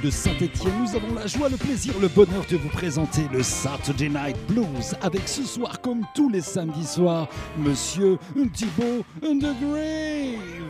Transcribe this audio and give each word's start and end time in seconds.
de 0.00 0.10
Saint-Etienne, 0.10 0.72
nous 0.82 0.96
avons 0.96 1.14
la 1.14 1.26
joie, 1.26 1.48
le 1.48 1.56
plaisir, 1.56 1.94
le 2.00 2.08
bonheur 2.08 2.44
de 2.50 2.56
vous 2.56 2.68
présenter 2.68 3.22
le 3.32 3.42
Saturday 3.42 4.08
Night 4.08 4.36
Blues 4.48 4.94
avec 5.00 5.26
ce 5.26 5.42
soir, 5.42 5.80
comme 5.80 6.04
tous 6.14 6.28
les 6.28 6.40
samedis 6.40 6.86
soirs, 6.86 7.28
Monsieur 7.56 8.18
Thibaut 8.52 9.04
The 9.22 9.54
Grave. 9.60 10.66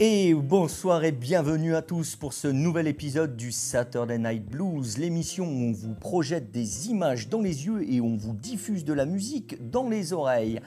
Et 0.00 0.32
bonsoir 0.34 1.02
et 1.02 1.12
bienvenue 1.12 1.74
à 1.74 1.82
tous 1.82 2.14
pour 2.14 2.32
ce 2.32 2.46
nouvel 2.46 2.86
épisode 2.86 3.36
du 3.36 3.50
Saturday 3.50 4.18
Night 4.18 4.46
Blues, 4.46 4.96
l'émission 4.96 5.44
où 5.44 5.70
on 5.70 5.72
vous 5.72 5.94
projette 5.94 6.52
des 6.52 6.88
images 6.88 7.28
dans 7.28 7.40
les 7.40 7.66
yeux 7.66 7.90
et 7.90 8.00
on 8.00 8.16
vous 8.16 8.34
diffuse 8.34 8.84
de 8.84 8.92
la 8.92 9.06
musique 9.06 9.70
dans 9.70 9.88
les 9.88 10.12
oreilles. 10.12 10.60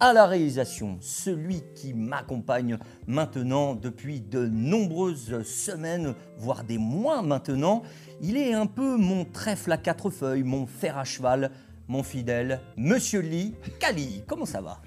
À 0.00 0.12
la 0.12 0.26
réalisation, 0.26 0.96
celui 1.00 1.60
qui 1.74 1.92
m'accompagne 1.92 2.78
maintenant 3.08 3.74
depuis 3.74 4.20
de 4.20 4.46
nombreuses 4.46 5.42
semaines, 5.42 6.14
voire 6.36 6.62
des 6.62 6.78
mois 6.78 7.20
maintenant, 7.20 7.82
il 8.22 8.36
est 8.36 8.54
un 8.54 8.66
peu 8.66 8.96
mon 8.96 9.24
trèfle 9.24 9.72
à 9.72 9.76
quatre 9.76 10.10
feuilles, 10.10 10.44
mon 10.44 10.68
fer 10.68 10.96
à 10.96 11.02
cheval, 11.02 11.50
mon 11.88 12.04
fidèle, 12.04 12.60
Monsieur 12.76 13.18
Lee 13.18 13.56
Kali. 13.80 14.22
Comment 14.28 14.44
ça 14.44 14.60
va? 14.60 14.80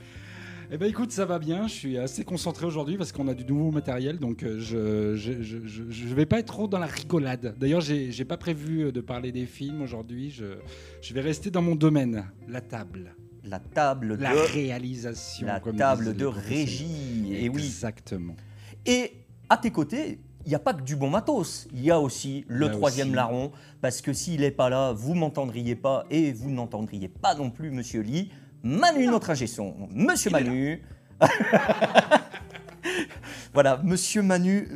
Eh 0.72 0.78
ben 0.78 0.88
écoute, 0.90 1.12
ça 1.12 1.26
va 1.26 1.40
bien. 1.40 1.68
Je 1.68 1.74
suis 1.74 1.98
assez 1.98 2.24
concentré 2.24 2.66
aujourd'hui 2.66 2.96
parce 2.96 3.12
qu'on 3.12 3.28
a 3.28 3.34
du 3.34 3.44
nouveau 3.44 3.72
matériel, 3.72 4.18
donc 4.18 4.44
euh, 4.44 4.62
je 4.62 5.18
je, 5.18 5.42
je, 5.42 5.58
je, 5.90 6.16
vais 6.16 6.26
pas 6.26 6.40
être 6.40 6.54
trop 6.54 6.70
dans 6.70 6.80
la 6.80 6.86
rigolade. 6.86 7.54
D'ailleurs, 7.60 7.82
j'ai 7.82 8.26
pas 8.26 8.38
prévu 8.38 8.94
de 8.94 9.02
parler 9.02 9.34
des 9.34 9.46
films 9.46 9.82
aujourd'hui. 9.82 10.30
Je 11.02 11.14
vais 11.14 11.20
rester 11.20 11.52
dans 11.52 11.62
mon 11.62 11.76
domaine, 11.76 12.32
la 12.48 12.62
table. 12.62 13.14
La 13.44 13.60
table 13.60 14.18
la 14.20 14.34
de 14.34 14.40
réalisation. 14.54 15.48
la 15.48 15.60
comme 15.60 15.76
table 15.76 16.16
de 16.16 16.26
régie. 16.26 17.28
Et 17.34 17.50
oui. 17.50 17.64
Exactement. 17.64 18.36
Et 18.86 19.14
à 19.50 19.58
tes 19.58 19.72
côtés, 19.72 20.20
il 20.46 20.50
n'y 20.50 20.56
a 20.56 20.60
pas 20.60 20.74
que 20.74 20.82
du 20.82 20.96
bon 20.96 21.10
matos. 21.10 21.68
Il 21.74 21.82
y 21.84 21.92
a 21.92 22.00
aussi 22.00 22.46
le 22.48 22.70
troisième 22.72 23.08
aussi- 23.10 23.16
larron, 23.16 23.52
parce 23.82 24.02
que 24.02 24.14
s'il 24.14 24.42
n'est 24.42 24.52
pas 24.52 24.70
là, 24.70 24.92
vous 24.92 25.14
m'entendriez 25.16 25.76
pas 25.76 26.06
et 26.10 26.32
vous 26.32 26.50
n'entendriez 26.52 27.08
pas 27.08 27.34
non 27.36 27.50
plus 27.50 27.72
Monsieur 27.72 28.02
Lee. 28.02 28.32
Manu, 28.64 29.08
notre 29.08 29.32
ingé 29.32 29.48
son. 29.48 29.76
Monsieur 29.92 30.30
Il. 30.30 30.34
Manu. 30.34 30.82
voilà, 33.54 33.80
Monsieur 33.84 34.22
Manu, 34.22 34.68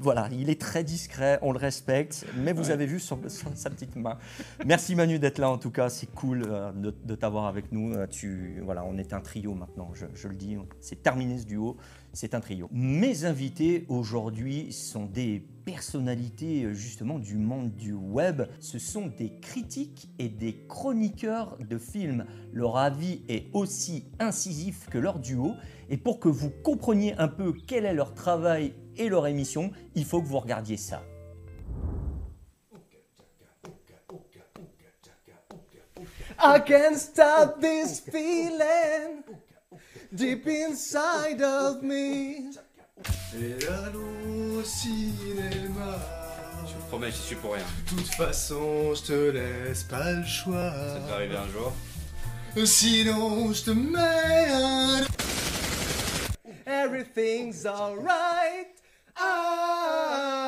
voilà, 0.00 0.28
il 0.32 0.50
est 0.50 0.60
très 0.60 0.84
discret, 0.84 1.38
on 1.42 1.52
le 1.52 1.58
respecte, 1.58 2.26
mais 2.36 2.52
vous 2.52 2.64
Ouais. 2.64 2.70
avez 2.72 2.86
vu 2.86 3.00
son- 3.00 3.18
son- 3.28 3.54
sa 3.54 3.70
petite 3.70 3.96
main. 3.96 4.18
Merci 4.64 4.94
Manu 4.94 5.18
d'être 5.18 5.38
là 5.38 5.50
en 5.50 5.58
tout 5.58 5.70
cas, 5.70 5.88
c'est 5.88 6.10
cool 6.14 6.44
euh, 6.46 6.72
de, 6.72 6.94
de 7.04 7.14
t'avoir 7.14 7.46
avec 7.46 7.72
nous. 7.72 7.92
Euh, 7.94 8.06
Tu, 8.10 8.60
voilà, 8.64 8.84
on 8.84 8.96
est 8.98 9.12
un 9.12 9.20
trio 9.20 9.54
maintenant, 9.54 9.90
je, 9.94 10.06
je 10.14 10.28
le 10.28 10.34
dis, 10.36 10.56
c'est 10.80 11.02
terminé 11.02 11.38
ce 11.38 11.46
duo, 11.46 11.76
c'est 12.12 12.34
un 12.34 12.40
trio. 12.40 12.68
Mes 12.72 13.24
invités 13.24 13.84
aujourd'hui 13.88 14.72
sont 14.72 15.06
des 15.06 15.42
personnalités 15.64 16.64
euh, 16.64 16.74
justement 16.74 17.18
du 17.18 17.36
monde 17.36 17.74
du 17.74 17.92
web. 17.92 18.42
Ce 18.60 18.78
sont 18.78 19.06
des 19.06 19.38
critiques 19.40 20.08
et 20.18 20.28
des 20.28 20.66
chroniqueurs 20.68 21.56
de 21.58 21.78
films. 21.78 22.26
Leur 22.52 22.76
avis 22.76 23.22
est 23.28 23.48
aussi 23.52 24.04
incisif 24.18 24.88
que 24.88 24.98
leur 24.98 25.18
duo. 25.18 25.52
Et 25.90 25.96
pour 25.96 26.20
que 26.20 26.28
vous 26.28 26.50
compreniez 26.62 27.14
un 27.18 27.28
peu 27.28 27.52
quel 27.66 27.84
est 27.84 27.94
leur 27.94 28.14
travail 28.14 28.74
et 28.96 29.08
leur 29.08 29.26
émission, 29.26 29.72
il 29.94 30.04
faut 30.04 30.22
que 30.22 30.26
vous 30.26 30.38
regardiez 30.38 30.76
ça. 30.76 31.02
Et 43.36 43.66
allons 43.66 44.58
au 44.58 44.62
cinéma. 44.62 45.98
Je 46.66 46.72
te 46.72 46.88
promets, 46.88 47.10
j'y 47.10 47.18
suis 47.18 47.36
pour 47.36 47.54
rien. 47.54 47.64
De 47.90 47.96
toute 47.96 48.14
façon, 48.14 48.94
je 48.94 49.02
te 49.02 49.30
laisse 49.30 49.82
pas 49.84 50.12
le 50.12 50.24
choix. 50.24 50.70
Ça 50.70 51.00
peut 51.06 51.12
arriver 51.14 51.36
un 51.36 51.48
jour. 51.48 51.72
Sinon, 52.64 53.52
je 53.52 53.64
te 53.64 53.70
mets 53.72 54.48
un. 54.52 55.04
Everything's 56.66 57.66
alright. 57.66 58.68
Ah. 59.16 60.44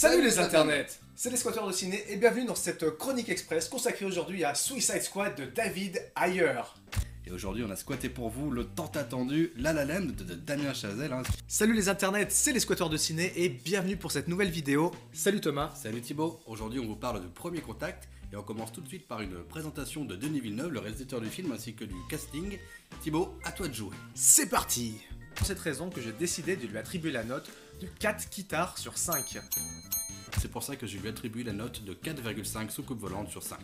Salut 0.00 0.22
les 0.22 0.38
internets 0.38 0.86
C'est 1.16 1.28
les 1.28 1.36
squatteurs 1.36 1.66
de 1.66 1.72
ciné 1.72 2.04
et 2.08 2.14
bienvenue 2.14 2.44
dans 2.44 2.54
cette 2.54 2.88
chronique 2.98 3.30
express 3.30 3.68
consacrée 3.68 4.04
aujourd'hui 4.04 4.44
à 4.44 4.54
Suicide 4.54 5.02
Squad 5.02 5.34
de 5.34 5.46
David 5.46 6.00
Ayer. 6.14 6.62
Et 7.26 7.32
aujourd'hui, 7.32 7.64
on 7.66 7.70
a 7.72 7.74
squatté 7.74 8.08
pour 8.08 8.30
vous 8.30 8.52
le 8.52 8.62
tant 8.64 8.92
attendu 8.94 9.52
La 9.56 9.72
La 9.72 9.84
Land 9.84 10.02
de, 10.16 10.22
de 10.22 10.34
Damien 10.34 10.72
Chazelle. 10.72 11.12
hein. 11.12 11.24
Salut 11.48 11.74
les 11.74 11.88
internets, 11.88 12.28
c'est 12.30 12.52
les 12.52 12.60
squatteurs 12.60 12.90
de 12.90 12.96
ciné 12.96 13.32
et 13.34 13.48
bienvenue 13.48 13.96
pour 13.96 14.12
cette 14.12 14.28
nouvelle 14.28 14.50
vidéo. 14.50 14.92
Salut 15.12 15.40
Thomas. 15.40 15.74
Salut 15.74 16.00
Thibaut, 16.00 16.38
aujourd'hui 16.46 16.78
on 16.78 16.86
vous 16.86 16.94
parle 16.94 17.20
de 17.20 17.26
Premier 17.26 17.60
Contact 17.60 18.08
et 18.32 18.36
on 18.36 18.44
commence 18.44 18.70
tout 18.70 18.80
de 18.82 18.86
suite 18.86 19.08
par 19.08 19.20
une 19.20 19.42
présentation 19.48 20.04
de 20.04 20.14
Denis 20.14 20.38
Villeneuve, 20.38 20.70
le 20.70 20.78
réalisateur 20.78 21.20
du 21.20 21.28
film 21.28 21.50
ainsi 21.50 21.74
que 21.74 21.84
du 21.84 21.96
casting. 22.08 22.56
Thibaut, 23.02 23.34
à 23.42 23.50
toi 23.50 23.66
de 23.66 23.74
jouer. 23.74 23.96
C'est 24.14 24.48
parti 24.48 24.94
Pour 25.34 25.44
cette 25.44 25.58
raison 25.58 25.90
que 25.90 26.00
j'ai 26.00 26.12
décidé 26.12 26.54
de 26.54 26.68
lui 26.68 26.78
attribuer 26.78 27.10
la 27.10 27.24
note 27.24 27.50
de 27.80 27.86
4 27.86 28.30
guitares 28.30 28.76
sur 28.78 28.96
5. 28.98 29.38
C'est 30.40 30.50
pour 30.50 30.62
ça 30.62 30.76
que 30.76 30.86
je 30.86 30.98
lui 30.98 31.08
attribue 31.08 31.42
la 31.42 31.52
note 31.52 31.84
de 31.84 31.94
4,5 31.94 32.70
soucoupes 32.70 33.00
volantes 33.00 33.28
sur 33.30 33.42
5. 33.42 33.58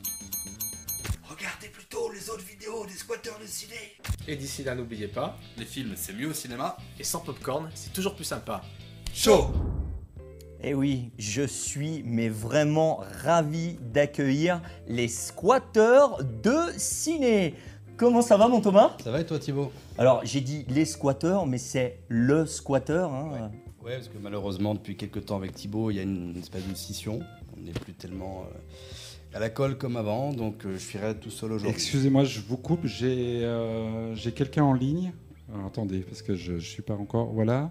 Regardez 1.29 1.69
plutôt 1.69 2.11
les 2.13 2.31
autres 2.31 2.45
vidéos 2.45 2.85
des 2.87 2.93
squatteurs 2.93 3.39
de 3.41 3.47
ciné. 3.47 3.75
Et 4.29 4.37
d'ici 4.37 4.63
là, 4.65 4.75
n'oubliez 4.75 5.09
pas, 5.09 5.37
Les 5.57 5.65
films, 5.65 5.95
c'est 5.97 6.13
mieux 6.13 6.29
au 6.29 6.33
cinéma. 6.35 6.77
et 6.99 7.05
sans 7.05 7.21
popcorn, 7.21 7.71
c'est 7.75 7.93
toujours 7.93 8.15
plus 8.15 8.25
sympa. 8.25 8.63
Chaud 9.13 9.51
Eh 10.63 10.75
oui, 10.75 11.11
je 11.19 11.43
suis 11.43 12.03
mais 12.05 12.29
vraiment 12.29 13.03
ravi 13.23 13.79
d'accueillir 13.81 14.61
les 14.87 15.09
squatteurs 15.09 16.23
de 16.25 16.57
ciné. 16.77 17.55
Comment 17.97 18.23
ça 18.23 18.37
va 18.37 18.49
mon 18.49 18.61
Thomas? 18.61 18.97
Ça 19.03 19.11
va 19.13 19.21
et 19.21 19.27
toi 19.27 19.39
Thibaut? 19.39 19.71
Alors 19.99 20.21
j'ai 20.25 20.41
dit 20.41 20.65
les 20.69 20.85
squatteurs, 20.85 21.47
mais 21.47 21.59
c'est 21.59 22.01
le 22.09 22.45
squatteur. 22.47 23.13
hein. 23.13 23.31
Ouais, 23.33 23.59
parce 23.93 24.09
que 24.09 24.19
malheureusement, 24.19 24.75
depuis 24.75 24.97
quelques 24.97 25.27
temps 25.27 25.37
avec 25.37 25.53
Thibaut, 25.55 25.91
il 25.91 25.97
y 25.97 26.01
a 26.01 26.03
une 26.03 26.37
espèce 26.37 26.67
de 26.67 26.75
scission. 26.75 27.21
On 27.57 27.61
n'est 27.61 27.73
plus 27.73 27.93
tellement 27.93 28.45
euh, 28.51 29.37
à 29.37 29.39
la 29.41 29.51
colle 29.51 29.77
comme 29.79 29.97
avant, 29.97 30.33
donc 30.33 30.65
euh, 30.65 30.73
je 30.75 30.79
suis 30.79 30.99
tout 31.21 31.31
seul 31.31 31.53
aujourd'hui. 31.53 31.71
Excusez-moi, 31.71 32.25
je 32.25 32.41
vous 32.41 32.57
coupe. 32.57 32.87
J'ai 32.87 33.45
euh, 33.45 34.15
j'ai 34.15 34.33
quelqu'un 34.33 34.65
en 34.65 34.73
ligne. 34.73 35.13
Alors, 35.53 35.67
attendez, 35.67 36.01
parce 36.01 36.23
que 36.23 36.35
je, 36.35 36.59
je 36.59 36.69
suis 36.69 36.83
pas 36.83 36.95
encore. 36.95 37.27
Voilà. 37.33 37.71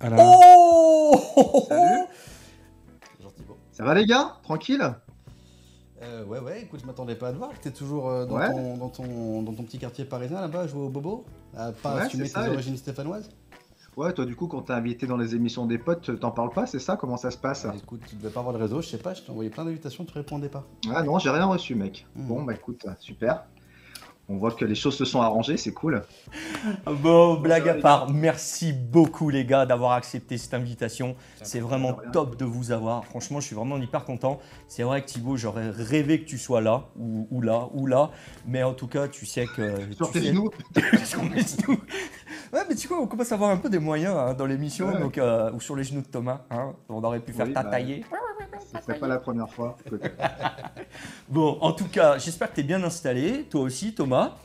À 0.00 0.10
la- 0.10 0.16
Oh 0.20 1.64
Salut. 1.68 2.04
Bonjour 3.18 3.34
Thibaut. 3.34 3.56
Ça 3.72 3.84
va 3.84 3.94
les 3.94 4.06
gars? 4.06 4.36
Tranquille? 4.42 4.82
Euh, 6.02 6.24
ouais, 6.26 6.40
ouais, 6.40 6.62
écoute, 6.62 6.80
je 6.82 6.86
m'attendais 6.86 7.14
pas 7.14 7.28
à 7.28 7.32
te 7.32 7.38
voir. 7.38 7.50
T'es 7.62 7.70
toujours 7.70 8.10
euh, 8.10 8.26
dans, 8.26 8.36
Ouais. 8.36 8.50
ton, 8.50 8.76
dans, 8.76 8.88
ton, 8.90 9.42
dans 9.42 9.54
ton 9.54 9.62
petit 9.62 9.78
quartier 9.78 10.04
parisien 10.04 10.40
là-bas, 10.40 10.62
à 10.62 10.66
jouer 10.66 10.82
au 10.82 10.88
bobo? 10.90 11.24
À 11.56 11.72
pas 11.72 11.94
Ouais, 11.94 12.02
assumer 12.02 12.24
tes 12.24 12.30
ça, 12.30 12.50
origines 12.50 12.76
stéphanoises? 12.76 13.30
Ouais, 13.96 14.12
toi 14.12 14.24
du 14.24 14.34
coup 14.34 14.48
quand 14.48 14.62
t'es 14.62 14.72
invité 14.72 15.06
dans 15.06 15.16
les 15.16 15.34
émissions 15.34 15.66
des 15.66 15.78
potes, 15.78 16.18
t'en 16.20 16.30
parles 16.32 16.50
pas, 16.50 16.66
c'est 16.66 16.78
ça? 16.80 16.96
Comment 16.96 17.16
ça 17.16 17.30
se 17.30 17.38
passe? 17.38 17.66
Ah, 17.68 17.74
Écoute, 17.76 18.00
tu 18.08 18.16
devais 18.16 18.30
pas 18.30 18.40
avoir 18.40 18.56
le 18.56 18.62
réseau, 18.62 18.80
je 18.82 18.88
sais 18.88 18.98
pas, 18.98 19.14
je 19.14 19.22
t'ai 19.22 19.30
envoyé 19.30 19.50
plein 19.50 19.64
d'invitations, 19.64 20.04
tu 20.04 20.12
répondais 20.12 20.48
pas. 20.48 20.66
Ah 20.92 21.02
non, 21.02 21.18
j'ai 21.18 21.30
rien 21.30 21.44
reçu 21.46 21.74
mec. 21.74 22.06
Mhm. 22.16 22.26
Bon 22.26 22.42
bah 22.42 22.54
écoute, 22.54 22.84
super. 22.98 23.44
On 24.26 24.38
voit 24.38 24.52
que 24.52 24.64
les 24.64 24.74
choses 24.74 24.96
se 24.96 25.04
sont 25.04 25.20
arrangées, 25.20 25.58
c'est 25.58 25.74
cool. 25.74 26.02
Bon, 27.02 27.34
blague 27.34 27.68
à 27.68 27.74
part, 27.74 28.10
merci 28.10 28.72
beaucoup 28.72 29.28
les 29.28 29.44
gars 29.44 29.66
d'avoir 29.66 29.92
accepté 29.92 30.38
cette 30.38 30.54
invitation. 30.54 31.14
C'est 31.42 31.60
vraiment 31.60 31.92
top 32.12 32.36
de 32.36 32.46
vous 32.46 32.72
avoir. 32.72 33.04
Franchement, 33.04 33.40
je 33.40 33.46
suis 33.46 33.54
vraiment 33.54 33.76
hyper 33.76 34.04
content. 34.06 34.40
C'est 34.66 34.82
vrai 34.82 35.02
que 35.02 35.06
Thibaut, 35.08 35.36
j'aurais 35.36 35.68
rêvé 35.68 36.20
que 36.20 36.24
tu 36.24 36.38
sois 36.38 36.62
là, 36.62 36.86
ou, 36.98 37.28
ou 37.30 37.42
là, 37.42 37.68
ou 37.74 37.86
là. 37.86 38.10
Mais 38.46 38.62
en 38.62 38.72
tout 38.72 38.86
cas, 38.86 39.08
tu 39.08 39.26
sais 39.26 39.46
que. 39.46 39.92
Sur 39.94 40.06
tu 40.06 40.12
tes 40.14 40.20
sais- 40.20 40.26
genoux 40.28 40.50
sur 41.04 41.22
mes 41.22 41.42
genoux. 41.42 41.78
Ouais, 42.54 42.60
mais 42.68 42.74
tu 42.76 42.86
vois, 42.88 43.00
on 43.00 43.06
commence 43.08 43.32
à 43.32 43.34
avoir 43.34 43.50
un 43.50 43.56
peu 43.56 43.68
des 43.68 43.80
moyens 43.80 44.14
hein, 44.16 44.32
dans 44.34 44.46
l'émission, 44.46 44.86
Ouais. 44.92 45.00
donc 45.00 45.18
euh, 45.18 45.50
ou 45.52 45.60
sur 45.60 45.74
les 45.76 45.82
genoux 45.84 46.02
de 46.02 46.06
Thomas. 46.06 46.42
hein. 46.50 46.72
on 46.88 47.02
aurait 47.02 47.18
pu 47.20 47.32
faire 47.32 47.46
Oui, 47.46 47.52
bah, 47.52 47.64
tatailler. 47.64 48.04
Ce 48.72 48.80
serait 48.80 48.98
pas 48.98 49.08
la 49.08 49.18
première 49.18 49.50
fois. 49.50 49.76
Bon, 51.28 51.58
en 51.60 51.72
tout 51.72 51.88
cas, 51.88 52.18
j'espère 52.18 52.50
que 52.50 52.54
tu 52.54 52.60
es 52.60 52.64
bien 52.64 52.82
installé, 52.84 53.44
toi 53.50 53.62
aussi, 53.62 53.94
Thomas. 53.94 54.36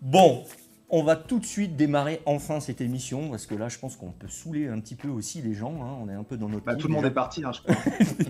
Bon, 0.00 0.44
on 0.88 1.02
va 1.02 1.16
tout 1.16 1.38
de 1.38 1.44
suite 1.44 1.76
démarrer 1.76 2.20
enfin 2.26 2.60
cette 2.60 2.80
émission, 2.80 3.30
parce 3.30 3.46
que 3.46 3.54
là, 3.54 3.68
je 3.68 3.78
pense 3.78 3.96
qu'on 3.96 4.10
peut 4.12 4.28
saouler 4.28 4.68
un 4.68 4.78
petit 4.80 4.94
peu 4.94 5.08
aussi 5.08 5.42
les 5.42 5.54
gens. 5.54 5.74
hein. 5.82 5.96
On 6.02 6.08
est 6.08 6.14
un 6.14 6.22
peu 6.22 6.36
dans 6.36 6.48
notre. 6.48 6.64
Bah, 6.64 6.74
tout 6.76 6.88
le 6.88 6.94
monde 6.94 7.04
est 7.04 7.10
parti, 7.10 7.44
hein, 7.44 7.52
je 7.52 7.60
crois. 7.62 7.74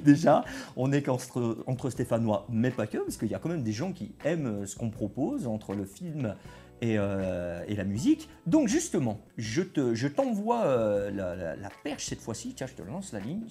déjà, 0.04 0.44
on 0.76 0.92
est 0.92 1.02
qu'entre 1.02 1.58
entre 1.66 1.90
Stéphanois, 1.90 2.46
mais 2.50 2.70
pas 2.70 2.86
que, 2.86 2.98
parce 2.98 3.16
qu'il 3.16 3.28
y 3.28 3.34
a 3.34 3.38
quand 3.38 3.48
même 3.48 3.62
des 3.62 3.72
gens 3.72 3.92
qui 3.92 4.14
aiment 4.24 4.66
ce 4.66 4.76
qu'on 4.76 4.90
propose 4.90 5.46
entre 5.46 5.74
le 5.74 5.84
film 5.84 6.34
et, 6.82 6.98
euh, 6.98 7.64
et 7.68 7.74
la 7.76 7.84
musique. 7.84 8.28
Donc 8.46 8.68
justement, 8.68 9.20
je 9.38 9.62
te, 9.62 9.94
je 9.94 10.08
t'envoie 10.08 10.64
euh, 10.66 11.10
la, 11.10 11.34
la- 11.34 11.56
la 11.56 11.70
perche 11.82 12.04
cette 12.06 12.20
fois-ci. 12.20 12.52
Tiens, 12.54 12.66
je 12.66 12.74
te 12.74 12.82
lance 12.82 13.12
la 13.12 13.20
ligne. 13.20 13.44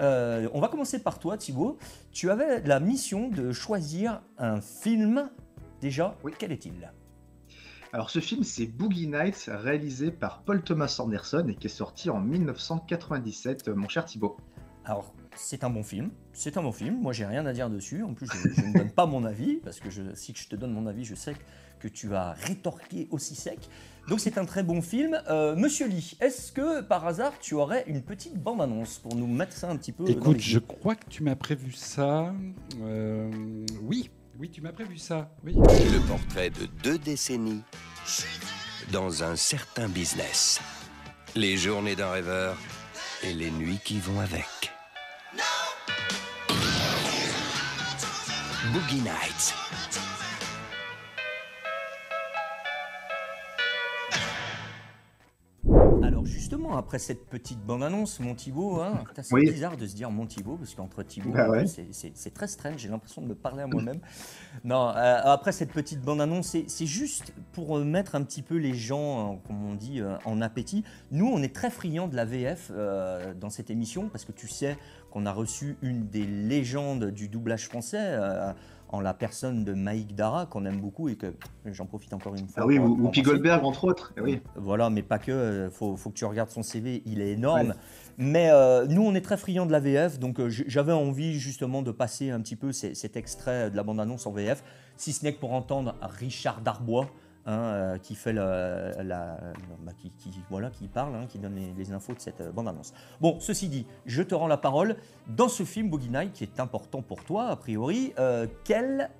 Euh, 0.00 0.48
on 0.52 0.60
va 0.60 0.68
commencer 0.68 1.00
par 1.02 1.18
toi, 1.18 1.36
Thibaut. 1.36 1.78
Tu 2.12 2.30
avais 2.30 2.60
la 2.62 2.78
mission 2.80 3.28
de 3.28 3.50
choisir 3.52 4.20
un 4.38 4.60
film. 4.60 5.28
Déjà, 5.80 6.16
Oui. 6.22 6.32
quel 6.38 6.52
est-il? 6.52 6.92
Alors 7.92 8.10
ce 8.10 8.18
film, 8.18 8.42
c'est 8.42 8.66
Boogie 8.66 9.06
Nights, 9.06 9.48
réalisé 9.52 10.10
par 10.10 10.42
Paul 10.42 10.62
Thomas 10.62 10.96
Anderson 10.98 11.46
et 11.48 11.54
qui 11.54 11.68
est 11.68 11.70
sorti 11.70 12.10
en 12.10 12.20
1997, 12.20 13.68
euh, 13.68 13.74
mon 13.76 13.88
cher 13.88 14.04
Thibaut. 14.04 14.36
Alors, 14.84 15.14
c'est 15.34 15.64
un 15.64 15.70
bon 15.70 15.82
film. 15.82 16.10
C'est 16.32 16.56
un 16.56 16.62
bon 16.62 16.72
film. 16.72 17.00
Moi, 17.00 17.12
j'ai 17.12 17.24
rien 17.26 17.46
à 17.46 17.52
dire 17.52 17.70
dessus. 17.70 18.02
En 18.02 18.14
plus, 18.14 18.26
je, 18.26 18.48
je 18.50 18.66
ne 18.66 18.72
donne 18.74 18.90
pas 18.90 19.06
mon 19.06 19.24
avis 19.24 19.56
parce 19.56 19.80
que 19.80 19.90
je, 19.90 20.02
si 20.14 20.34
je 20.36 20.48
te 20.48 20.56
donne 20.56 20.72
mon 20.72 20.86
avis, 20.86 21.04
je 21.04 21.14
sais 21.14 21.34
que 21.80 21.88
tu 21.88 22.08
vas 22.08 22.32
rétorquer 22.32 23.08
aussi 23.10 23.34
sec. 23.34 23.58
Donc, 24.08 24.20
c'est 24.20 24.36
un 24.38 24.44
très 24.44 24.62
bon 24.62 24.82
film. 24.82 25.20
Euh, 25.28 25.56
Monsieur 25.56 25.86
Lee, 25.86 26.16
est-ce 26.20 26.52
que 26.52 26.82
par 26.82 27.06
hasard, 27.06 27.32
tu 27.40 27.54
aurais 27.54 27.84
une 27.86 28.02
petite 28.02 28.36
bande-annonce 28.36 28.98
pour 28.98 29.14
nous 29.14 29.26
mettre 29.26 29.52
ça 29.54 29.70
un 29.70 29.76
petit 29.76 29.92
peu 29.92 30.04
dans 30.04 30.10
Écoute, 30.10 30.36
les 30.36 30.42
je 30.42 30.58
crois 30.58 30.94
que 30.94 31.08
tu 31.08 31.22
m'as 31.22 31.36
prévu 31.36 31.72
ça. 31.72 32.34
Euh, 32.82 33.30
oui, 33.82 34.10
oui, 34.38 34.50
tu 34.50 34.60
m'as 34.60 34.72
prévu 34.72 34.98
ça. 34.98 35.30
Oui. 35.44 35.54
Le 35.54 36.06
portrait 36.06 36.50
de 36.50 36.66
deux 36.82 36.98
décennies 36.98 37.62
dans 38.92 39.22
un 39.24 39.36
certain 39.36 39.88
business. 39.88 40.60
Les 41.34 41.56
journées 41.56 41.96
d'un 41.96 42.10
rêveur 42.10 42.58
et 43.22 43.32
les 43.32 43.50
nuits 43.50 43.80
qui 43.82 43.98
vont 43.98 44.20
avec. 44.20 44.73
Boogie 48.74 49.02
Nights. 49.02 49.54
Alors 56.02 56.26
justement, 56.26 56.76
après 56.76 56.98
cette 56.98 57.24
petite 57.26 57.58
bande-annonce, 57.64 58.20
mon 58.20 58.34
Thibaut, 58.34 58.82
hein, 58.82 59.02
c'est 59.22 59.32
Oui. 59.32 59.50
bizarre 59.50 59.78
de 59.78 59.86
se 59.86 59.94
dire 59.94 60.10
mon 60.10 60.26
Thibaut, 60.26 60.56
parce 60.56 60.74
qu'entre 60.74 61.02
Thibaut, 61.02 61.30
Bah 61.30 61.48
ouais. 61.48 61.64
c'est- 61.66 62.34
très 62.34 62.46
strange, 62.48 62.74
j'ai 62.76 62.88
l'impression 62.90 63.22
de 63.22 63.28
me 63.28 63.34
parler 63.34 63.62
à 63.62 63.66
moi-même. 63.66 63.98
non, 64.62 64.88
euh, 64.90 65.20
après 65.24 65.52
cette 65.52 65.72
petite 65.72 66.02
bande-annonce, 66.02 66.48
c'est- 66.48 66.68
c'est 66.68 66.84
juste 66.84 67.32
pour 67.52 67.78
euh, 67.78 67.84
mettre 67.84 68.14
un 68.14 68.22
petit 68.22 68.42
peu 68.42 68.56
les 68.56 68.74
gens, 68.74 69.32
euh, 69.32 69.36
comme 69.46 69.64
on 69.64 69.74
dit, 69.74 70.00
euh, 70.02 70.16
en 70.26 70.42
appétit. 70.42 70.84
Nous, 71.10 71.26
on 71.26 71.42
est 71.42 71.54
très 71.54 71.70
friands 71.70 72.08
de 72.08 72.16
la 72.16 72.26
VF 72.26 72.70
euh, 72.74 73.32
dans 73.32 73.48
cette 73.50 73.70
émission, 73.70 74.10
parce 74.10 74.26
que 74.26 74.32
tu 74.32 74.46
sais 74.46 74.76
qu'on 75.14 75.26
a 75.26 75.32
reçu 75.32 75.76
une 75.80 76.08
des 76.08 76.26
légendes 76.26 77.04
du 77.12 77.28
doublage 77.28 77.68
français, 77.68 77.98
euh, 78.00 78.52
en 78.88 79.00
la 79.00 79.14
personne 79.14 79.64
de 79.64 79.72
Maïk 79.72 80.16
Dara, 80.16 80.46
qu'on 80.46 80.64
aime 80.66 80.80
beaucoup, 80.80 81.08
et 81.08 81.14
que 81.14 81.32
j'en 81.66 81.86
profite 81.86 82.12
encore 82.14 82.34
une 82.34 82.48
fois. 82.48 82.64
Ah 82.64 82.66
oui, 82.66 82.78
ou, 82.78 83.06
ou. 83.06 83.10
Goldberg, 83.22 83.64
entre 83.64 83.84
autres. 83.84 84.12
Eh 84.16 84.20
oui. 84.20 84.40
Voilà, 84.56 84.90
mais 84.90 85.02
pas 85.02 85.20
que. 85.20 85.30
euh, 85.30 85.70
faut, 85.70 85.96
faut 85.96 86.10
que 86.10 86.16
tu 86.16 86.24
regardes 86.24 86.50
son 86.50 86.64
CV, 86.64 87.00
il 87.06 87.20
est 87.20 87.30
énorme. 87.30 87.68
Ouais. 87.68 87.74
Mais 88.18 88.50
euh, 88.50 88.86
nous, 88.86 89.02
on 89.02 89.14
est 89.14 89.20
très 89.20 89.36
friands 89.36 89.66
de 89.66 89.72
la 89.72 89.78
VF, 89.80 90.18
donc 90.18 90.40
euh, 90.40 90.48
j'avais 90.48 90.92
envie 90.92 91.38
justement 91.38 91.82
de 91.82 91.92
passer 91.92 92.30
un 92.30 92.40
petit 92.40 92.56
peu 92.56 92.72
ces- 92.72 92.94
cet 92.96 93.16
extrait 93.16 93.70
de 93.70 93.76
la 93.76 93.84
bande-annonce 93.84 94.26
en 94.26 94.32
VF, 94.32 94.64
si 94.96 95.12
ce 95.12 95.24
n'est 95.24 95.32
que 95.32 95.38
pour 95.40 95.52
entendre 95.52 95.94
Richard 96.02 96.60
Darbois. 96.60 97.08
Hein, 97.46 97.58
euh, 97.58 97.98
qui 97.98 98.14
fait 98.14 98.32
la, 98.32 99.02
la- 99.02 99.38
bah, 99.84 99.92
qui, 99.96 100.10
qui- 100.10 100.30
voilà, 100.50 100.70
qui 100.70 100.88
parle, 100.88 101.14
hein, 101.14 101.26
qui 101.28 101.38
donne 101.38 101.56
les, 101.76 101.92
infos 101.92 102.14
de 102.14 102.20
cette 102.20 102.40
euh, 102.40 102.52
bande-annonce. 102.52 102.94
Bon, 103.20 103.38
ceci 103.40 103.68
dit, 103.68 103.86
je 104.06 104.22
te 104.22 104.34
rends 104.34 104.46
la 104.46 104.56
parole. 104.56 104.96
Dans 105.26 105.48
ce 105.48 105.62
film 105.64 105.90
Boogie 105.90 106.10
Night, 106.10 106.32
qui 106.32 106.44
est 106.44 106.60
important 106.60 107.02
pour 107.02 107.24
toi, 107.24 107.46
a 107.48 107.56
priori, 107.56 108.12
euh, 108.18 108.46
quelle 108.64 109.10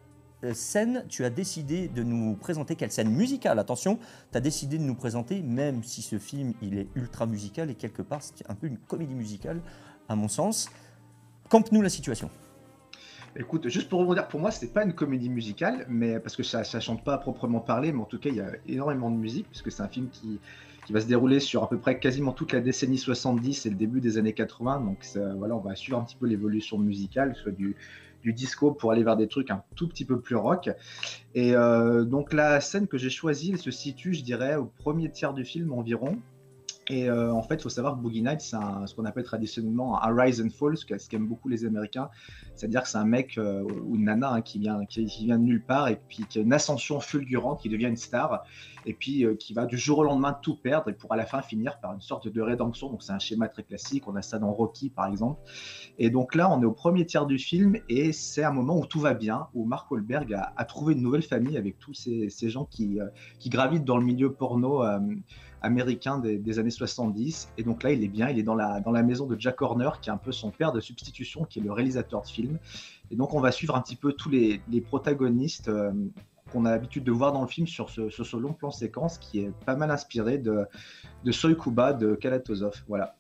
euh, 0.42 0.52
scène 0.54 1.04
tu 1.08 1.24
as 1.24 1.30
décidé 1.30 1.88
de 1.88 2.02
nous 2.02 2.34
présenter? 2.36 2.76
Quelle 2.76 2.90
scène 2.92 3.10
musicale? 3.10 3.58
Attention, 3.58 3.98
tu 4.30 4.36
as 4.38 4.40
décidé 4.40 4.78
de 4.78 4.82
nous 4.84 4.94
présenter, 4.94 5.42
même 5.42 5.82
si 5.82 6.02
ce 6.02 6.18
film 6.18 6.54
il 6.62 6.78
est 6.78 6.88
ultra 6.94 7.26
musical 7.26 7.70
et 7.70 7.74
quelque 7.74 8.02
part 8.02 8.22
c'est 8.22 8.48
un 8.50 8.54
peu 8.54 8.66
une 8.66 8.78
comédie 8.78 9.14
musicale, 9.14 9.60
à 10.08 10.16
mon 10.16 10.28
sens. 10.28 10.68
Campe-nous 11.48 11.82
la 11.82 11.88
situation? 11.90 12.30
Écoute, 13.36 13.68
juste 13.68 13.88
pour 13.88 13.98
rebondir, 14.00 14.28
pour 14.28 14.38
moi, 14.38 14.52
c'était 14.52 14.72
pas 14.72 14.84
une 14.84 14.94
comédie 14.94 15.28
musicale, 15.28 15.86
mais 15.88 16.20
parce 16.20 16.36
que 16.36 16.44
ça, 16.44 16.62
ça 16.62 16.78
chante 16.78 17.02
pas 17.02 17.14
à 17.14 17.18
proprement 17.18 17.60
parler, 17.60 17.90
mais 17.92 18.00
en 18.00 18.04
tout 18.04 18.18
cas, 18.20 18.28
il 18.30 18.36
y 18.36 18.40
a 18.40 18.52
énormément 18.66 19.10
de 19.10 19.16
musique, 19.16 19.48
puisque 19.50 19.72
c'est 19.72 19.82
un 19.82 19.88
film 19.88 20.08
qui, 20.08 20.40
qui 20.86 20.92
va 20.92 21.00
se 21.00 21.06
dérouler 21.06 21.40
sur 21.40 21.64
à 21.64 21.68
peu 21.68 21.80
près 21.80 21.98
quasiment 21.98 22.32
toute 22.32 22.52
la 22.52 22.60
décennie 22.60 22.96
70 22.98 23.66
et 23.66 23.70
le 23.70 23.76
début 23.76 24.00
des 24.00 24.18
années 24.18 24.34
80. 24.34 24.80
Donc 24.82 25.02
ça- 25.02 25.34
voilà, 25.34 25.56
on 25.56 25.60
va 25.60 25.74
suivre 25.74 25.98
un 25.98 26.04
petit 26.04 26.14
peu 26.16 26.26
l'évolution 26.26 26.78
musicale, 26.78 27.34
soit 27.34 27.50
du, 27.50 27.76
du 28.22 28.32
disco 28.32 28.70
pour 28.72 28.92
aller 28.92 29.02
vers 29.02 29.16
des 29.16 29.26
trucs 29.26 29.50
un 29.50 29.64
tout 29.74 29.88
petit 29.88 30.04
peu 30.04 30.20
plus 30.20 30.36
rock. 30.36 30.70
Et 31.34 31.56
euh, 31.56 32.04
donc 32.04 32.32
la 32.32 32.60
scène 32.60 32.88
que 32.88 32.98
j'ai 32.98 33.10
choisie, 33.10 33.52
elle 33.52 33.58
se 33.58 33.70
situe, 33.72 34.14
je 34.14 34.22
dirais, 34.22 34.56
au 34.56 34.66
premier 34.66 35.10
tiers 35.10 35.34
du 35.34 35.44
film 35.44 35.72
environ. 35.72 36.22
Et 36.88 37.08
euh, 37.08 37.32
en 37.32 37.42
fait, 37.42 37.56
il 37.56 37.62
faut 37.62 37.68
savoir 37.68 37.94
que 37.94 38.00
Boogie 38.00 38.22
Nights, 38.22 38.42
c'est 38.42 38.56
ce 38.86 38.94
qu'on 38.94 39.04
appelle 39.06 39.24
traditionnellement 39.24 40.02
un 40.02 40.14
rise 40.14 40.42
and 40.42 40.50
fall, 40.50 40.76
ce 40.76 40.84
qu'aiment 40.84 41.26
beaucoup 41.26 41.48
les 41.48 41.64
Américains. 41.64 42.10
C'est-à-dire 42.54 42.82
que 42.82 42.88
c'est 42.88 42.98
un 42.98 43.06
mec 43.06 43.38
euh, 43.38 43.62
ou 43.84 43.96
une 43.96 44.04
nana 44.04 44.34
hein, 44.34 44.40
qui, 44.42 44.58
vient, 44.58 44.84
qui, 44.84 45.06
vient 45.06 45.38
de 45.38 45.44
nulle 45.44 45.64
part 45.64 45.88
et 45.88 45.98
puis 46.08 46.24
qui 46.28 46.38
a 46.38 46.42
une 46.42 46.52
ascension 46.52 47.00
fulgurante, 47.00 47.62
qui 47.62 47.68
devient 47.68 47.86
une 47.86 47.96
star, 47.96 48.44
et 48.84 48.92
puis 48.92 49.24
euh, 49.24 49.34
qui 49.34 49.54
va 49.54 49.64
du 49.64 49.78
jour 49.78 49.98
au 49.98 50.04
lendemain 50.04 50.36
tout 50.42 50.56
perdre 50.56 50.90
et 50.90 50.92
pour 50.92 51.12
à 51.12 51.16
la 51.16 51.24
fin 51.24 51.40
finir 51.40 51.80
par 51.80 51.94
une 51.94 52.02
sorte 52.02 52.28
de 52.28 52.40
rédemption. 52.42 52.90
Donc 52.90 53.02
c'est 53.02 53.12
un 53.12 53.18
schéma 53.18 53.48
très 53.48 53.62
classique, 53.62 54.06
on 54.06 54.14
a 54.14 54.22
ça 54.22 54.38
dans 54.38 54.52
Rocky 54.52 54.90
par 54.90 55.06
exemple. 55.06 55.40
Et 55.98 56.10
donc 56.10 56.34
là, 56.34 56.50
on 56.50 56.60
est 56.60 56.66
au 56.66 56.72
premier 56.72 57.06
tiers 57.06 57.26
du 57.26 57.38
film 57.38 57.76
et 57.88 58.12
c'est 58.12 58.44
un 58.44 58.52
moment 58.52 58.78
où 58.78 58.84
tout 58.84 59.00
va 59.00 59.14
bien, 59.14 59.48
où 59.54 59.64
Mark 59.64 59.90
Wahlberg 59.90 60.34
a, 60.34 60.52
a 60.56 60.64
trouvé 60.66 60.92
une 60.92 61.02
nouvelle 61.02 61.22
famille 61.22 61.56
avec 61.56 61.78
tous 61.78 61.94
ces, 61.94 62.28
gens 62.50 62.66
qui, 62.66 62.98
gravitent 63.46 63.84
dans 63.84 63.96
le 63.96 64.04
milieu 64.04 64.32
porno 64.32 64.82
américain 65.64 66.18
des, 66.18 66.58
années 66.58 66.70
70. 66.70 67.48
Et 67.56 67.62
donc 67.62 67.82
là, 67.82 67.92
il 67.92 68.04
est 68.04 68.08
bien, 68.08 68.28
il 68.28 68.38
est 68.38 68.42
dans 68.42 68.54
la, 68.54 68.80
dans 68.80 68.90
la 68.90 69.02
maison 69.02 69.26
de 69.26 69.38
Jack 69.38 69.62
Horner, 69.62 69.90
qui 70.00 70.10
est 70.10 70.12
un 70.12 70.18
peu 70.18 70.30
son 70.30 70.50
père 70.50 70.72
de 70.72 70.80
substitution, 70.80 71.44
qui 71.44 71.58
est 71.58 71.62
le 71.62 71.72
réalisateur 71.72 72.22
de 72.22 72.28
film. 72.28 72.58
Et 73.10 73.16
donc, 73.16 73.34
on 73.34 73.40
va 73.40 73.50
suivre 73.50 73.74
un 73.74 73.80
petit 73.80 73.96
peu 73.96 74.12
tous 74.12 74.28
les, 74.28 74.60
les 74.70 74.80
protagonistes 74.80 75.68
euh, 75.68 75.92
qu'on 76.52 76.66
a 76.66 76.70
l'habitude 76.70 77.04
de 77.04 77.12
voir 77.12 77.32
dans 77.32 77.40
le 77.40 77.48
film 77.48 77.66
sur 77.66 77.88
ce, 77.90 78.10
ce 78.10 78.36
long 78.36 78.52
plan 78.52 78.70
séquence 78.70 79.18
qui 79.18 79.40
est 79.40 79.52
pas 79.64 79.74
mal 79.74 79.90
inspiré 79.90 80.38
de, 80.38 80.66
de 81.24 81.32
Soy 81.32 81.56
Kuba 81.56 81.94
de 81.94 82.14
Kalatozov. 82.14 82.84
Voilà. 82.86 83.16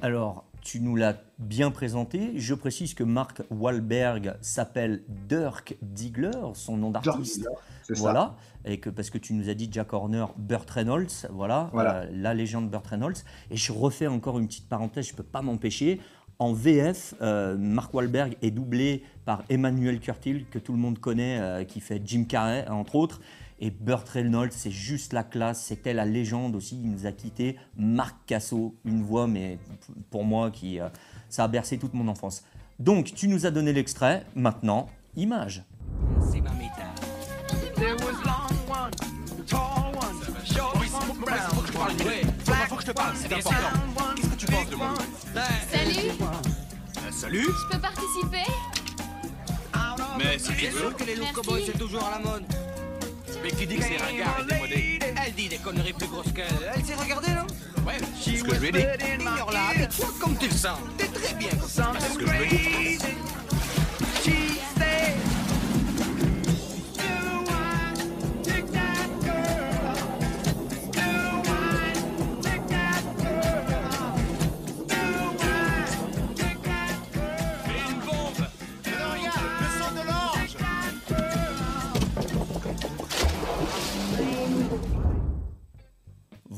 Alors, 0.00 0.44
tu 0.64 0.80
nous 0.80 0.96
l'as 0.96 1.16
bien 1.38 1.70
présenté. 1.70 2.32
Je 2.36 2.54
précise 2.54 2.94
que 2.94 3.04
Mark 3.04 3.42
Wahlberg 3.50 4.34
s'appelle 4.40 5.02
Dirk 5.28 5.76
Diggler, 5.82 6.30
son 6.54 6.76
nom 6.76 6.90
d'artiste. 6.90 7.44
Ça. 7.82 7.94
Voilà, 7.96 8.36
et 8.64 8.80
que 8.80 8.88
parce 8.88 9.10
que 9.10 9.18
tu 9.18 9.34
nous 9.34 9.50
as 9.50 9.54
dit 9.54 9.68
Jack 9.70 9.92
Horner, 9.92 10.24
Burt 10.38 10.68
Reynolds, 10.70 11.28
voilà, 11.30 11.68
Voilà. 11.74 11.96
euh, 11.96 12.06
la 12.12 12.32
légende 12.32 12.70
Burt 12.70 12.86
Reynolds. 12.86 13.18
Et 13.50 13.56
je 13.56 13.72
refais 13.72 14.06
encore 14.06 14.38
une 14.38 14.46
petite 14.46 14.68
parenthèse, 14.70 15.06
je 15.08 15.14
peux 15.14 15.22
pas 15.22 15.42
m'empêcher. 15.42 16.00
En 16.38 16.52
VF, 16.54 17.14
euh, 17.20 17.56
Mark 17.58 17.92
Wahlberg 17.94 18.36
est 18.42 18.50
doublé 18.50 19.04
par 19.26 19.44
Emmanuel 19.50 20.00
Curtil, 20.00 20.46
que 20.50 20.58
tout 20.58 20.72
le 20.72 20.78
monde 20.78 20.98
connaît, 20.98 21.38
euh, 21.40 21.64
qui 21.64 21.80
fait 21.80 22.00
Jim 22.04 22.24
Carrey, 22.24 22.66
entre 22.68 22.96
autres. 22.96 23.20
Et 23.64 23.70
Burt 23.70 24.06
Reynolds, 24.10 24.52
c'est 24.52 24.70
juste 24.70 25.14
la 25.14 25.24
classe, 25.24 25.64
c'était 25.64 25.94
la 25.94 26.04
légende 26.04 26.54
aussi. 26.54 26.78
Il 26.78 26.90
nous 26.90 27.06
a 27.06 27.12
quitté. 27.12 27.56
Marc 27.78 28.14
Casso, 28.26 28.74
une 28.84 29.02
voix, 29.02 29.26
mais 29.26 29.58
pour 30.10 30.22
moi, 30.22 30.50
qui, 30.50 30.78
euh, 30.78 30.90
ça 31.30 31.44
a 31.44 31.48
bercé 31.48 31.78
toute 31.78 31.94
mon 31.94 32.06
enfance. 32.08 32.44
Donc, 32.78 33.14
tu 33.14 33.26
nous 33.26 33.46
as 33.46 33.50
donné 33.50 33.72
l'extrait. 33.72 34.26
Maintenant, 34.34 34.90
image. 35.16 35.64
C'est 36.30 36.42
ma 36.42 36.50
je 42.80 42.86
te 42.86 42.92
parle, 42.92 43.16
c'est 43.16 43.32
important. 43.32 43.56
Qu'est-ce 44.14 44.28
que 44.28 44.36
tu 44.36 44.46
penses 44.46 44.68
de 44.68 44.76
moi? 44.76 44.94
Salut, 45.72 46.10
Salut. 47.10 47.46
Je 47.46 47.74
peux 47.74 47.80
participer? 47.80 48.44
Mais 50.18 50.38
c'est 50.38 50.52
bien 50.52 50.70
sûr 50.70 50.94
que 50.94 51.04
les 51.04 51.16
cowboys 51.32 51.62
c'est 51.64 51.78
toujours 51.78 52.04
à 52.04 52.18
la 52.18 52.18
mode. 52.18 52.44
Mais 53.44 53.50
qui 53.50 53.66
dit 53.66 53.76
que 53.76 53.82
c'est 53.82 53.98
ringard 53.98 54.40
et 54.40 54.54
démodé 54.54 54.98
Elle 55.26 55.34
dit 55.34 55.48
des 55.50 55.58
conneries 55.58 55.92
plus 55.92 56.06
grosses 56.06 56.32
qu'elle. 56.34 56.46
Elle 56.74 56.82
s'est 56.82 56.94
regardée, 56.94 57.28
non 57.32 57.46
Ouais, 57.86 57.98
c'est 58.18 58.38
ce 58.38 58.42
que 58.42 58.54
je 58.54 58.60
lui 58.60 58.68
ai 58.68 58.72
dit. 58.72 58.78
Ignore-la, 59.20 59.86
tais-toi 59.86 60.06
comme 60.18 60.34
tu 60.38 60.46
le 60.48 60.54
sens. 60.54 60.78
T'es 60.96 61.08
très 61.08 61.34
bien 61.34 61.50
comme 61.50 61.68
ça. 61.68 61.92
C'est 61.98 62.14
ce 62.14 62.18
que 62.18 62.26
je 62.26 62.32
lui 62.32 62.44
ai 62.46 62.96
dit. 62.96 63.04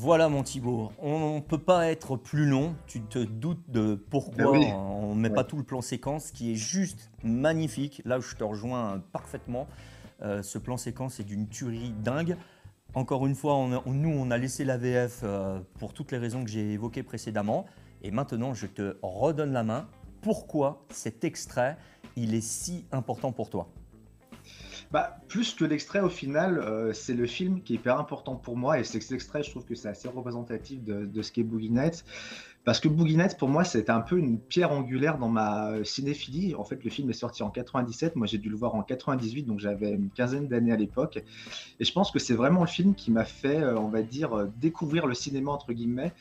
Voilà 0.07 0.29
mon 0.29 0.41
Thibaut, 0.41 0.93
on 1.01 1.35
ne 1.35 1.39
peut 1.41 1.57
pas 1.57 1.87
être 1.91 2.15
plus 2.15 2.45
long, 2.45 2.75
tu 2.87 3.01
te 3.01 3.19
doutes 3.19 3.69
de 3.69 3.95
pourquoi 3.95 4.51
oui. 4.51 4.65
on 4.73 5.13
ne 5.13 5.19
met 5.19 5.27
Ouais. 5.27 5.35
pas 5.35 5.43
tout 5.43 5.57
le 5.57 5.63
plan 5.65 5.81
séquence 5.81 6.31
qui 6.31 6.53
est 6.53 6.55
juste 6.55 7.11
magnifique, 7.25 8.01
là 8.05 8.17
où 8.19 8.21
je 8.21 8.33
te 8.37 8.43
rejoins 8.45 9.03
parfaitement, 9.11 9.67
Euh, 10.23 10.41
ce 10.43 10.57
plan 10.57 10.77
séquence 10.77 11.19
est 11.19 11.25
d'une 11.25 11.47
tuerie 11.49 11.91
dingue. 12.03 12.37
Encore 12.95 13.27
une 13.27 13.35
fois, 13.35 13.55
on 13.55 13.73
a- 13.73 13.83
on- 13.85 13.91
nous 13.93 14.09
on 14.17 14.31
a 14.31 14.37
laissé 14.37 14.63
la 14.63 14.77
VF 14.77 15.19
euh, 15.23 15.59
pour 15.77 15.93
toutes 15.93 16.13
les 16.13 16.17
raisons 16.17 16.43
que 16.45 16.49
j'ai 16.49 16.71
évoquées 16.71 17.03
précédemment 17.03 17.65
Et 18.01 18.09
maintenant, 18.11 18.53
je 18.53 18.65
te 18.67 18.95
redonne 19.01 19.51
la 19.51 19.63
main. 19.63 19.87
Pourquoi 20.21 20.85
cet 20.89 21.23
extrait, 21.25 21.75
il 22.15 22.33
est 22.33 22.41
si 22.41 22.85
important 22.93 23.31
pour 23.33 23.49
toi? 23.49 23.67
Bah, 24.91 25.17
plus 25.27 25.53
que 25.53 25.65
l'extrait, 25.65 25.99
au 25.99 26.09
final, 26.09 26.59
euh, 26.59 26.93
c'est 26.93 27.13
le 27.13 27.27
film 27.27 27.61
qui 27.61 27.73
est 27.73 27.75
hyper 27.75 27.99
important 27.99 28.35
pour 28.35 28.55
moi. 28.55 28.79
Et 28.79 28.85
cet 28.85 29.11
extrait, 29.11 29.43
je 29.43 29.51
trouve 29.51 29.65
que 29.65 29.75
c'est 29.75 29.89
assez 29.89 30.07
représentatif 30.07 30.81
de, 30.83 31.21
ce 31.21 31.31
qu'est 31.31 31.43
Boogie 31.43 31.71
Nights. 31.71 32.05
Parce 32.63 32.79
que 32.79 32.87
Boogie 32.87 33.17
Nights, 33.17 33.37
pour 33.37 33.49
moi, 33.49 33.65
c'était 33.65 33.91
un 33.91 34.01
peu 34.01 34.17
une 34.17 34.39
pierre 34.39 34.71
angulaire 34.71 35.17
dans 35.17 35.27
ma 35.27 35.83
cinéphilie. 35.83 36.55
En 36.55 36.63
fait, 36.63 36.83
le 36.83 36.89
film 36.89 37.09
est 37.09 37.13
sorti 37.13 37.43
en 37.43 37.49
97. 37.49 38.15
Moi, 38.15 38.27
j'ai 38.27 38.37
dû 38.37 38.49
le 38.49 38.55
voir 38.55 38.75
en 38.75 38.83
98, 38.83 39.43
donc 39.43 39.59
j'avais 39.59 39.91
une 39.91 40.09
quinzaine 40.09 40.47
d'années 40.47 40.71
à 40.71 40.77
l'époque. 40.77 41.21
Et 41.79 41.85
je 41.85 41.91
pense 41.91 42.11
que 42.11 42.19
c'est 42.19 42.35
vraiment 42.35 42.61
le 42.61 42.67
film 42.67 42.95
qui 42.95 43.11
m'a 43.11 43.25
fait, 43.25 43.61
euh, 43.61 43.77
on 43.77 43.89
va 43.89 44.01
dire, 44.01 44.33
euh, 44.33 44.47
découvrir 44.59 45.05
le 45.05 45.13
cinéma, 45.13 45.51
entre 45.51 45.73
guillemets, 45.73 46.13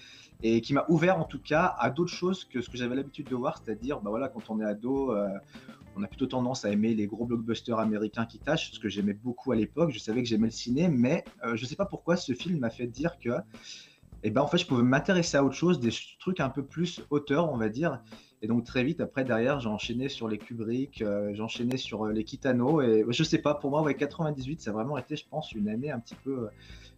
et 0.42 0.60
qui 0.60 0.74
m'a 0.74 0.84
ouvert, 0.88 1.18
en 1.18 1.24
tout 1.24 1.40
cas, 1.40 1.74
à 1.78 1.90
d'autres 1.90 2.12
choses 2.12 2.44
que 2.44 2.60
ce 2.60 2.68
que 2.68 2.76
j'avais 2.76 2.96
l'habitude 2.96 3.28
de 3.28 3.36
voir. 3.36 3.60
C'est-à-dire, 3.64 4.00
bah 4.00 4.10
voilà, 4.10 4.28
quand 4.28 4.50
on 4.50 4.60
est 4.60 4.64
ado, 4.64 5.12
on 5.96 6.02
a 6.02 6.06
plutôt 6.06 6.26
tendance 6.26 6.64
à 6.64 6.70
aimer 6.70 6.94
les 6.94 7.06
gros 7.06 7.24
blockbusters 7.24 7.78
américains 7.78 8.26
qui 8.26 8.38
tâchent, 8.38 8.72
ce 8.72 8.78
que 8.78 8.88
j'aimais 8.88 9.14
beaucoup 9.14 9.52
à 9.52 9.56
l'époque. 9.56 9.90
Je 9.90 9.98
savais 9.98 10.22
que 10.22 10.28
j'aimais 10.28 10.48
le 10.48 10.52
ciné, 10.52 10.88
mais 10.88 11.24
euh, 11.44 11.56
je 11.56 11.62
ne 11.62 11.68
sais 11.68 11.76
pas 11.76 11.86
pourquoi 11.86 12.16
ce 12.16 12.32
film 12.34 12.58
m'a 12.58 12.70
fait 12.70 12.86
dire 12.86 13.18
que 13.18 13.30
et 14.22 14.30
ben 14.30 14.42
en 14.42 14.56
je 14.56 14.66
pouvais 14.66 14.82
m'intéresser 14.82 15.36
à 15.36 15.44
autre 15.44 15.54
chose, 15.54 15.78
des 15.78 15.90
trucs 16.18 16.40
un 16.40 16.48
peu 16.48 16.64
plus 16.64 17.00
hauteur 17.10 17.52
on 17.52 17.56
va 17.56 17.68
dire. 17.68 18.02
Et 18.42 18.48
donc 18.48 18.64
très 18.64 18.84
vite 18.84 19.00
après 19.00 19.24
derrière 19.24 19.60
j'ai 19.60 19.68
enchaîné 19.68 20.08
sur 20.08 20.28
les 20.28 20.36
Kubrick, 20.36 21.00
euh, 21.00 21.32
j'ai 21.32 21.42
enchaîné 21.42 21.76
sur 21.76 22.06
euh, 22.06 22.12
les 22.12 22.24
Kitano 22.24 22.82
et 22.82 23.04
je 23.08 23.22
sais 23.22 23.38
pas 23.38 23.54
pour 23.54 23.70
moi 23.70 23.82
ouais 23.82 23.94
98 23.94 24.60
ça 24.60 24.70
a 24.70 24.72
vraiment 24.72 24.98
été 24.98 25.16
je 25.16 25.24
pense 25.28 25.52
une 25.52 25.68
année 25.68 25.90
un 25.90 26.00
petit 26.00 26.16
peu 26.16 26.38
euh, 26.38 26.48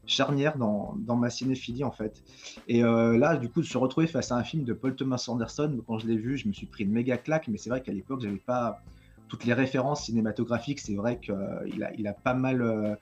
charnière 0.09 0.59
dans, 0.59 0.97
dans 0.99 1.17
ma 1.17 1.31
cinéphilie 1.31 1.85
en 1.85 1.93
fait. 1.93 2.23
Et 2.67 2.83
euh, 2.83 3.17
là 3.17 3.37
du 3.37 3.49
coup 3.49 3.61
de 3.61 3.67
se 3.67 3.79
retrouver 3.79 4.09
face 4.09 4.33
à 4.33 4.37
un 4.37 4.45
film 4.45 4.65
de 4.65 4.73
Paul 4.73 4.97
Thomas 4.97 5.25
Anderson 5.29 5.81
quand 5.87 5.99
je 5.99 6.07
l'ai 6.07 6.17
vu 6.17 6.37
je 6.37 6.49
me 6.49 6.53
suis 6.53 6.67
pris 6.67 6.85
une 6.85 6.93
méga 6.93 7.17
claque 7.17 7.49
mais 7.49 7.59
c'est 7.59 7.71
vrai 7.71 7.83
qu'à 7.83 7.93
l'époque 7.93 8.21
j'avais 8.21 8.37
pas 8.37 8.83
toutes 9.29 9.45
les 9.45 9.53
références 9.53 10.05
cinématographiques, 10.05 10.81
c'est 10.81 10.95
vrai 10.95 11.21
qu'il 11.21 11.83
a, 11.83 11.93
il 11.97 12.07
a 12.07 12.13
pas 12.13 12.35
mal, 12.35 12.63
euh, 12.63 12.95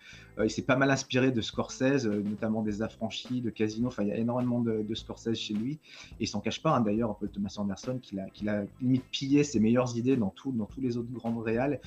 il 0.42 0.50
s'est 0.50 0.62
pas 0.62 0.76
mal 0.76 0.90
inspiré 0.90 1.30
de 1.30 1.40
Scorsese, 1.40 2.06
euh, 2.06 2.22
notamment 2.22 2.62
des 2.62 2.82
Affranchis, 2.82 3.40
de 3.40 3.50
Casino. 3.50 3.88
Enfin, 3.88 4.02
il 4.02 4.08
y 4.08 4.12
a 4.12 4.16
énormément 4.16 4.60
de, 4.60 4.94
Scorsese 4.94 5.34
chez 5.34 5.54
lui. 5.54 5.78
Et 6.18 6.24
il 6.24 6.28
s'en 6.28 6.40
cache 6.40 6.62
pas, 6.62 6.74
hein, 6.74 6.80
d'ailleurs, 6.80 7.16
Paul 7.16 7.30
Thomas 7.30 7.54
Anderson, 7.58 7.98
qu'il 8.02 8.18
a, 8.20 8.28
qu'il 8.30 8.48
a 8.48 8.64
limite 8.80 9.04
pillé 9.10 9.44
ses 9.44 9.60
meilleures 9.60 9.96
idées 9.96 10.16
dans, 10.16 10.34
dans 10.46 10.66
tous 10.66 10.80
les 10.80 10.96
autres 10.96 11.12
grandes 11.12 11.42
réals. 11.42 11.80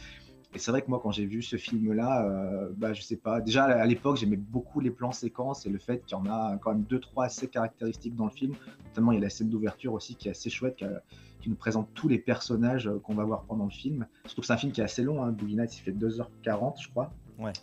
Et 0.56 0.58
c'est 0.58 0.72
vrai 0.72 0.82
que 0.82 0.90
moi, 0.90 1.00
quand 1.02 1.12
j'ai 1.12 1.26
vu 1.28 1.44
ce 1.44 1.58
film-là, 1.58 2.26
euh, 2.26 2.70
bah, 2.76 2.94
je 2.94 3.02
sais 3.04 3.18
pas. 3.18 3.40
Déjà, 3.40 3.66
à 3.66 3.86
l'époque, 3.86 4.18
j'aimais 4.18 4.36
beaucoup 4.36 4.80
les 4.80 4.90
plans 4.90 5.12
séquences 5.12 5.68
et 5.68 5.70
le 5.70 5.78
fait 5.78 6.04
qu'il 6.06 6.18
y 6.18 6.20
en 6.20 6.26
a 6.26 6.58
quand 6.58 6.72
même 6.72 6.84
deux, 6.84 7.00
trois 7.00 7.26
assez 7.26 7.48
caractéristiques 7.48 8.16
dans 8.16 8.26
le 8.26 8.32
film. 8.32 8.56
Notamment, 8.88 9.12
il 9.12 9.16
y 9.16 9.18
a 9.20 9.22
la 9.22 9.30
scène 9.30 9.50
d'ouverture 9.50 9.94
aussi 9.94 10.16
qui 10.16 10.28
est 10.28 10.32
assez 10.32 10.50
chouette, 10.50 10.78
qui, 10.78 10.86
a- 10.86 11.04
qui 11.40 11.50
nous 11.50 11.56
présente 11.56 11.88
tous 11.94 12.08
les 12.08 12.18
personnages 12.18 12.88
euh, 12.88 12.98
qu'on 13.00 13.14
va 13.14 13.24
voir 13.26 13.44
pendant 13.44 13.66
le 13.66 13.70
film. 13.72 14.08
Surtout 14.26 14.42
que 14.42 14.48
c'est 14.48 14.54
un 14.54 14.58
film 14.58 14.72
qui 14.72 14.82
est 14.82 14.84
assez 14.84 15.04
long. 15.04 15.24
Hein. 15.24 15.32
Boogie 15.32 15.56
Nights, 15.56 15.78
il 15.78 15.82
fait 15.82 15.92
2h40, 15.92 16.82
je 16.82 16.90
crois. 16.90 17.14
Ouais. 17.38 17.54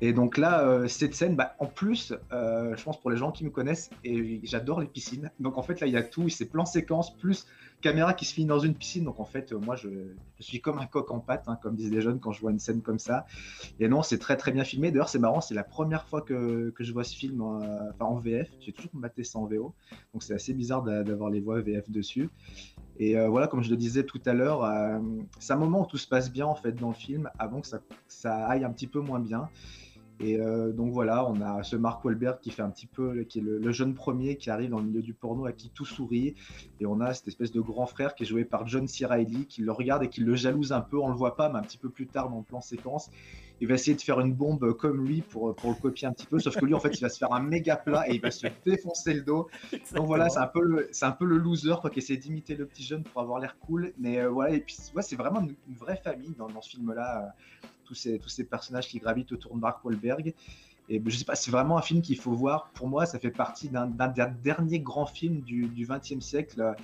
Et 0.00 0.12
donc 0.12 0.36
là, 0.38 0.60
euh, 0.66 0.88
cette 0.88 1.14
scène, 1.14 1.36
bah, 1.36 1.54
en 1.58 1.66
plus, 1.66 2.12
euh, 2.32 2.74
je 2.76 2.82
pense 2.84 3.00
pour 3.00 3.10
les 3.10 3.16
gens 3.16 3.30
qui 3.30 3.44
me 3.44 3.50
connaissent, 3.50 3.88
et 4.04 4.40
j'adore 4.42 4.80
les 4.80 4.86
piscines. 4.86 5.30
Donc 5.40 5.56
en 5.58 5.62
fait, 5.62 5.80
là, 5.80 5.86
il 5.86 5.92
y 5.92 5.96
a 5.96 6.02
tout, 6.02 6.28
c'est 6.28 6.46
plan 6.46 6.66
séquence, 6.66 7.16
plus 7.16 7.46
caméra 7.86 8.14
qui 8.14 8.24
se 8.24 8.34
finit 8.34 8.46
dans 8.46 8.58
une 8.58 8.74
piscine. 8.74 9.04
Donc 9.04 9.20
en 9.20 9.24
fait, 9.24 9.52
euh, 9.52 9.58
moi, 9.58 9.76
je, 9.76 9.88
suis 10.40 10.60
comme 10.60 10.78
un 10.78 10.86
coq 10.86 11.10
en 11.12 11.20
pâte, 11.20 11.44
hein, 11.46 11.56
comme 11.62 11.76
disent 11.76 11.92
les 11.92 12.00
jeunes 12.00 12.18
quand 12.18 12.32
je 12.32 12.40
vois 12.40 12.50
une 12.50 12.58
scène 12.58 12.82
comme 12.82 12.98
ça. 12.98 13.26
Et 13.78 13.88
non, 13.88 14.02
c'est 14.02 14.18
très 14.18 14.36
très 14.36 14.50
bien 14.50 14.64
filmé. 14.64 14.90
D'ailleurs, 14.90 15.08
c'est 15.08 15.20
marrant, 15.20 15.40
c'est 15.40 15.54
la 15.54 15.64
première 15.64 16.04
fois 16.08 16.20
que, 16.22 16.70
que 16.70 16.82
je 16.82 16.92
vois 16.92 17.04
ce 17.04 17.14
film 17.14 17.40
en, 17.40 18.14
VF. 18.18 18.50
J'ai 18.60 18.72
toujours 18.72 18.90
maté 18.94 19.22
ça 19.22 19.38
en 19.38 19.46
VO. 19.46 19.74
Donc 20.12 20.22
c'est 20.22 20.34
assez 20.34 20.52
bizarre 20.52 20.82
d'a- 20.82 21.04
d'avoir 21.04 21.30
les 21.30 21.40
voix 21.40 21.60
VF 21.60 21.88
dessus. 21.90 22.28
Et 22.98 23.16
euh, 23.16 23.28
voilà, 23.28 23.46
comme 23.46 23.62
je 23.62 23.70
le 23.70 23.76
disais 23.76 24.04
tout 24.04 24.20
à 24.26 24.32
l'heure, 24.32 24.64
euh, 24.64 24.98
c'est 25.38 25.52
un 25.52 25.56
moment 25.56 25.82
où 25.82 25.86
tout 25.86 25.98
se 25.98 26.08
passe 26.08 26.32
bien 26.32 26.46
en 26.46 26.54
fait 26.54 26.72
dans 26.72 26.88
le 26.88 26.94
film, 26.94 27.30
avant 27.38 27.60
que 27.60 27.68
ça 28.08 28.46
aille 28.46 28.64
un 28.64 28.70
petit 28.70 28.86
peu 28.86 29.00
moins 29.00 29.20
bien. 29.20 29.48
Et 30.18 30.40
euh, 30.40 30.72
donc 30.72 30.92
voilà, 30.92 31.28
on 31.28 31.40
a 31.40 31.62
ce 31.62 31.76
Mark 31.76 32.04
Wahlberg 32.04 32.40
qui 32.40 32.50
fait 32.50 32.62
un 32.62 32.70
petit 32.70 32.86
peu, 32.86 33.22
qui 33.24 33.40
est 33.40 33.42
le, 33.42 33.72
jeune 33.72 33.94
premier 33.94 34.36
qui 34.36 34.50
arrive 34.50 34.70
dans 34.70 34.78
le 34.78 34.86
milieu 34.86 35.02
du 35.02 35.12
porno 35.12 35.46
à 35.46 35.52
qui 35.52 35.70
tout 35.70 35.84
sourit. 35.84 36.34
Et 36.80 36.86
on 36.86 37.00
a 37.00 37.12
cette 37.12 37.28
espèce 37.28 37.52
de 37.52 37.60
grand 37.60 37.86
frère 37.86 38.14
qui 38.14 38.22
est 38.22 38.26
joué 38.26 38.44
par 38.44 38.66
John 38.66 38.88
C. 38.88 39.04
Reilly 39.04 39.46
qui 39.46 39.62
le 39.62 39.72
regarde 39.72 40.02
et 40.04 40.08
qui 40.08 40.22
le 40.22 40.34
jalouse 40.34 40.72
un 40.72 40.80
peu. 40.80 40.98
On 40.98 41.08
le 41.08 41.16
voit 41.16 41.36
pas, 41.36 41.50
mais 41.50 41.58
un 41.58 41.62
petit 41.62 41.78
peu 41.78 41.90
plus 41.90 42.06
tard 42.06 42.30
dans 42.30 42.38
le 42.38 42.44
plan 42.44 42.60
séquence. 42.60 43.10
Il 43.60 43.68
va 43.68 43.74
essayer 43.74 43.96
de 43.96 44.02
faire 44.02 44.20
une 44.20 44.34
bombe 44.34 44.74
comme 44.74 45.06
lui 45.06 45.22
pour, 45.22 45.54
pour 45.54 45.70
le 45.70 45.76
copier 45.76 46.06
un 46.06 46.12
petit 46.12 46.26
peu. 46.26 46.38
Sauf 46.38 46.56
que 46.56 46.64
lui, 46.64 46.74
en 46.74 46.80
fait, 46.80 46.90
il 46.90 47.00
va 47.00 47.08
se 47.08 47.18
faire 47.18 47.32
un 47.32 47.42
méga 47.42 47.76
plat 47.76 48.04
et 48.08 48.14
il 48.14 48.20
va 48.20 48.30
se 48.30 48.46
défoncer 48.66 49.14
le 49.14 49.22
dos. 49.22 49.48
Donc 49.94 50.06
voilà, 50.06 50.28
c'est 50.28 50.40
un 50.40 50.46
peu 50.46 50.62
le, 50.62 50.90
un 51.00 51.10
peu 51.12 51.24
le 51.24 51.38
loser 51.38 51.74
quoi, 51.80 51.88
qui 51.88 52.00
essaie 52.00 52.18
d'imiter 52.18 52.54
le 52.54 52.66
petit 52.66 52.82
jeune 52.82 53.02
pour 53.02 53.22
avoir 53.22 53.38
l'air 53.38 53.56
cool. 53.58 53.92
Mais 53.98 54.18
euh, 54.18 54.28
voilà, 54.28 54.54
et 54.54 54.60
puis 54.60 54.76
ouais, 54.94 55.02
c'est 55.02 55.16
vraiment 55.16 55.40
une, 55.40 55.54
vraie 55.74 55.96
famille 55.96 56.34
dans, 56.36 56.60
ce 56.60 56.70
film-là. 56.70 57.34
Tous 57.86 57.94
ces, 57.94 58.44
personnages 58.44 58.88
qui 58.88 58.98
gravitent 58.98 59.32
autour 59.32 59.54
de 59.54 59.60
Mark 59.60 59.84
Wahlberg. 59.84 60.34
Et 60.88 61.02
je 61.04 61.16
sais 61.16 61.24
pas, 61.24 61.34
c'est 61.34 61.50
vraiment 61.50 61.78
un 61.78 61.82
film 61.82 62.00
qu'il 62.00 62.18
faut 62.18 62.32
voir. 62.32 62.70
Pour 62.74 62.88
moi, 62.88 63.06
ça 63.06 63.18
fait 63.18 63.30
partie 63.30 63.68
d'un 63.68 63.86
des 63.88 64.24
derniers 64.42 64.80
grands 64.80 65.06
films 65.06 65.40
du 65.40 65.68
XXe 65.88 66.24
siècle. 66.24 66.74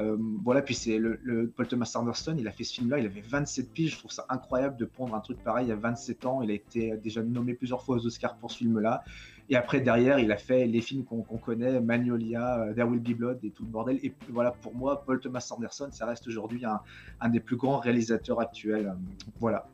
Euh, 0.00 0.16
voilà, 0.42 0.60
puis 0.60 0.74
c'est 0.74 0.98
le, 0.98 1.20
le 1.22 1.48
Paul 1.48 1.68
Thomas 1.68 1.92
Anderson, 1.94 2.34
il 2.36 2.48
a 2.48 2.50
fait 2.50 2.64
ce 2.64 2.74
film-là, 2.74 2.98
il 2.98 3.06
avait 3.06 3.20
27 3.20 3.72
piges. 3.72 3.92
Je 3.92 3.98
trouve 3.98 4.10
ça 4.10 4.26
incroyable 4.28 4.76
de 4.76 4.84
prendre 4.84 5.14
un 5.14 5.20
truc 5.20 5.38
pareil 5.42 5.70
à 5.70 5.76
27 5.76 6.26
ans. 6.26 6.42
Il 6.42 6.50
a 6.50 6.54
été 6.54 6.96
déjà 6.96 7.22
nommé 7.22 7.54
plusieurs 7.54 7.82
fois 7.82 7.96
aux 7.96 8.06
Oscars 8.06 8.36
pour 8.36 8.50
ce 8.50 8.58
film-là. 8.58 9.04
Et 9.50 9.56
après, 9.56 9.80
derrière, 9.80 10.18
il 10.18 10.32
a 10.32 10.36
fait 10.36 10.66
les 10.66 10.80
films 10.80 11.04
qu'on 11.04 11.22
connaît, 11.22 11.78
Magnolia, 11.80 12.60
euh, 12.60 12.74
There 12.74 12.88
Will 12.88 13.00
Be 13.00 13.16
Blood 13.16 13.44
et 13.44 13.50
tout 13.50 13.64
le 13.64 13.68
bordel. 13.68 14.00
Et 14.02 14.12
voilà, 14.30 14.52
pour 14.52 14.74
moi, 14.74 15.04
Paul 15.04 15.20
Thomas 15.20 15.46
Anderson, 15.50 15.88
ça 15.92 16.06
reste 16.06 16.26
aujourd'hui 16.26 16.64
un, 16.64 16.80
un 17.20 17.28
des 17.28 17.40
plus 17.40 17.56
grands 17.56 17.78
réalisateurs 17.78 18.40
actuels. 18.40 18.94
Voilà. 19.38 19.68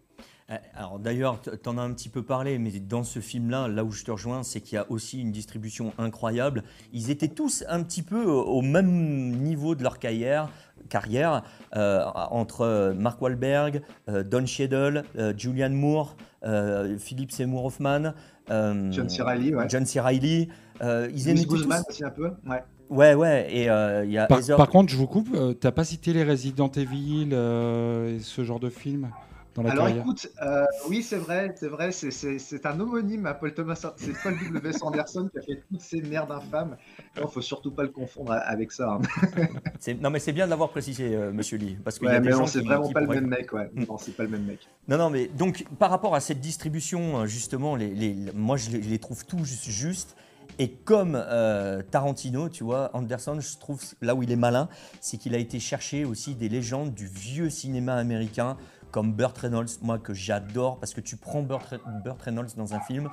Euh, 0.50 0.56
Alors 0.74 0.98
d'ailleurs, 0.98 1.40
t- 1.40 1.56
t'en 1.58 1.78
as 1.78 1.82
un 1.82 1.92
petit 1.92 2.08
peu 2.08 2.22
parlé, 2.22 2.58
mais 2.58 2.70
dans 2.80 3.04
ce 3.04 3.20
film-là, 3.20 3.68
là 3.68 3.84
où 3.84 3.92
je 3.92 4.04
te 4.04 4.10
rejoins, 4.10 4.42
c'est 4.42 4.60
qu'il 4.60 4.76
y 4.76 4.78
a 4.78 4.86
aussi 4.90 5.20
une 5.20 5.30
distribution 5.32 5.92
incroyable. 5.98 6.64
Ils 6.92 7.10
étaient 7.10 7.28
tous 7.28 7.64
un 7.68 7.82
petit 7.82 8.02
peu 8.02 8.24
au 8.24 8.60
même 8.62 9.30
niveau 9.42 9.74
de 9.74 9.82
leur 9.82 9.98
carrière, 9.98 10.48
carrière 10.88 11.42
euh, 11.76 12.04
entre 12.30 12.62
euh, 12.62 12.94
Mark 12.94 13.20
Wahlberg, 13.22 13.82
euh, 14.08 14.24
Don 14.24 14.44
Cheadle, 14.46 15.04
euh, 15.16 15.32
Julianne 15.36 15.74
Moore, 15.74 16.16
euh, 16.44 16.98
Philip 16.98 17.30
Seymour 17.30 17.66
Hoffman, 17.66 18.12
euh, 18.50 18.90
John 18.90 19.08
C. 19.08 19.22
Reilly, 19.22 19.54
ouais. 19.54 19.66
John 19.68 19.86
C. 19.86 20.00
Reilly. 20.00 20.48
euh, 20.82 21.08
ils 21.14 21.46
Guzman 21.46 21.82
tous- 21.84 21.90
aussi 21.90 22.04
un 22.04 22.10
peu. 22.10 22.30
Ouais. 22.48 22.62
Ouais, 22.88 23.14
ouais, 23.14 23.46
et 23.54 23.70
euh, 23.70 24.04
il 24.04 24.10
y 24.10 24.18
a 24.18 24.26
Par, 24.26 24.40
Heather- 24.40 24.56
par 24.56 24.68
contre, 24.68 24.90
je 24.90 24.96
vous 24.96 25.06
coupe, 25.06 25.28
euh, 25.36 25.52
t'as 25.52 25.70
pas 25.70 25.84
cité 25.84 26.12
les 26.12 26.24
Resident 26.24 26.68
Evil 26.72 27.28
euh, 27.32 28.16
et 28.16 28.18
ce 28.18 28.42
genre 28.42 28.58
de 28.58 28.68
film 28.68 29.10
dans 29.54 29.62
la 29.62 29.70
Alors 29.72 29.86
carrière 29.86 30.02
écoute, 30.04 30.30
euh, 30.42 30.64
oui 30.88 31.02
c'est 31.02 31.16
vrai, 31.16 31.52
c'est 31.56 31.68
vrai, 31.68 31.90
c'est- 31.92 32.66
un 32.66 32.78
homonyme 32.80 33.26
à 33.26 33.34
Paul 33.34 33.52
Thomas, 33.54 33.74
c'est 33.96 34.12
Paul 34.22 34.34
W. 34.52 34.72
Anderson 34.82 35.28
qui 35.32 35.38
a 35.38 35.42
fait 35.42 35.62
toutes 35.68 35.80
ces 35.80 36.02
merdes 36.02 36.30
infâmes. 36.30 36.76
Il 37.16 37.26
faut 37.28 37.40
surtout 37.40 37.70
pas 37.72 37.82
le 37.82 37.88
confondre 37.88 38.32
avec 38.32 38.70
ça. 38.72 38.92
hein. 38.92 39.00
Non, 40.00 40.10
mais 40.10 40.18
c'est 40.18 40.32
bien 40.32 40.44
de 40.44 40.50
l'avoir 40.50 40.70
précisé, 40.70 41.14
euh, 41.14 41.32
monsieur 41.32 41.58
Lee, 41.58 41.76
parce 41.82 41.98
qu'il 41.98 42.06
y 42.08 42.10
a 42.10 42.20
des 42.20 42.26
mais 42.26 42.32
gens 42.32 42.40
non, 42.40 42.46
c'est 42.46 42.60
vraiment 42.60 42.90
pas 42.92 43.00
le 43.00 43.08
même 43.08 43.26
mec, 43.26 43.52
ouais. 43.52 43.70
Mm. 43.74 43.84
Non, 43.88 43.98
c'est 43.98 44.16
pas 44.16 44.22
le 44.24 44.28
même 44.28 44.44
mec. 44.44 44.60
Non, 44.88 44.98
non, 44.98 45.10
mais 45.10 45.26
donc 45.28 45.64
par 45.78 45.90
rapport 45.90 46.14
à 46.14 46.20
cette 46.20 46.40
distribution, 46.40 47.20
euh, 47.20 47.26
justement, 47.26 47.76
les, 47.76 47.88
les- 47.94 48.14
moi 48.34 48.56
je 48.56 48.70
les, 48.70 48.82
je 48.82 48.88
les 48.88 48.98
trouve 48.98 49.24
tous 49.26 49.44
justes. 49.44 50.16
Et 50.58 50.68
comme 50.72 51.14
euh, 51.16 51.80
Tarantino, 51.90 52.48
tu 52.50 52.64
vois, 52.64 52.90
Anderson, 52.92 53.38
je 53.40 53.56
trouve 53.58 53.80
là 54.02 54.14
où 54.14 54.22
il 54.22 54.30
est 54.30 54.36
malin, 54.36 54.68
c'est 55.00 55.16
qu'il 55.16 55.34
a 55.34 55.38
été 55.38 55.58
chercher 55.60 56.04
aussi 56.04 56.34
des 56.34 56.48
légendes 56.50 56.92
du 56.92 57.06
vieux 57.06 57.48
cinéma 57.48 57.94
américain, 57.94 58.56
comme 58.90 59.12
Burt 59.12 59.36
Reynolds, 59.38 59.68
moi 59.82 59.98
que 59.98 60.14
j'adore, 60.14 60.78
parce 60.78 60.94
que 60.94 61.00
tu 61.00 61.16
prends 61.16 61.42
Burt, 61.42 61.62
Re- 61.70 62.02
Burt 62.02 62.20
Reynolds 62.22 62.50
dans 62.56 62.74
un 62.74 62.80
film, 62.80 63.08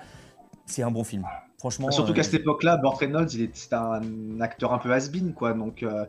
c'est 0.65 0.84
un 0.84 0.91
bon 0.91 1.03
film. 1.03 1.24
Franchement. 1.57 1.89
Surtout 1.91 2.12
euh, 2.12 2.15
qu'à 2.15 2.24
cette 2.24 2.41
époque-là, 2.41 2.77
Burt 2.77 2.98
Reynolds, 2.98 3.34
il 3.34 3.50
c'était 3.53 3.75
un 3.75 4.39
acteur 4.41 4.74
un 4.74 4.77
peu 4.77 4.91
has-been, 4.91 5.34
quoi. 5.34 5.53
Donc 5.53 5.84
euh, 5.84 6.05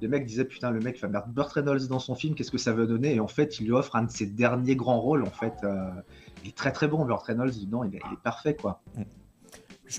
les 0.00 0.08
mecs 0.08 0.26
disaient 0.26 0.44
putain, 0.44 0.70
le 0.70 0.80
mec 0.80 1.00
va 1.00 1.08
mettre 1.08 1.28
Burt 1.28 1.52
Reynolds 1.52 1.86
dans 1.88 1.98
son 1.98 2.14
film, 2.14 2.34
qu'est-ce 2.34 2.50
que 2.50 2.58
ça 2.58 2.72
veut 2.72 2.86
donner? 2.86 3.14
Et 3.14 3.20
en 3.20 3.28
fait, 3.28 3.58
il 3.58 3.66
lui 3.66 3.72
offre 3.72 3.96
un 3.96 4.04
de 4.04 4.10
ses 4.10 4.26
derniers 4.26 4.76
grands 4.76 5.00
rôles. 5.00 5.22
En 5.22 5.30
fait, 5.30 5.54
euh, 5.64 5.90
il 6.42 6.50
est 6.50 6.56
très 6.56 6.72
très 6.72 6.88
bon, 6.88 7.04
Burt 7.04 7.22
Reynolds. 7.22 7.52
Non, 7.68 7.84
il 7.84 7.96
est, 7.96 8.00
il 8.06 8.14
est 8.14 8.22
parfait, 8.22 8.54
quoi. 8.54 8.80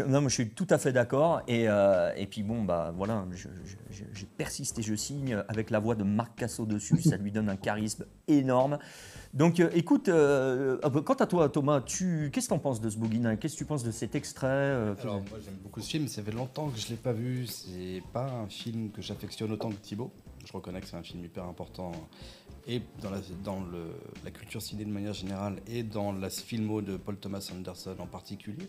Non, 0.08 0.22
mais 0.22 0.30
je 0.30 0.34
suis 0.34 0.50
tout 0.50 0.68
à 0.70 0.78
fait 0.78 0.92
d'accord. 0.92 1.42
Et, 1.48 1.66
euh, 1.68 2.12
puis 2.30 2.44
bon, 2.44 2.64
bah 2.64 2.94
voilà, 2.96 3.26
je, 3.34 4.26
persiste 4.38 4.80
et 4.80 4.82
je 4.82 4.96
signe 4.96 5.44
avec 5.48 5.70
la 5.70 5.80
voix 5.80 5.96
de 5.96 6.04
Marc 6.04 6.36
Casso 6.36 6.66
dessus. 6.66 7.02
ça 7.02 7.18
lui 7.18 7.32
donne 7.32 7.50
un 7.50 7.56
charisme 7.56 8.06
énorme. 8.28 8.80
Donc 9.34 9.60
euh, 9.60 9.70
écoute, 9.74 10.10
euh, 10.10 10.78
quant 11.02 11.14
à 11.14 11.26
toi 11.26 11.50
Thomas, 11.50 11.82
qu'est-ce 11.82 12.30
que 12.30 12.48
tu 12.48 12.54
en 12.54 12.60
penses 12.60 12.82
de 12.82 12.90
ce 12.90 12.98
Boogie 12.98 13.22
Qu'est-ce 13.40 13.54
que 13.54 13.60
tu 13.60 13.66
penses 13.66 13.84
de 13.84 13.92
cet 13.92 14.16
extrait 14.16 14.72
Alors, 15.02 15.22
moi 15.30 15.40
j'aime 15.44 15.58
beaucoup 15.64 15.82
ce 15.82 15.90
film, 15.90 16.08
ça 16.08 16.22
fait 16.22 16.32
longtemps 16.32 16.70
que 16.70 16.80
je 16.80 16.86
ne 16.86 16.92
l'ai 16.92 16.98
pas 16.98 17.14
vu, 17.14 17.48
c'est 17.48 18.04
pas 18.14 18.30
un 18.30 18.48
film 18.48 18.92
que 18.92 19.02
j'affectionne 19.02 19.52
autant 19.52 19.70
que 19.70 19.76
Thibaut. 19.76 20.12
Je 20.46 20.54
reconnais 20.54 20.82
que 20.82 20.88
c'est 20.88 20.98
un 20.98 21.04
film 21.04 21.24
hyper 21.24 21.46
important 21.46 21.94
et 22.68 22.82
dans, 23.02 23.10
la, 23.10 23.20
dans 23.44 23.62
le, 23.62 23.94
la 24.24 24.32
culture 24.32 24.62
ciné 24.62 24.86
de 24.86 24.92
manière 24.92 25.14
générale 25.14 25.58
et 25.68 25.84
dans 25.84 26.12
la 26.12 26.30
filmo 26.30 26.82
de 26.82 26.98
Paul 26.98 27.18
Thomas 27.18 27.50
Anderson 27.54 27.96
en 28.00 28.08
particulier, 28.08 28.68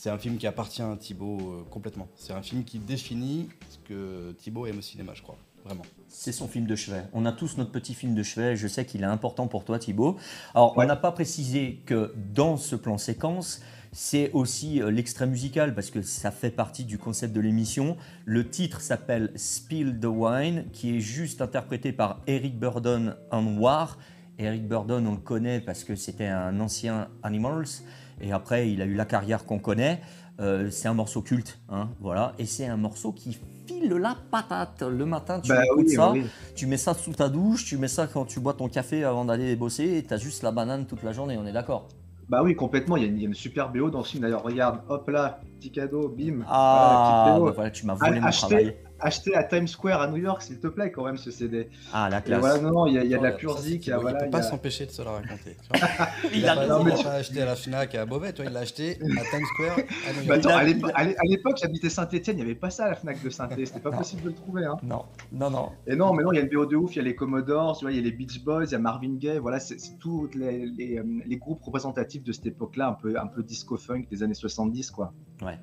c'est 0.00 0.08
un 0.08 0.16
film 0.16 0.38
qui 0.38 0.46
appartient 0.46 0.80
à 0.80 0.96
Thibaut 0.96 1.36
euh, 1.36 1.62
complètement. 1.68 2.08
C'est 2.16 2.32
un 2.32 2.40
film 2.40 2.64
qui 2.64 2.78
définit 2.78 3.50
ce 3.68 3.76
que 3.86 4.32
Thibaut 4.38 4.64
aime 4.64 4.78
au 4.78 4.80
cinéma, 4.80 5.12
je 5.14 5.20
crois. 5.20 5.36
Vraiment. 5.62 5.82
C'est 6.08 6.32
son 6.32 6.48
film 6.48 6.64
de 6.64 6.74
chevet. 6.74 7.02
On 7.12 7.26
a 7.26 7.32
tous 7.32 7.58
notre 7.58 7.70
petit 7.70 7.92
film 7.92 8.14
de 8.14 8.22
chevet. 8.22 8.56
Je 8.56 8.66
sais 8.66 8.86
qu'il 8.86 9.02
est 9.02 9.04
important 9.04 9.46
pour 9.46 9.62
toi, 9.62 9.78
Thibaut. 9.78 10.16
Alors, 10.54 10.72
on 10.78 10.84
n'a 10.86 10.96
pas 10.96 11.12
précisé 11.12 11.82
que 11.84 12.14
dans 12.32 12.56
ce 12.56 12.76
plan 12.76 12.96
séquence, 12.96 13.60
c'est 13.92 14.32
aussi 14.32 14.80
euh, 14.80 14.90
l'extrait 14.90 15.26
musical 15.26 15.74
parce 15.74 15.90
que 15.90 16.00
ça 16.00 16.30
fait 16.30 16.50
partie 16.50 16.84
du 16.84 16.96
concept 16.96 17.34
de 17.34 17.40
l'émission. 17.42 17.98
Le 18.24 18.48
titre 18.48 18.80
s'appelle 18.80 19.30
Spill 19.36 20.00
the 20.00 20.06
Wine, 20.06 20.64
qui 20.72 20.96
est 20.96 21.00
juste 21.00 21.42
interprété 21.42 21.92
par 21.92 22.22
Eric 22.26 22.58
Burdon 22.58 23.16
en 23.30 23.42
noir. 23.42 23.98
Eric 24.38 24.66
Burdon, 24.66 25.04
on 25.04 25.12
le 25.12 25.18
connaît 25.18 25.60
parce 25.60 25.84
que 25.84 25.94
c'était 25.94 26.28
un 26.28 26.58
ancien 26.58 27.08
Animals. 27.22 27.82
Et 28.20 28.32
après, 28.32 28.70
il 28.70 28.82
a 28.82 28.84
eu 28.84 28.94
la 28.94 29.04
carrière 29.04 29.44
qu'on 29.44 29.58
connaît. 29.58 30.00
Euh, 30.40 30.70
c'est 30.70 30.88
un 30.88 30.94
morceau 30.94 31.20
culte, 31.20 31.60
hein, 31.68 31.90
voilà. 32.00 32.32
Et 32.38 32.46
c'est 32.46 32.66
un 32.66 32.76
morceau 32.78 33.12
qui 33.12 33.38
file 33.66 33.90
la 33.92 34.16
patate. 34.30 34.82
Le 34.82 35.04
matin, 35.04 35.38
tu 35.40 35.50
Bah 35.50 35.64
écoutes 35.66 35.86
oui, 35.88 35.94
ça, 35.94 36.12
oui. 36.12 36.24
tu 36.54 36.66
mets 36.66 36.78
ça 36.78 36.94
sous 36.94 37.12
ta 37.12 37.28
douche, 37.28 37.66
tu 37.66 37.76
mets 37.76 37.88
ça 37.88 38.06
quand 38.06 38.24
tu 38.24 38.40
bois 38.40 38.54
ton 38.54 38.68
café 38.68 39.04
avant 39.04 39.26
d'aller 39.26 39.54
bosser, 39.54 39.98
et 39.98 40.02
t'as 40.02 40.16
juste 40.16 40.42
la 40.42 40.50
banane 40.50 40.86
toute 40.86 41.02
la 41.02 41.12
journée, 41.12 41.36
on 41.38 41.46
est 41.46 41.52
d'accord 41.52 41.88
Bah 42.30 42.42
oui, 42.42 42.54
complètement. 42.56 42.96
Il 42.96 43.02
y, 43.02 43.06
a 43.06 43.08
une, 43.08 43.16
il 43.16 43.22
y 43.22 43.24
a 43.26 43.28
une 43.28 43.34
super 43.34 43.70
BO 43.70 43.90
dans 43.90 44.02
ce 44.02 44.12
film. 44.12 44.22
D'ailleurs, 44.22 44.42
regarde, 44.42 44.80
hop 44.88 45.08
là, 45.10 45.40
petit 45.58 45.70
cadeau, 45.72 46.08
bim. 46.08 46.42
Ah, 46.48 47.24
Voilà, 47.26 47.38
BO. 47.38 47.44
bah 47.46 47.52
voilà, 47.56 47.70
tu 47.70 47.84
m'as 47.84 47.94
volé 47.94 48.18
mon 48.20 48.26
Acheté- 48.28 48.46
travail. 48.46 48.76
Acheté 49.00 49.34
à 49.34 49.44
Times 49.44 49.66
Square 49.68 50.00
à 50.02 50.08
New 50.08 50.16
York, 50.18 50.42
s'il 50.42 50.58
te 50.60 50.66
plaît, 50.66 50.90
quand 50.90 51.04
même, 51.04 51.16
ce 51.16 51.30
CD. 51.30 51.68
Ah, 51.92 52.08
la 52.10 52.20
classe. 52.20 52.40
voilà, 52.40 52.58
non, 52.60 52.70
non, 52.70 52.86
il 52.86 52.94
y 52.94 52.98
a, 52.98 53.04
il 53.04 53.10
y 53.10 53.14
a 53.14 53.18
de 53.18 53.22
la 53.22 53.32
pure 53.32 53.58
zik. 53.58 53.86
il 53.86 53.94
voilà, 53.94 54.18
il 54.20 54.24
peut 54.26 54.30
pas 54.30 54.38
a- 54.38 54.42
s'empêcher 54.42 54.86
de 54.86 54.90
se 54.90 55.02
la 55.02 55.10
raconter. 55.12 55.56
tu 55.62 55.78
vois. 55.78 55.88
Il 56.32 56.38
Il 56.40 56.46
a 56.46 56.52
a 56.52 56.66
pas, 56.66 57.10
acheté 57.12 57.42
à 57.42 57.44
la 57.46 57.56
Fnac 57.56 57.94
à 57.94 58.06
Beauvais, 58.06 58.32
toi, 58.32 58.44
il 58.46 58.52
l'a 58.52 58.60
acheté 58.60 58.92
à 58.92 58.96
Times 59.30 59.46
Square 59.54 59.76
à 59.78 60.12
New 60.12 60.28
Bah, 60.28 60.36
York. 60.36 60.46
attends, 60.46 60.56
à 60.96 61.24
l'époque- 61.24 61.56
j'habitais 61.60 61.88
Saint-Etienne, 61.90 62.36
il 62.38 62.44
n'y 62.44 62.50
avait 62.50 62.54
pas 62.58 62.70
ça 62.70 62.84
à 62.86 62.88
la 62.90 62.94
Fnac 62.96 63.22
de 63.22 63.30
Saint-Etienne. 63.30 63.66
C'était 63.66 63.80
pas 63.80 63.90
Non. 63.90 63.98
possible 63.98 64.22
de 64.22 64.28
le 64.28 64.34
trouver. 64.34 64.64
Hein. 64.64 64.76
Non, 64.82 65.04
non, 65.32 65.50
non. 65.50 65.70
Et 65.86 65.96
non, 65.96 66.12
mais 66.12 66.22
non, 66.22 66.32
il 66.32 66.36
y 66.36 66.38
a 66.38 66.42
une 66.42 66.48
BO 66.48 66.66
de 66.66 66.76
ouf. 66.76 66.94
Il 66.94 66.98
y 66.98 67.00
a 67.00 67.04
les 67.04 67.14
Commodores, 67.14 67.78
tu 67.78 67.84
vois, 67.84 67.92
il 67.92 67.96
y 67.96 68.00
a 68.00 68.02
les 68.02 68.12
Beach 68.12 68.42
Boys, 68.44 68.64
il 68.66 68.72
y 68.72 68.74
a 68.74 68.78
Marvin 68.78 69.14
Gaye. 69.16 69.38
Voilà, 69.38 69.58
c'est 69.60 69.78
c'est 69.80 69.98
tous 69.98 70.28
les, 70.34 70.66
les, 70.66 70.98
euh, 70.98 71.04
les 71.26 71.36
groupes 71.36 71.62
représentatifs 71.62 72.22
de 72.22 72.32
cette 72.32 72.46
époque-là, 72.46 72.88
un 72.88 72.92
peu, 72.94 73.18
un 73.18 73.26
peu 73.26 73.42
disco-funk 73.42 74.04
des 74.10 74.22
années 74.22 74.34
70, 74.34 74.90
quoi. 74.90 75.12
Ouais. 75.42 75.58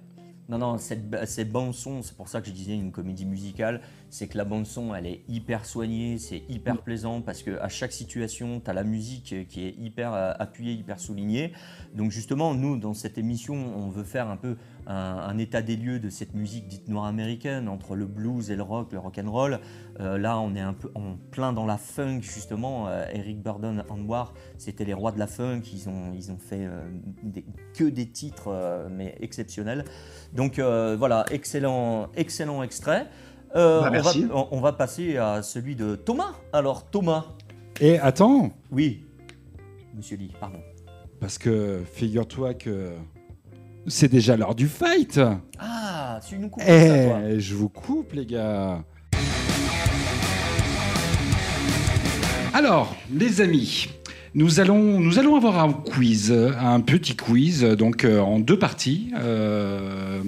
Non, 0.49 0.57
non, 0.57 0.77
cette, 0.77 1.25
cette 1.25 1.51
bande-son, 1.51 2.01
c'est 2.01 2.15
pour 2.15 2.29
ça 2.29 2.39
que 2.39 2.47
je 2.47 2.53
disais 2.53 2.73
une 2.73 2.93
comédie 2.93 3.25
musicale, 3.25 3.81
c'est 4.09 4.27
que 4.27 4.37
la 4.37 4.45
bande-son, 4.45 4.95
elle 4.95 5.05
est 5.05 5.21
hyper 5.27 5.65
soignée, 5.65 6.17
c'est 6.19 6.43
hyper 6.47 6.81
plaisant 6.81 7.21
parce 7.21 7.43
qu'à 7.43 7.67
chaque 7.67 7.91
situation, 7.91 8.61
tu 8.63 8.69
as 8.69 8.73
la 8.73 8.85
musique 8.85 9.47
qui 9.49 9.65
est 9.65 9.75
hyper 9.77 10.13
euh, 10.13 10.31
appuyée, 10.39 10.71
hyper 10.71 11.01
soulignée. 11.01 11.51
Donc 11.93 12.11
justement, 12.11 12.53
nous, 12.53 12.77
dans 12.77 12.93
cette 12.93 13.17
émission, 13.17 13.55
on 13.55 13.89
veut 13.89 14.05
faire 14.05 14.29
un 14.29 14.37
peu 14.37 14.55
un, 14.87 14.93
un 14.95 15.37
état 15.37 15.61
des 15.61 15.75
lieux 15.75 15.99
de 15.99 16.09
cette 16.09 16.33
musique 16.33 16.67
dite 16.67 16.87
noire 16.87 17.05
américaine, 17.05 17.67
entre 17.67 17.95
le 17.95 18.05
blues 18.05 18.49
et 18.49 18.55
le 18.55 18.63
rock, 18.63 18.91
le 18.93 18.99
rock 18.99 19.19
and 19.23 19.29
roll. 19.29 19.59
Euh, 19.99 20.17
là, 20.17 20.39
on 20.39 20.55
est 20.55 20.61
un 20.61 20.73
peu 20.73 20.89
en 20.95 21.17
plein 21.31 21.53
dans 21.53 21.65
la 21.65 21.77
funk, 21.77 22.21
justement. 22.21 22.87
Euh, 22.87 23.05
Eric 23.13 23.41
Burdon 23.43 23.83
en 23.89 23.97
noir, 23.97 24.33
c'était 24.57 24.85
les 24.85 24.93
rois 24.93 25.11
de 25.11 25.19
la 25.19 25.27
funk. 25.27 25.61
Ils 25.73 25.89
ont, 25.89 26.13
ils 26.15 26.31
ont 26.31 26.37
fait 26.37 26.65
euh, 26.65 26.79
des- 27.21 27.45
que 27.75 27.83
des 27.83 28.07
titres, 28.07 28.47
euh, 28.47 28.87
mais 28.89 29.15
exceptionnels. 29.19 29.83
Donc 30.33 30.57
euh, 30.57 30.95
voilà, 30.97 31.25
excellent, 31.31 32.09
excellent 32.15 32.63
extrait. 32.63 33.07
Euh, 33.55 33.81
Bah, 33.81 33.87
on, 33.87 33.91
merci. 33.91 34.25
va, 34.25 34.35
on- 34.37 34.47
on 34.51 34.59
va 34.61 34.73
passer 34.73 35.17
à 35.17 35.41
celui 35.41 35.75
de 35.75 35.95
Thomas. 35.95 36.33
Alors 36.53 36.89
Thomas, 36.89 37.25
Et 37.81 37.99
attends, 37.99 38.51
oui, 38.71 39.05
Monsieur 39.95 40.17
Lee, 40.17 40.31
pardon. 40.39 40.59
parce 41.19 41.37
que 41.37 41.81
figure-toi 41.93 42.53
que 42.53 42.91
c'est 43.87 44.09
déjà 44.11 44.35
l'heure 44.37 44.55
du 44.55 44.67
fight. 44.67 45.19
Ah, 45.59 46.19
tu 46.27 46.37
nous 46.37 46.49
coupes 46.49 46.63
Eh, 46.67 46.87
ça, 46.87 47.03
toi. 47.05 47.19
je 47.39 47.55
vous 47.55 47.69
coupe, 47.69 48.13
les 48.13 48.25
gars. 48.25 48.83
Alors, 52.53 52.95
les 53.13 53.41
amis, 53.41 53.87
nous 54.37 54.59
allons, 54.59 54.99
nous 54.99 55.17
allons 55.17 55.35
avoir 55.35 55.59
un 55.63 55.73
quiz, 55.73 56.31
un 56.31 56.79
petit 56.79 57.15
quiz, 57.15 57.63
donc 57.63 58.05
euh, 58.05 58.19
en 58.19 58.37
deux 58.37 58.59
parties. 58.59 59.09
Euh, 59.17 60.21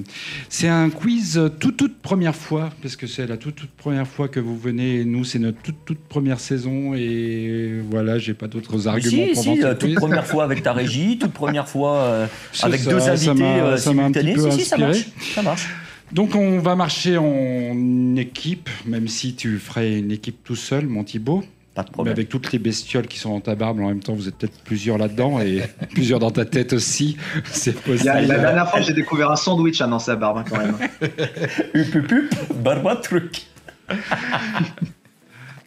c'est 0.49 0.67
un 0.67 0.89
quiz 0.89 1.39
toute, 1.59 1.77
toute 1.77 2.01
première 2.01 2.35
fois, 2.35 2.71
parce 2.81 2.95
que 2.95 3.05
c'est 3.05 3.27
la 3.27 3.37
toute, 3.37 3.53
toute 3.53 3.69
première 3.69 4.07
fois 4.07 4.27
que 4.27 4.39
vous 4.39 4.57
venez. 4.57 5.05
Nous, 5.05 5.25
c'est 5.25 5.37
notre 5.37 5.61
toute, 5.61 5.85
toute 5.85 5.99
première 5.99 6.39
saison, 6.39 6.95
et 6.95 7.81
voilà, 7.87 8.17
j'ai 8.17 8.33
pas 8.33 8.47
d'autres 8.47 8.87
arguments 8.87 9.27
Si, 9.27 9.33
pour 9.33 9.43
si, 9.43 9.63
euh, 9.63 9.75
toute 9.75 9.93
première 9.93 10.25
fois 10.25 10.43
avec 10.43 10.63
ta 10.63 10.73
régie, 10.73 11.17
toute 11.21 11.33
première 11.33 11.69
fois 11.69 11.97
euh, 11.97 12.27
avec 12.63 12.79
ça, 12.79 12.89
deux 12.89 12.99
ça 12.99 13.11
invités 13.11 13.77
simultanés. 13.77 14.35
Si, 14.39 14.51
si, 14.61 14.65
ça 14.65 14.77
marche. 14.79 15.05
Ça 15.35 15.43
marche. 15.43 15.67
Donc 16.11 16.33
on 16.33 16.57
va 16.57 16.75
marcher 16.75 17.17
en 17.19 18.15
équipe, 18.15 18.71
même 18.87 19.07
si 19.07 19.35
tu 19.35 19.59
ferais 19.59 19.99
une 19.99 20.11
équipe 20.11 20.43
tout 20.43 20.55
seul, 20.55 20.87
mon 20.87 21.03
Thibaut. 21.03 21.43
Pas 21.83 21.97
de 21.99 22.03
Mais 22.05 22.11
avec 22.11 22.29
toutes 22.29 22.51
les 22.51 22.59
bestioles 22.59 23.07
qui 23.07 23.17
sont 23.19 23.29
dans 23.31 23.39
ta 23.41 23.55
barbe, 23.55 23.79
en 23.79 23.87
même 23.87 23.99
temps, 24.01 24.13
vous 24.13 24.27
êtes 24.27 24.35
peut-être 24.35 24.59
plusieurs 24.63 24.97
là-dedans 24.97 25.39
et 25.41 25.61
plusieurs 25.91 26.19
dans 26.19 26.31
ta 26.31 26.45
tête 26.45 26.73
aussi. 26.73 27.17
C'est 27.51 27.71
Il 27.71 27.77
y 27.77 27.81
possible. 27.81 28.09
a- 28.09 28.21
la 28.21 28.37
dernière 28.39 28.69
fois, 28.69 28.81
j'ai 28.81 28.93
découvert 28.93 29.31
un 29.31 29.35
sandwich 29.35 29.81
hein, 29.81 29.87
dans 29.87 29.99
sa 29.99 30.15
barbe, 30.15 30.37
hein, 30.39 30.45
quand 30.49 30.57
même. 30.57 30.75
Hup, 31.73 31.95
hup, 31.95 32.11
hup, 32.11 32.33
barba 32.63 32.95
truc. 32.97 33.43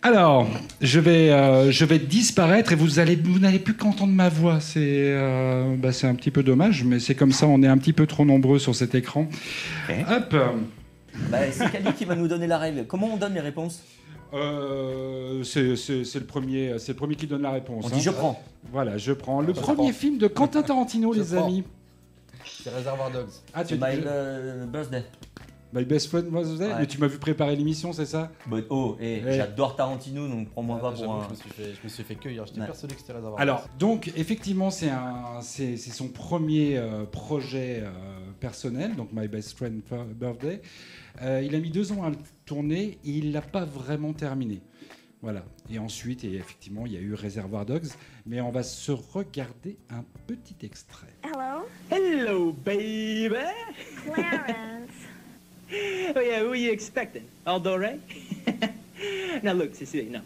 Alors, 0.05 0.48
je 0.81 0.98
vais, 0.98 1.31
euh, 1.31 1.70
je 1.70 1.85
vais 1.85 2.01
disparaître 2.01 2.72
et 2.72 2.75
vous 2.75 2.98
allez, 2.98 3.14
vous 3.14 3.38
n'allez 3.38 3.61
plus 3.61 3.75
qu'entendre 3.75 4.12
ma 4.12 4.29
voix. 4.29 4.59
C'est, 4.59 4.81
euh, 4.83 5.77
bah, 5.77 5.92
c'est 5.92 6.09
un 6.09 6.14
petit 6.16 6.33
peu 6.33 6.42
dommage, 6.42 6.83
mais 6.83 6.98
c'est 6.98 7.14
comme 7.14 7.31
ça. 7.31 7.46
On 7.46 7.62
est 7.62 7.68
un 7.68 7.79
petit 7.79 7.92
peu 7.92 8.07
trop 8.07 8.25
nombreux 8.25 8.59
sur 8.59 8.75
cet 8.75 8.96
écran. 8.96 9.29
Ok. 9.88 9.94
Hop. 10.11 10.35
Bah, 11.31 11.38
c'est 11.53 11.70
Kali 11.70 11.92
qui 11.96 12.05
va 12.05 12.16
nous 12.16 12.27
donner 12.27 12.48
la 12.48 12.59
règle. 12.59 12.85
Comment 12.88 13.11
on 13.14 13.16
donne 13.16 13.35
les 13.35 13.40
réponses? 13.40 13.85
Euh, 14.35 15.42
c'est, 15.45 15.61
le 15.64 16.25
premier, 16.27 16.79
c'est 16.79 16.92
le 16.92 16.97
premier 16.97 17.14
qui 17.16 17.27
donne 17.27 17.42
la 17.42 17.51
réponse. 17.53 17.85
On 17.85 17.88
hein. 17.88 17.92
dit 17.92 18.01
je 18.01 18.11
prends. 18.11 18.42
Voilà, 18.71 18.97
je 18.99 19.12
prends 19.12 19.40
le 19.40 19.49
Je 19.55 19.61
premier 19.61 19.90
prends. 19.90 19.92
film 19.92 20.18
de 20.18 20.27
Quentin 20.29 20.62
Tarantino, 20.62 21.12
Je 21.12 21.21
les 21.21 21.37
prends. 21.37 21.45
amis. 21.47 21.64
C'est 22.45 22.71
Reservoir 22.75 23.11
Dogs. 23.11 23.29
Ah, 23.53 23.64
tu 23.64 23.77
C'est 23.77 23.83
as 23.83 23.95
my 23.97 24.01
euh, 24.07 24.66
birthday. 24.66 25.03
My 25.75 25.85
best 25.87 26.09
friend 26.11 26.31
was 26.31 26.59
there 26.59 26.68
Ouais. 26.73 26.81
Mais 26.81 26.87
tu 26.87 26.99
m'as 26.99 27.07
vu 27.07 27.18
préparer 27.18 27.57
l'émission, 27.57 27.95
c'est 27.95 28.05
ça 28.05 28.31
oh, 28.68 28.97
et 29.01 29.23
Ouais. 29.25 29.37
j'adore 29.38 29.75
Tarantino, 29.75 30.29
donc 30.29 30.51
prends-moi 30.51 30.79
pas 30.79 30.88
Ah, 30.88 30.90
pour 30.92 31.01
j'avoue, 31.01 31.12
un. 31.12 31.25
je, 31.25 31.31
me 31.31 31.35
suis 31.35 31.49
fait, 31.51 31.64
je 31.75 31.81
me 31.85 31.88
suis 31.88 32.03
fait 32.05 32.14
cueillir. 32.14 32.45
J'étais 32.47 32.61
Ouais. 32.61 32.66
persuadé 32.66 32.95
que 32.95 33.01
c'était 33.01 33.14
Reservoir 33.14 33.40
Alors, 33.40 33.61
Dogs. 33.62 33.71
donc, 33.79 34.12
effectivement, 34.14 34.68
c'est 34.71 34.90
son 35.79 36.09
premier 36.09 36.77
euh, 36.77 37.05
projet 37.05 37.81
euh, 37.83 37.90
personnel, 38.38 38.95
donc 38.97 39.09
My 39.14 39.29
Best 39.29 39.57
Friend 39.57 39.81
Birthday. 40.14 40.61
Euh, 41.20 41.42
il 41.44 41.55
a 41.55 41.59
mis 41.59 41.70
deux 41.70 41.92
ans 41.92 42.05
à 42.05 42.11
le 42.11 42.16
tourner 42.46 42.98
et 43.05 43.11
il 43.11 43.33
l'a 43.33 43.42
pas 43.42 43.64
vraiment 43.64 44.12
terminé. 44.12 44.61
Voilà. 45.20 45.44
Et 45.70 45.79
ensuite, 45.79 46.25
et 46.25 46.35
effectivement, 46.35 46.87
il 46.87 46.92
y 46.92 46.96
a 46.96 47.01
eu 47.01 47.14
Reservoir 47.14 47.64
Dogs, 47.64 47.88
mais 48.27 48.40
on 48.40 48.51
va 48.51 48.62
se 48.62 48.90
regarder 48.90 49.77
un 49.90 50.05
petit 50.27 50.57
extrait. 50.64 51.14
Hello, 51.22 51.66
Hello, 51.90 52.53
baby. 52.53 53.37
Clarence. 54.05 54.90
oh 56.16 56.20
yeah, 56.20 56.42
who 56.42 56.51
are 56.51 56.57
you 56.57 56.72
expecting? 56.72 57.25
Aldo 57.46 57.77
Ray? 57.77 58.01
now 59.42 59.53
look, 59.53 59.75
Cecilia, 59.75 60.11
no. 60.11 60.20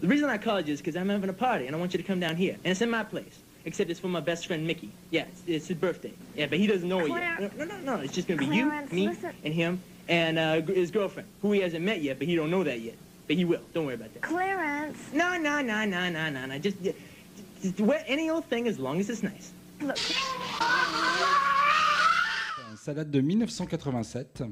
The 0.00 0.08
reason 0.08 0.28
I 0.28 0.36
called 0.36 0.66
you 0.66 0.74
is 0.74 0.80
because 0.80 0.96
I'm 0.96 1.08
having 1.08 1.30
a 1.30 1.34
party 1.34 1.66
and 1.66 1.74
I 1.74 1.78
want 1.78 1.94
you 1.94 1.98
to 1.98 2.04
come 2.04 2.20
down 2.20 2.36
here. 2.36 2.54
And 2.64 2.72
it's 2.72 2.82
in 2.82 2.90
my 2.90 3.04
place. 3.04 3.40
Except 3.64 3.88
it's 3.88 4.00
for 4.00 4.08
my 4.08 4.20
best 4.20 4.46
friend 4.46 4.66
Mickey. 4.66 4.90
Yeah, 5.10 5.22
it's, 5.22 5.42
it's 5.46 5.68
his 5.68 5.78
birthday. 5.78 6.12
Yeah, 6.36 6.46
but 6.46 6.58
he 6.58 6.66
doesn't 6.66 6.86
know 6.86 7.00
it 7.00 7.08
yet. 7.08 7.40
No, 7.40 7.64
no, 7.64 7.76
no, 7.76 7.96
no. 7.96 8.00
It's 8.02 8.12
just 8.12 8.28
gonna 8.28 8.38
be 8.38 8.46
Clarence, 8.46 8.90
you, 8.90 8.96
me, 8.96 9.08
listen. 9.08 9.32
and 9.44 9.54
him, 9.54 9.80
and 10.08 10.38
uh, 10.38 10.60
his 10.62 10.90
girlfriend, 10.90 11.28
who 11.42 11.52
he 11.52 11.60
hasn't 11.60 11.84
met 11.84 12.02
yet, 12.02 12.18
but 12.18 12.28
he 12.28 12.36
don't 12.36 12.50
know 12.50 12.64
that 12.64 12.80
yet. 12.80 12.94
But 13.26 13.36
he 13.36 13.44
will. 13.44 13.60
Don't 13.72 13.86
worry 13.86 13.94
about 13.94 14.12
that. 14.12 14.22
Clarence. 14.22 14.98
No, 15.12 15.36
no, 15.38 15.62
no, 15.62 15.84
no, 15.84 16.10
no, 16.10 16.30
no, 16.30 16.46
no. 16.46 16.58
Just, 16.58 16.82
just, 16.82 16.96
just 17.62 17.80
wear 17.80 18.04
any 18.06 18.28
old 18.28 18.44
thing 18.46 18.68
as 18.68 18.78
long 18.78 19.00
as 19.00 19.08
it's 19.08 19.22
nice. 19.22 19.52
Look, 19.80 19.96
Ça 22.76 22.92
date 22.92 23.10
de 23.10 23.20
1987 23.22 24.42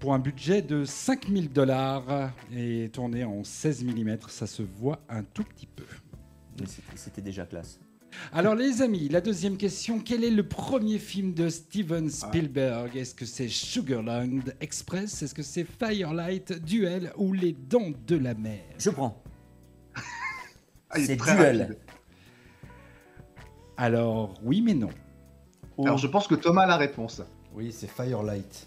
pour 0.00 0.14
un 0.14 0.18
budget 0.18 0.62
de 0.62 0.86
5000 0.86 1.52
dollars 1.52 2.32
et 2.56 2.88
tourné 2.90 3.24
en 3.24 3.44
16 3.44 3.84
mm. 3.84 4.16
Ça 4.28 4.46
se 4.46 4.62
voit 4.62 4.98
un 5.10 5.22
tout 5.22 5.44
petit 5.44 5.66
peu. 5.66 5.84
C'était 6.96 7.20
déjà 7.20 7.44
classe. 7.44 7.78
Alors 8.32 8.54
les 8.54 8.82
amis, 8.82 9.08
la 9.08 9.20
deuxième 9.20 9.56
question, 9.56 9.98
quel 9.98 10.22
est 10.24 10.30
le 10.30 10.42
premier 10.46 10.98
film 10.98 11.32
de 11.34 11.48
Steven 11.48 12.08
Spielberg? 12.10 12.96
Est-ce 12.96 13.14
que 13.14 13.24
c'est 13.24 13.48
Sugarland 13.48 14.42
Express? 14.60 15.22
Est-ce 15.22 15.34
que 15.34 15.42
c'est 15.42 15.64
Firelight, 15.64 16.52
Duel 16.64 17.12
ou 17.16 17.32
Les 17.32 17.52
Dents 17.52 17.92
de 18.06 18.16
la 18.16 18.34
Mer? 18.34 18.60
Je 18.78 18.90
prends. 18.90 19.22
Ah, 20.94 20.98
il 20.98 21.04
est 21.04 21.06
C'est 21.06 21.16
très 21.16 21.36
duel. 21.36 21.60
rapide. 21.62 21.78
Alors 23.78 24.34
oui 24.42 24.60
mais 24.60 24.74
non. 24.74 24.90
Oh. 25.78 25.86
Alors, 25.86 25.96
je 25.96 26.06
pense 26.06 26.26
que 26.28 26.34
Thomas 26.34 26.64
a 26.64 26.66
la 26.66 26.76
réponse. 26.76 27.22
Oui, 27.54 27.72
c'est 27.72 27.88
Firelight. 27.90 28.66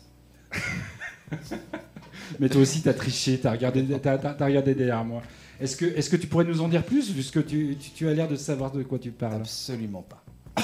Mais 2.39 2.49
toi 2.49 2.61
aussi 2.61 2.81
t'as 2.81 2.93
triché, 2.93 3.39
t'as 3.39 3.51
regardé, 3.51 3.85
t'as, 3.99 4.17
t'as- 4.17 4.33
t'as 4.33 4.45
regardé 4.45 4.73
derrière 4.73 5.05
moi. 5.05 5.21
Est-ce 5.59 5.75
que, 5.77 5.85
est-ce 5.85 6.09
que 6.09 6.15
tu 6.17 6.27
pourrais 6.27 6.45
nous 6.45 6.61
en 6.61 6.67
dire 6.67 6.83
plus 6.83 7.11
puisque 7.11 7.45
tu, 7.45 7.77
tu, 7.79 7.91
tu 7.91 8.07
as 8.07 8.13
l'air 8.13 8.27
de 8.27 8.35
savoir 8.35 8.71
de 8.71 8.83
quoi 8.83 8.99
tu 8.99 9.11
parles 9.11 9.35
Absolument 9.41 10.01
pas. 10.03 10.23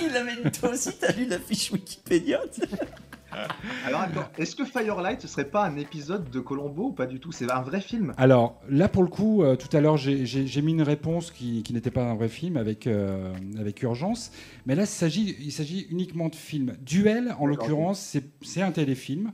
Il 0.00 0.16
avait 0.16 0.50
toi 0.50 0.70
aussi, 0.70 0.90
t'as 1.00 1.12
lu 1.12 1.26
la 1.26 1.38
fiche 1.38 1.72
Wikipédia 1.72 2.40
Alors 3.86 4.00
attends, 4.00 4.28
est-ce 4.38 4.56
que 4.56 4.64
Firelight 4.64 5.20
ce 5.20 5.28
serait 5.28 5.44
pas 5.44 5.64
un 5.64 5.76
épisode 5.76 6.30
de 6.30 6.40
Colombo 6.40 6.86
ou 6.88 6.92
pas 6.92 7.06
du 7.06 7.20
tout? 7.20 7.30
C'est 7.32 7.50
un 7.50 7.62
vrai 7.62 7.80
film 7.80 8.14
Alors 8.16 8.60
là, 8.68 8.88
pour 8.88 9.02
le 9.02 9.08
coup, 9.08 9.42
euh, 9.42 9.56
tout 9.56 9.74
à 9.76 9.80
l'heure, 9.80 9.96
j'ai- 9.96 10.62
mis 10.62 10.72
une 10.72 10.82
réponse 10.82 11.30
qui, 11.30 11.62
qui 11.62 11.72
n'était 11.72 11.90
pas 11.90 12.02
un 12.04 12.14
vrai 12.14 12.28
film 12.28 12.56
avec, 12.56 12.86
euh, 12.86 13.32
avec 13.58 13.82
urgence. 13.82 14.30
Mais 14.66 14.74
là, 14.74 14.82
il 14.84 14.88
s'agit 14.88 15.36
il 15.40 15.52
s'agit 15.52 15.86
uniquement 15.90 16.28
de 16.28 16.34
film. 16.36 16.74
Duel, 16.80 17.34
en 17.38 17.46
l'occurrence, 17.46 18.00
c'est 18.00 18.24
c'est 18.42 18.62
un 18.62 18.72
téléfilm. 18.72 19.32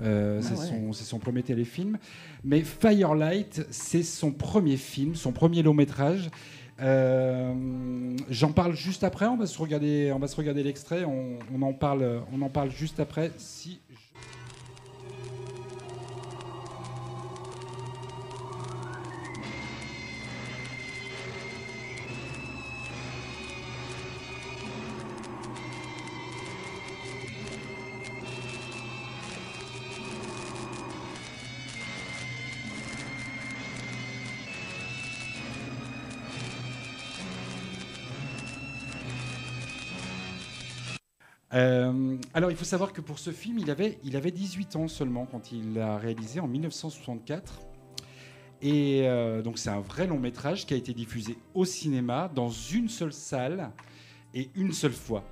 Euh, 0.00 0.40
Ah 0.42 0.46
c'est 0.46 0.58
ouais. 0.58 0.66
son, 0.66 0.92
c'est 0.92 1.04
son 1.04 1.18
premier 1.18 1.42
téléfilm. 1.42 1.98
Mais 2.44 2.62
Firelight, 2.62 3.66
c'est 3.70 4.02
son 4.02 4.32
premier 4.32 4.76
film, 4.76 5.14
son 5.14 5.32
premier 5.32 5.62
long 5.62 5.74
métrage. 5.74 6.30
Euh, 6.80 8.16
J'en 8.30 8.52
parle 8.52 8.74
juste 8.74 9.04
après. 9.04 9.26
On 9.26 9.36
va 9.36 9.46
se 9.46 9.58
regarder, 9.58 10.10
on 10.14 10.18
va 10.18 10.26
se 10.26 10.36
regarder 10.36 10.62
l'extrait. 10.62 11.04
On, 11.04 11.38
on 11.54 11.62
en 11.62 11.72
parle, 11.72 12.22
on 12.32 12.42
en 12.42 12.48
parle 12.48 12.70
juste 12.70 12.98
après. 13.00 13.30
Si 13.36 13.80
Euh, 41.54 42.16
alors, 42.32 42.50
il 42.50 42.56
faut 42.56 42.64
savoir 42.64 42.92
que 42.92 43.00
pour 43.00 43.18
ce 43.18 43.30
film, 43.30 43.58
il 43.58 43.70
avait, 43.70 43.98
il 44.04 44.16
avait 44.16 44.30
18 44.30 44.76
ans 44.76 44.88
seulement 44.88 45.26
quand 45.26 45.52
il 45.52 45.74
l'a 45.74 45.98
réalisé 45.98 46.40
en 46.40 46.48
1964. 46.48 47.60
Et 48.62 49.02
euh, 49.08 49.42
donc, 49.42 49.58
c'est 49.58 49.70
un 49.70 49.80
vrai 49.80 50.06
long 50.06 50.18
métrage 50.18 50.66
qui 50.66 50.74
a 50.74 50.76
été 50.76 50.94
diffusé 50.94 51.36
au 51.54 51.64
cinéma 51.64 52.30
dans 52.34 52.48
une 52.48 52.88
seule 52.88 53.12
salle 53.12 53.70
et 54.34 54.50
une 54.54 54.72
seule 54.72 54.92
fois 54.92 55.24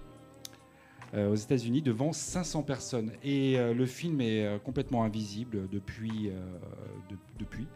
euh, 1.15 1.31
aux 1.31 1.37
États-Unis 1.37 1.81
devant 1.81 2.13
500 2.13 2.65
personnes. 2.65 3.13
Et 3.25 3.57
le 3.57 3.87
film 3.87 4.21
est 4.21 4.59
complètement 4.65 5.05
invisible 5.05 5.69
depuis. 5.71 6.31
de- 7.09 7.17
depuis. 7.39 7.67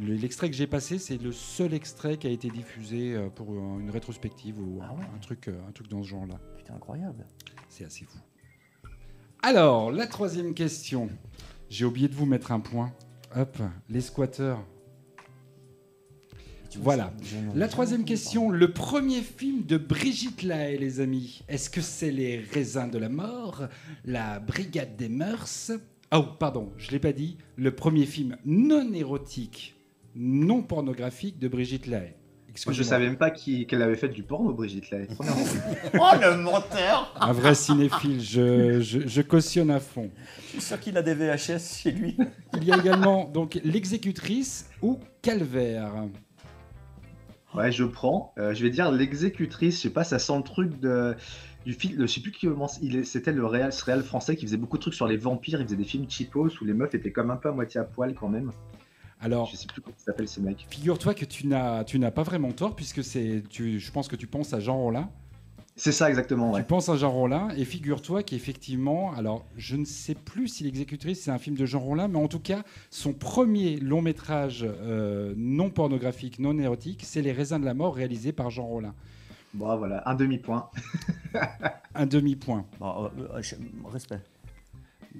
Le- 0.00 0.14
L'extrait 0.14 0.48
que 0.50 0.56
j'ai 0.56 0.66
passé, 0.66 0.98
c'est 0.98 1.20
le 1.20 1.32
seul 1.32 1.74
extrait 1.74 2.16
qui 2.16 2.26
a 2.26 2.30
été 2.30 2.48
diffusé 2.48 3.14
euh, 3.14 3.28
pour 3.28 3.50
une 3.52 3.90
rétrospective 3.90 4.58
ou 4.58 4.80
Ah 4.82 4.90
un- 4.90 4.96
ouais. 4.98 5.04
un, 5.14 5.18
truc, 5.18 5.48
euh, 5.48 5.60
un 5.68 5.72
truc 5.72 5.88
dans 5.88 6.02
ce 6.02 6.08
genre-là. 6.08 6.36
Putain, 6.56 6.74
incroyable. 6.74 7.26
C'est 7.68 7.84
assez 7.84 8.04
fou. 8.04 8.18
Alors, 9.42 9.90
la 9.92 10.06
troisième 10.06 10.54
question. 10.54 11.08
J'ai 11.68 11.84
oublié 11.84 12.08
de 12.08 12.14
vous 12.14 12.26
mettre 12.26 12.52
un 12.52 12.60
point. 12.60 12.92
Hop, 13.34 13.58
les 13.88 14.00
squatteurs. 14.00 14.64
Voilà. 16.76 17.12
La 17.54 17.68
troisième 17.68 18.04
question. 18.04 18.48
Le 18.50 18.72
premier 18.72 19.20
film 19.20 19.62
de 19.64 19.76
Brigitte 19.76 20.42
Lahaye, 20.42 20.78
les 20.78 21.00
amis. 21.00 21.42
Est-ce 21.48 21.68
que 21.68 21.82
c'est 21.82 22.10
Les 22.10 22.38
raisins 22.38 22.90
de 22.90 22.96
la 22.98 23.10
mort 23.10 23.64
La 24.06 24.40
brigade 24.40 24.96
des 24.96 25.10
mœurs? 25.10 25.70
Oh, 26.14 26.22
pardon, 26.38 26.72
je 26.78 26.86
ne 26.88 26.92
l'ai 26.92 26.98
pas 26.98 27.12
dit. 27.12 27.36
Le 27.56 27.74
premier 27.74 28.06
film 28.06 28.36
non 28.46 28.90
érotique, 28.94 29.74
non 30.14 30.62
pornographique 30.62 31.38
de 31.38 31.48
Brigitte 31.48 31.86
Lahaye. 31.86 32.14
Moi, 32.66 32.74
je 32.74 32.82
savais 32.82 33.06
même 33.06 33.16
pas 33.16 33.30
qu'elle 33.30 33.80
avait 33.80 33.96
fait 33.96 34.10
du 34.10 34.22
porno, 34.22 34.52
Brigitte. 34.52 34.84
Premièrement. 35.16 35.42
Oh 35.94 36.10
le 36.20 36.36
menteur 36.36 37.14
Un 37.18 37.32
vrai 37.32 37.54
cinéphile, 37.54 38.20
je, 38.20 38.80
je- 38.80 39.06
je 39.08 39.22
cautionne 39.22 39.70
à 39.70 39.80
fond. 39.80 40.10
Je 40.48 40.50
suis 40.50 40.60
sûr 40.60 40.78
qu'il 40.78 40.98
a 40.98 41.02
des 41.02 41.14
VHS 41.14 41.78
chez 41.82 41.92
lui. 41.92 42.14
Il 42.58 42.64
y 42.64 42.72
a 42.72 42.76
également 42.76 43.24
donc 43.24 43.58
l'exécutrice 43.64 44.68
ou 44.82 44.98
calvaire. 45.22 45.92
Ouais, 47.54 47.72
je 47.72 47.84
prends. 47.84 48.34
Euh, 48.38 48.54
je 48.54 48.62
vais 48.62 48.70
dire 48.70 48.90
l'exécutrice. 48.92 49.76
Je 49.76 49.80
sais 49.82 49.90
pas, 49.90 50.04
ça 50.04 50.18
sent 50.18 50.36
le 50.36 50.42
truc 50.42 50.78
de 50.80 51.14
du 51.64 51.74
film. 51.74 52.00
Je 52.02 52.06
sais 52.06 52.20
plus 52.20 52.32
qui 52.32 52.46
commence. 52.48 52.78
Il 52.82 52.96
est- 52.96 53.04
c'était 53.04 53.32
le 53.32 53.46
réal, 53.46 53.72
ce 53.72 53.82
réal 53.84 54.02
français 54.02 54.36
qui 54.36 54.44
faisait 54.46 54.56
beaucoup 54.58 54.76
de 54.76 54.82
trucs 54.82 54.94
sur 54.94 55.06
les 55.06 55.16
vampires. 55.16 55.60
Il 55.60 55.64
faisait 55.66 55.76
des 55.76 55.84
films 55.84 56.04
cheapos 56.08 56.48
où 56.60 56.64
les 56.66 56.74
meufs 56.74 56.94
étaient 56.94 57.12
comme 57.12 57.30
un 57.30 57.36
peu 57.36 57.48
à 57.48 57.52
moitié 57.52 57.80
à 57.80 57.84
poil 57.84 58.14
quand 58.14 58.28
même. 58.28 58.50
Alors, 59.22 59.48
Je 59.50 59.56
sais 59.56 59.66
plus 59.68 59.80
comment 59.80 59.94
s'appelle 59.96 60.28
ce 60.28 60.40
mec. 60.40 60.66
figure-toi 60.68 61.14
que 61.14 61.24
tu 61.24 61.46
n'as 61.46 61.84
tu 61.84 61.98
n'as 61.98 62.10
pas 62.10 62.24
vraiment 62.24 62.50
tort 62.52 62.74
puisque 62.76 63.02
c'est 63.04 63.42
tu 63.48 63.78
je 63.78 63.90
pense 63.92 64.08
que 64.08 64.16
tu 64.16 64.26
penses 64.26 64.52
à 64.52 64.60
Jean 64.60 64.76
Rollin. 64.78 65.08
C'est 65.74 65.92
ça 65.92 66.10
exactement. 66.10 66.52
Ouais. 66.52 66.60
Tu 66.60 66.66
penses 66.66 66.90
à 66.90 66.96
Jean 66.96 67.10
Rollin 67.12 67.48
et 67.56 67.64
figure-toi 67.64 68.22
qu'effectivement, 68.24 69.14
alors 69.14 69.46
je 69.56 69.76
ne 69.76 69.86
sais 69.86 70.14
plus 70.14 70.48
si 70.48 70.64
l'exécutrice 70.64 71.22
c'est 71.22 71.30
un 71.30 71.38
film 71.38 71.56
de 71.56 71.64
Jean 71.64 71.80
Rollin, 71.80 72.08
mais 72.08 72.18
en 72.18 72.28
tout 72.28 72.40
cas 72.40 72.62
son 72.90 73.12
premier 73.14 73.76
long 73.78 74.02
métrage 74.02 74.66
euh, 74.68 75.32
non 75.36 75.70
pornographique, 75.70 76.38
non 76.40 76.58
érotique, 76.58 77.02
c'est 77.04 77.22
Les 77.22 77.32
raisins 77.32 77.58
de 77.60 77.64
la 77.64 77.74
mort 77.74 77.94
réalisé 77.94 78.32
par 78.32 78.50
Jean 78.50 78.66
Rollin. 78.66 78.94
Bon, 79.54 79.76
voilà, 79.76 80.02
un 80.08 80.14
demi 80.14 80.38
point. 80.38 80.68
Un 81.94 82.06
demi-point. 82.06 82.64
Bon, 82.80 83.04
euh, 83.04 83.08
euh, 83.34 83.42
je- 83.42 83.54
respect. 83.84 84.20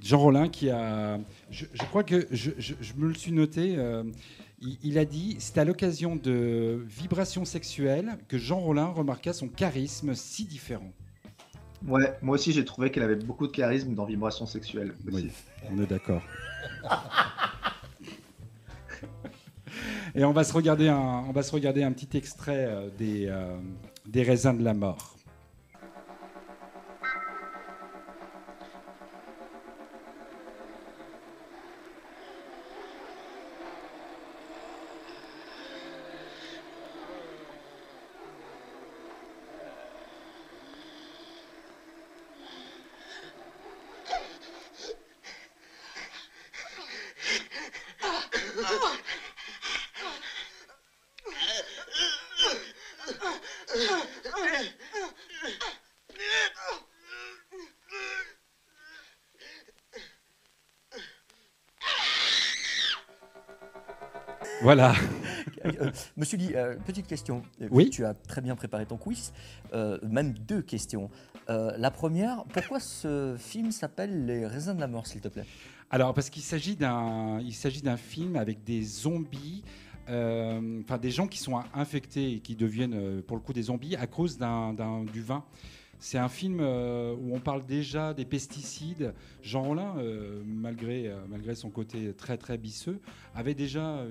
Jean 0.01 0.19
Rollin 0.19 0.49
qui 0.49 0.71
a. 0.71 1.19
Je, 1.51 1.67
je 1.73 1.83
crois 1.85 2.03
que 2.05 2.27
je, 2.31 2.51
je- 2.59 2.75
je 2.81 2.95
me 2.95 3.09
le 3.09 3.15
suis 3.15 3.33
noté. 3.33 3.75
euh, 3.79 4.05
il, 4.61 4.79
il 4.83 4.99
a 4.99 5.05
dit 5.05 5.37
c'est 5.39 5.59
à 5.59 5.65
l'occasion 5.65 6.17
de 6.17 6.85
vibrations 6.89 7.45
sexuelles 7.45 8.17
que 8.29 8.39
Jean 8.39 8.61
Rollin 8.61 8.87
remarqua 8.87 9.33
son 9.33 9.49
charisme 9.49 10.15
si 10.15 10.45
différent. 10.45 10.93
Ouais, 11.87 12.17
moi 12.23 12.37
aussi 12.37 12.53
j'ai 12.53 12.65
trouvé 12.65 12.91
qu'elle 12.93 13.03
avait 13.03 13.17
beaucoup 13.17 13.47
de 13.49 13.53
charisme 13.53 13.95
dans 13.95 14.05
Vibration 14.05 14.47
sexuelle. 14.47 14.95
aussi. 15.09 15.25
Oui, 15.27 15.31
on 15.71 15.83
est 15.83 15.87
d'accord. 15.87 16.23
Et 20.15 20.25
on 20.25 20.33
va 20.33 20.45
se 20.45 20.53
regarder 20.53 20.89
un, 20.89 21.25
on 21.29 21.33
va 21.33 21.43
se 21.43 21.53
regarder 21.53 21.83
un 21.83 21.93
petit 21.93 22.17
extrait 22.17 22.67
euh, 22.69 22.91
des, 22.99 23.27
euh, 23.29 23.57
des 24.07 24.23
raisins 24.23 24.57
de 24.57 24.63
la 24.63 24.75
mort. 24.75 25.12
Voilà. 64.62 64.94
Euh, 65.64 65.90
Monsieur 66.16 66.38
Guy, 66.38 66.53
euh, 66.55 66.77
petite 66.87 67.07
question. 67.07 67.42
Euh, 67.61 67.68
Oui. 67.70 67.90
Tu 67.90 68.05
as 68.05 68.14
très 68.14 68.40
bien 68.40 68.55
préparé 68.57 68.87
ton 68.87 68.96
quiz. 68.96 69.33
Euh, 69.75 69.98
même 70.03 70.33
deux 70.35 70.62
questions. 70.62 71.11
Euh, 71.51 71.72
la 71.79 71.90
première, 71.90 72.44
pourquoi 72.53 72.79
ce 72.81 73.35
film 73.38 73.72
s'appelle 73.72 74.27
Les 74.27 74.46
raisins 74.46 74.75
de 74.75 74.81
la 74.81 74.87
mort, 74.87 75.07
s'il 75.07 75.20
te 75.20 75.29
plaît? 75.29 75.44
Alors, 75.90 76.14
parce 76.14 76.31
qu'il 76.31 76.42
s'agit 76.42 76.77
d'un, 76.77 77.40
il 77.40 77.53
s'agit 77.53 77.83
d'un 77.83 77.96
film 77.96 78.37
avec 78.37 78.62
des 78.64 78.83
zombies, 78.83 79.62
euh, 80.09 80.81
enfin 80.83 80.98
des 80.98 81.11
gens 81.11 81.27
qui 81.27 81.38
sont 81.38 81.61
infectés 81.75 82.35
et 82.35 82.38
qui 82.40 82.55
deviennent, 82.57 83.22
pour 83.22 83.37
le 83.37 83.42
coup, 83.42 83.53
des 83.53 83.62
zombies 83.62 83.96
à 83.96 84.07
cause 84.07 84.38
d'un, 84.38 84.72
d'un- 84.72 85.05
du 85.05 85.22
vin. 85.22 85.44
C'est 85.98 86.18
un 86.18 86.29
film 86.29 86.59
euh, 86.61 87.14
où 87.14 87.35
on 87.35 87.38
parle 87.40 87.64
déjà 87.64 88.12
des 88.14 88.25
pesticides. 88.25 89.12
Jean 89.42 89.62
Rollin, 89.62 89.94
euh, 89.98 90.42
malgré, 90.44 91.07
euh, 91.09 91.16
malgré 91.29 91.55
son 91.55 91.70
côté 91.70 92.12
très 92.14 92.37
très 92.38 92.59
bisseux, 92.59 93.01
avait 93.37 93.55
déjà 93.55 94.05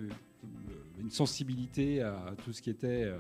une 0.99 1.09
sensibilité 1.09 2.01
à 2.01 2.35
tout 2.43 2.53
ce 2.53 2.61
qui 2.61 2.69
était 2.69 3.03
euh, 3.05 3.17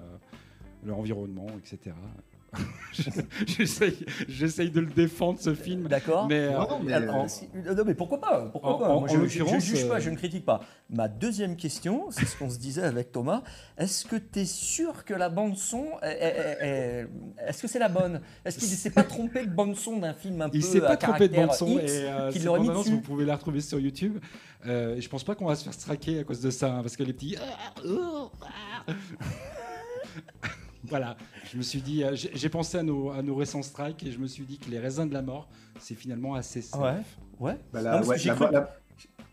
l'environnement, 0.83 1.47
etc. 1.57 1.95
J'essaye 3.47 4.05
j'essaye 4.27 4.69
de 4.71 4.81
le 4.81 4.87
défendre, 4.87 5.39
ce 5.39 5.53
film. 5.55 5.87
D'accord 5.87 6.27
Mais, 6.27 6.47
euh, 6.47 6.51
Non, 6.59 6.81
mais- 6.83 6.91
Alors, 6.93 7.29
si- 7.29 7.47
euh, 7.55 7.73
non, 7.73 7.83
mais 7.85 7.95
pourquoi 7.95 8.19
pas 8.19 8.41
Pourquoi 8.51 8.75
En- 8.75 8.77
pas 8.77 8.89
en- 8.89 8.99
Moi, 8.99 9.09
en 9.09 9.13
je, 9.13 9.25
je 9.27 9.59
juge 9.59 9.87
pas, 9.87 9.95
euh, 9.95 9.99
je 10.01 10.09
ne 10.09 10.17
critique 10.17 10.43
pas. 10.43 10.59
Ma 10.89 11.07
deuxième 11.07 11.55
question, 11.55 12.11
c'est 12.11 12.25
ce 12.25 12.35
qu'on 12.37 12.49
se 12.49 12.59
disait 12.59 12.83
avec 12.83 13.13
Thomas. 13.13 13.41
Est-ce 13.77 14.05
que 14.05 14.17
tu 14.17 14.39
es 14.41 14.45
sûr 14.45 15.05
que 15.05 15.13
la 15.13 15.29
bande 15.29 15.55
son, 15.55 15.85
est- 16.01 16.07
est- 16.07 16.57
est- 16.67 17.07
est-ce 17.47 17.61
que 17.61 17.69
c'est 17.69 17.79
la 17.79 17.87
bonne? 17.87 18.19
Est-ce 18.43 18.59
qu'il 18.59 18.69
ne 18.69 18.75
s'est 18.75 18.89
pas 18.89 19.03
trompé 19.03 19.45
de 19.45 19.51
bande 19.51 19.77
son 19.77 19.97
d'un 19.99 20.13
film 20.13 20.41
un 20.41 20.49
Il 20.53 20.59
peu 20.59 20.67
s'est 20.67 20.81
pas 20.81 20.97
trompé 20.97 21.29
de 21.29 21.35
bande 21.35 21.53
son 21.53 21.79
X 21.79 21.93
et 21.93 22.09
euh, 22.09 22.31
qu'il 22.31 22.41
cette 22.41 22.45
l'aurait 22.47 22.59
mis 22.59 22.65
bande-annonce, 22.67 22.85
dessus? 22.87 22.95
vous 22.97 23.01
pouvez 23.01 23.23
la 23.25 23.35
retrouver 23.37 23.61
sur 23.61 23.79
YouTube. 23.79 24.17
Euh, 24.65 24.97
et 24.97 25.01
je 25.01 25.07
pense 25.09 25.23
pas 25.23 25.35
qu'on 25.35 25.45
va 25.45 25.55
se 25.55 25.63
faire 25.63 25.73
straquer 25.73 26.19
à 26.19 26.23
cause 26.25 26.41
de 26.41 26.51
ça, 26.51 26.73
hein, 26.73 26.81
parce 26.81 26.97
que 26.97 27.03
les 27.03 27.13
petits. 27.13 27.37
Voilà, 30.87 31.15
je 31.51 31.57
me 31.57 31.61
suis 31.61 31.81
dit, 31.81 32.03
euh, 32.03 32.15
j'ai 32.15 32.49
pensé 32.49 32.77
à 32.79 32.83
nos, 32.83 33.11
à 33.11 33.21
nos 33.21 33.35
récents 33.35 33.61
strikes 33.61 34.03
et 34.03 34.11
je 34.11 34.17
me 34.19 34.25
suis 34.27 34.43
dit 34.45 34.57
que 34.57 34.69
les 34.69 34.79
raisins 34.79 35.07
de 35.07 35.13
la 35.13 35.21
mort, 35.21 35.47
c'est 35.79 35.93
finalement 35.95 36.33
assez 36.35 36.61
safe. 36.61 36.79
Ouais. 37.39 37.49
Ouais. 37.51 37.57
Bah, 37.71 37.81
Non, 38.01 38.13
j'ai 38.15 38.29
cru, 38.31 38.45
la- 38.51 38.69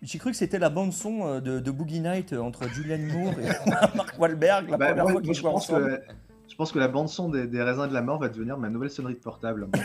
j'ai 0.02 0.18
cru 0.18 0.30
que 0.30 0.36
c'était 0.36 0.58
la 0.58 0.68
bande 0.70 0.92
son 0.92 1.26
euh, 1.26 1.40
de, 1.40 1.58
de 1.58 1.70
Boogie 1.70 2.00
Night 2.00 2.32
euh, 2.32 2.40
entre 2.40 2.68
Julianne 2.68 3.06
Moore 3.06 3.32
et 3.40 3.48
Mark 3.96 4.14
Wahlberg 4.18 4.68
la 4.70 4.76
bah, 4.76 4.86
première 4.88 5.10
fois 5.10 5.22
qu'ils 5.22 5.40
pense 5.42 5.70
ensemble. 5.70 5.98
que 6.06 6.12
je 6.50 6.54
pense 6.54 6.72
que 6.72 6.78
la 6.78 6.88
bande 6.88 7.08
son 7.08 7.28
des, 7.30 7.46
des 7.46 7.62
raisins 7.62 7.86
de 7.88 7.94
la 7.94 8.02
mort 8.02 8.18
va 8.20 8.28
devenir 8.28 8.58
ma 8.58 8.68
nouvelle 8.70 8.90
sonnerie 8.90 9.14
de 9.14 9.18
portable. 9.20 9.68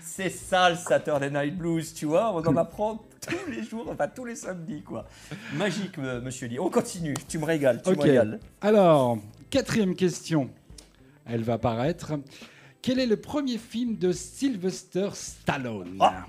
C'est 0.00 0.30
ça 0.30 0.70
le 0.70 0.76
Saturday 0.76 1.30
Night 1.30 1.56
Blues, 1.56 1.92
tu 1.92 2.06
vois, 2.06 2.32
on 2.34 2.38
en 2.46 2.56
apprend 2.56 3.02
tous 3.28 3.50
les 3.50 3.62
jours, 3.62 3.88
enfin 3.92 4.08
tous 4.08 4.24
les 4.24 4.34
samedis 4.36 4.82
quoi. 4.82 5.06
Magique 5.54 5.98
euh, 5.98 6.20
monsieur 6.20 6.48
Lee. 6.48 6.58
On 6.58 6.70
continue, 6.70 7.14
tu 7.28 7.38
me 7.38 7.44
régales, 7.44 7.82
tu 7.82 7.90
Ok. 7.90 7.96
me 7.98 8.02
régales. 8.02 8.40
Alors, 8.60 9.18
quatrième 9.50 9.94
question. 9.94 10.50
Elle 11.24 11.42
va 11.42 11.54
apparaître. 11.54 12.12
Quel 12.82 13.00
est 13.00 13.06
le 13.06 13.16
premier 13.16 13.58
film 13.58 13.96
de 13.96 14.12
Sylvester 14.12 15.08
Stallone? 15.14 15.96
Ah. 16.00 16.24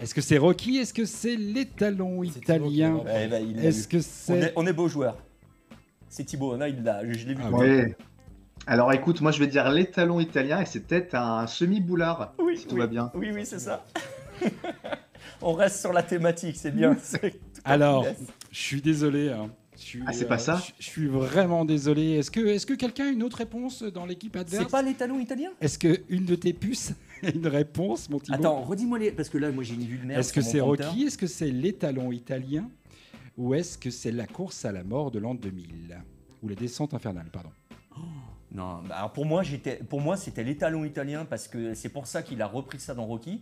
Est-ce 0.00 0.14
que 0.14 0.20
c'est 0.20 0.36
Rocky? 0.38 0.78
Est-ce 0.78 0.92
que 0.92 1.04
c'est 1.04 1.36
l'étalon 1.36 2.22
italien? 2.24 3.00
Eh 3.08 3.28
ben, 3.28 3.58
Est-ce 3.58 3.86
que 3.88 3.98
on, 3.98 4.00
c'est... 4.02 4.38
est, 4.38 4.52
on 4.56 4.66
est 4.66 4.72
beaux 4.72 4.88
joueurs. 4.88 5.16
C'est 6.08 6.24
Thibaut, 6.24 6.56
là 6.56 6.68
il 6.68 6.82
l'a, 6.82 7.00
je 7.10 7.26
l'ai 7.26 7.34
vu. 7.34 7.42
Ah 7.44 7.50
Ouais. 7.50 7.96
Alors 8.66 8.92
écoute, 8.92 9.20
moi 9.20 9.30
je 9.30 9.38
vais 9.38 9.46
dire 9.46 9.70
l'étalon 9.70 10.18
italien 10.18 10.60
et 10.60 10.66
c'est 10.66 10.80
peut-être 10.80 11.14
un 11.14 11.46
semi-boulard, 11.46 12.34
Oui, 12.38 12.58
si 12.58 12.66
tout 12.66 12.74
oui. 12.74 12.80
va 12.80 12.86
bien. 12.88 13.10
Oui, 13.14 13.30
oui, 13.32 13.46
c'est 13.46 13.60
ça. 13.60 13.84
on 15.42 15.52
reste 15.52 15.80
sur 15.80 15.92
la 15.92 16.02
thématique, 16.02 16.56
c'est 16.56 16.70
bien. 16.70 16.96
Alors, 17.64 18.06
je 18.50 18.58
suis 18.60 18.80
désolé. 18.80 19.30
hein. 19.30 19.50
Je 19.78 19.82
suis, 19.82 20.02
Ah, 20.06 20.12
c'est 20.14 20.24
pas 20.26 20.38
ça 20.38 20.62
je, 20.66 20.72
je 20.82 20.88
suis 20.88 21.06
vraiment 21.06 21.66
désolé. 21.66 22.12
Est-ce 22.12 22.30
que, 22.30 22.40
est-ce 22.40 22.64
que 22.64 22.72
quelqu'un 22.72 23.04
a 23.08 23.10
une 23.10 23.22
autre 23.22 23.36
réponse 23.36 23.82
dans 23.82 24.06
l'équipe 24.06 24.34
adverse 24.34 24.64
C'est 24.64 24.70
pas 24.70 24.80
l'étalon 24.80 25.18
italien 25.20 25.50
Est-ce 25.60 25.78
que 25.78 26.00
une 26.08 26.24
de 26.24 26.34
tes 26.34 26.54
puces 26.54 26.94
a 27.22 27.28
une 27.28 27.46
réponse, 27.46 28.08
mon 28.08 28.18
Thibaut 28.18 28.38
Attends, 28.38 28.62
redis-moi 28.62 28.98
les. 28.98 29.10
Parce 29.12 29.28
que 29.28 29.36
là, 29.36 29.50
moi 29.52 29.62
j'ai 29.64 29.74
une 29.74 29.84
vue 29.84 29.98
de 29.98 30.06
merde. 30.06 30.18
Est-ce 30.20 30.32
que 30.32 30.40
c'est. 30.40 30.60
Rocky 30.60 31.04
Est-ce 31.04 31.18
que 31.18 31.26
c'est 31.26 31.50
l'étalon 31.50 32.10
italien 32.10 32.70
Ou 33.36 33.52
est-ce 33.52 33.76
que 33.76 33.90
c'est 33.90 34.12
la 34.12 34.26
course 34.26 34.64
à 34.64 34.72
la 34.72 34.82
mort 34.82 35.10
de 35.10 35.18
l'an 35.18 35.34
2000 35.34 35.98
Ou 36.42 36.48
la 36.48 36.54
descente 36.54 36.94
infernale, 36.94 37.26
pardon. 37.30 37.50
Non, 38.52 38.80
bah 38.88 38.96
alors 38.96 39.12
pour 39.12 39.26
moi, 39.26 39.42
j'étais, 39.42 39.76
pour 39.76 40.00
moi, 40.00 40.16
c'était 40.16 40.44
l'étalon 40.44 40.84
italien 40.86 41.26
parce 41.26 41.48
que 41.48 41.74
c'est 41.74 41.88
pour 41.90 42.06
ça 42.06 42.22
qu'il 42.22 42.40
a 42.40 42.46
repris 42.46 42.80
ça 42.80 42.94
dans 42.94 43.04
Rocky, 43.04 43.40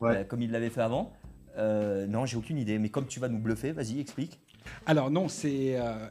Ouais. 0.00 0.16
euh, 0.16 0.24
comme 0.24 0.42
il 0.42 0.50
l'avait 0.50 0.68
fait 0.70 0.80
avant. 0.82 1.12
Euh, 1.56 2.06
non, 2.06 2.26
j'ai 2.26 2.36
aucune 2.36 2.58
idée. 2.58 2.78
Mais 2.78 2.88
comme 2.88 3.06
tu 3.06 3.20
vas 3.20 3.28
nous 3.28 3.38
bluffer, 3.38 3.72
vas-y, 3.72 4.00
explique. 4.00 4.38
Alors 4.86 5.10
non, 5.10 5.28
c'est... 5.28 5.78
euh, 5.78 6.06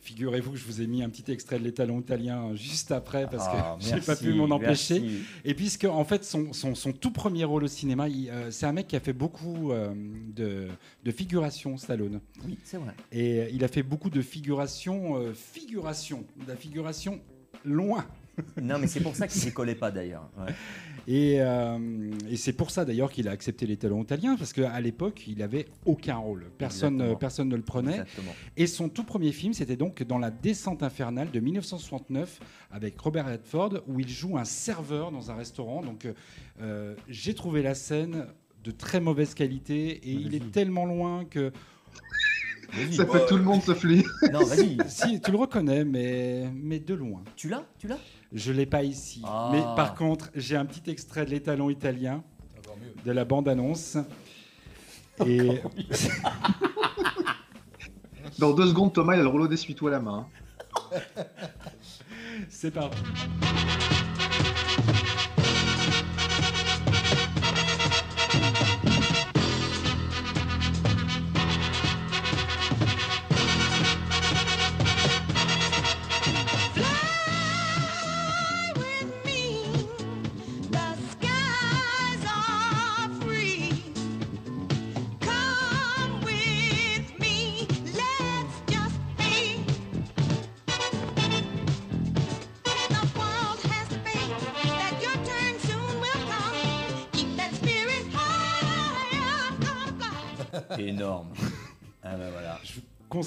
Figurez-vous 0.00 0.50
que 0.50 0.58
je 0.58 0.66
vous 0.66 0.82
ai 0.82 0.86
mis 0.86 1.02
un 1.02 1.08
petit 1.08 1.32
extrait 1.32 1.58
de 1.58 1.64
l'étalon 1.64 1.98
italien 1.98 2.54
juste 2.54 2.92
après 2.92 3.26
parce 3.26 3.46
Ah, 3.48 3.76
que 3.78 3.84
j'ai 3.86 3.92
merci, 3.92 4.06
pas 4.06 4.16
pu 4.16 4.34
m'en 4.34 4.50
empêcher. 4.50 5.00
merci. 5.00 5.18
Et 5.46 5.54
puisque 5.54 5.84
en 5.86 6.04
fait 6.04 6.24
son, 6.26 6.52
son- 6.52 6.74
son 6.74 6.92
tout 6.92 7.10
premier 7.10 7.44
rôle 7.44 7.64
au 7.64 7.68
cinéma, 7.68 8.06
euh, 8.10 8.50
c'est 8.50 8.66
un 8.66 8.72
mec 8.72 8.86
qui 8.88 8.96
a 8.96 9.00
fait 9.00 9.14
beaucoup 9.14 9.70
de, 10.36 10.68
de 11.04 11.10
figuration, 11.10 11.78
Stallone. 11.78 12.20
Oui, 12.44 12.58
c'est 12.64 12.76
vrai. 12.76 12.92
Et 13.12 13.48
il 13.54 13.64
a 13.64 13.68
fait 13.68 13.82
beaucoup 13.82 14.10
de 14.10 14.20
figuration, 14.20 15.32
figuration, 15.32 16.24
de 16.44 16.48
la 16.48 16.56
figuration 16.56 17.18
loin. 17.64 18.04
Non, 18.60 18.78
mais 18.78 18.88
c'est 18.88 19.00
pour 19.00 19.16
ça 19.16 19.26
qu'il 19.26 19.40
décollait 19.44 19.74
pas 19.74 19.90
d'ailleurs. 19.90 20.28
Ouais. 20.36 20.52
Et, 21.06 21.36
euh, 21.38 22.10
et 22.30 22.36
c'est 22.36 22.52
pour 22.52 22.70
ça 22.70 22.84
d'ailleurs 22.84 23.10
qu'il 23.10 23.28
a 23.28 23.30
accepté 23.30 23.66
les 23.66 23.76
talons 23.76 24.02
italiens, 24.02 24.36
parce 24.36 24.52
qu'à 24.52 24.80
l'époque, 24.80 25.24
il 25.26 25.42
avait 25.42 25.66
aucun 25.84 26.16
rôle. 26.16 26.46
Personne, 26.58 26.94
Exactement. 26.94 27.18
personne 27.18 27.48
ne 27.48 27.56
le 27.56 27.62
prenait. 27.62 27.92
Exactement. 27.92 28.32
Et 28.56 28.66
son 28.66 28.88
tout 28.88 29.04
premier 29.04 29.32
film, 29.32 29.52
c'était 29.52 29.76
donc 29.76 30.02
dans 30.02 30.18
La 30.18 30.30
Descente 30.30 30.82
infernale 30.82 31.30
de 31.30 31.40
1969 31.40 32.40
avec 32.70 32.98
Robert 32.98 33.26
Redford, 33.26 33.82
où 33.86 34.00
il 34.00 34.08
joue 34.08 34.38
un 34.38 34.44
serveur 34.44 35.10
dans 35.10 35.30
un 35.30 35.34
restaurant. 35.34 35.82
Donc 35.82 36.04
euh, 36.06 36.12
euh, 36.60 36.94
j'ai 37.08 37.34
trouvé 37.34 37.62
la 37.62 37.74
scène 37.74 38.26
de 38.62 38.70
très 38.70 39.00
mauvaise 39.00 39.34
qualité 39.34 39.90
et 39.90 40.12
il 40.12 40.34
est 40.34 40.50
tellement 40.50 40.86
loin 40.86 41.24
que. 41.24 41.52
Ça 42.90 43.06
fait 43.06 43.26
tout 43.26 43.36
le 43.36 43.44
monde 43.44 43.62
sauf 43.62 43.84
lui. 43.84 44.02
Non, 44.32 44.42
vas-y. 44.44 44.78
Si, 44.88 45.20
tu 45.20 45.30
le 45.30 45.36
reconnais, 45.36 45.84
mais, 45.84 46.50
mais 46.52 46.80
de 46.80 46.94
loin. 46.94 47.22
Tu 47.36 47.48
l'as? 47.48 47.64
Tu 47.78 47.86
l'as? 47.86 47.98
Je 48.34 48.52
l'ai 48.52 48.66
pas 48.66 48.82
ici. 48.82 49.22
Ah. 49.24 49.50
Mais 49.52 49.62
par 49.76 49.94
contre, 49.94 50.30
j'ai 50.34 50.56
un 50.56 50.64
petit 50.66 50.90
extrait 50.90 51.24
de 51.24 51.30
l'étalon 51.30 51.70
italien 51.70 52.22
de 53.04 53.12
la 53.12 53.24
bande-annonce. 53.24 53.96
Et 55.24 55.62
Dans 58.38 58.52
deux 58.52 58.66
secondes, 58.66 58.92
Thomas 58.92 59.14
il 59.14 59.20
a 59.20 59.22
le 59.22 59.28
rouleau 59.28 59.46
d'essuie-tout 59.46 59.86
à 59.86 59.92
la 59.92 60.00
main. 60.00 60.26
c'est 62.48 62.72
parti. 62.72 62.98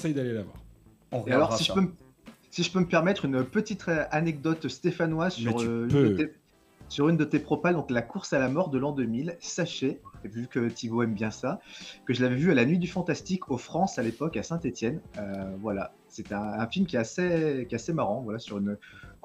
Conseille 0.07 0.13
d'aller 0.13 0.33
la 0.33 0.43
voir. 0.43 0.55
On 1.11 1.17
Et 1.17 1.21
regardera 1.21 1.47
alors, 1.47 1.57
si 1.57 1.63
je, 1.65 1.73
peux 1.73 1.81
me, 1.81 1.91
si 2.51 2.63
je 2.63 2.71
peux 2.71 2.79
me 2.79 2.87
permettre 2.87 3.25
une 3.25 3.43
petite 3.43 3.87
euh, 3.87 4.05
anecdote 4.11 4.67
stéphanoise 4.67 5.33
sur, 5.33 5.61
euh, 5.61 5.87
peux. 5.89 6.05
une 6.05 6.13
de 6.13 6.23
tes, 6.23 6.33
sur 6.89 7.09
une 7.09 7.17
de 7.17 7.23
tes 7.23 7.39
propales, 7.39 7.75
donc 7.75 7.89
la 7.91 8.01
course 8.01 8.33
à 8.33 8.39
la 8.39 8.49
mort 8.49 8.69
de 8.69 8.77
l'an 8.77 8.91
2000, 8.91 9.37
sachez, 9.39 10.01
vu 10.23 10.47
que 10.47 10.67
Thibaut 10.69 11.03
aime 11.03 11.13
bien 11.13 11.31
ça, 11.31 11.59
que 12.05 12.13
je 12.13 12.21
l'avais 12.21 12.35
vu 12.35 12.51
à 12.51 12.55
la 12.55 12.65
Nuit 12.65 12.79
du 12.79 12.87
Fantastique 12.87 13.49
au 13.51 13.57
France 13.57 13.99
à 13.99 14.03
l'époque, 14.03 14.37
à 14.37 14.43
Saint-Etienne. 14.43 14.99
voilà, 15.59 15.93
c'est 16.07 16.31
un, 16.31 16.41
un 16.41 16.67
film 16.67 16.85
qui 16.85 16.95
est 16.95 16.99
assez, 16.99 17.65
qui 17.67 17.75
est 17.75 17.77
assez 17.77 17.93
marrant, 17.93 18.21
voilà, 18.21 18.39
sur 18.39 18.57
une 18.57 18.77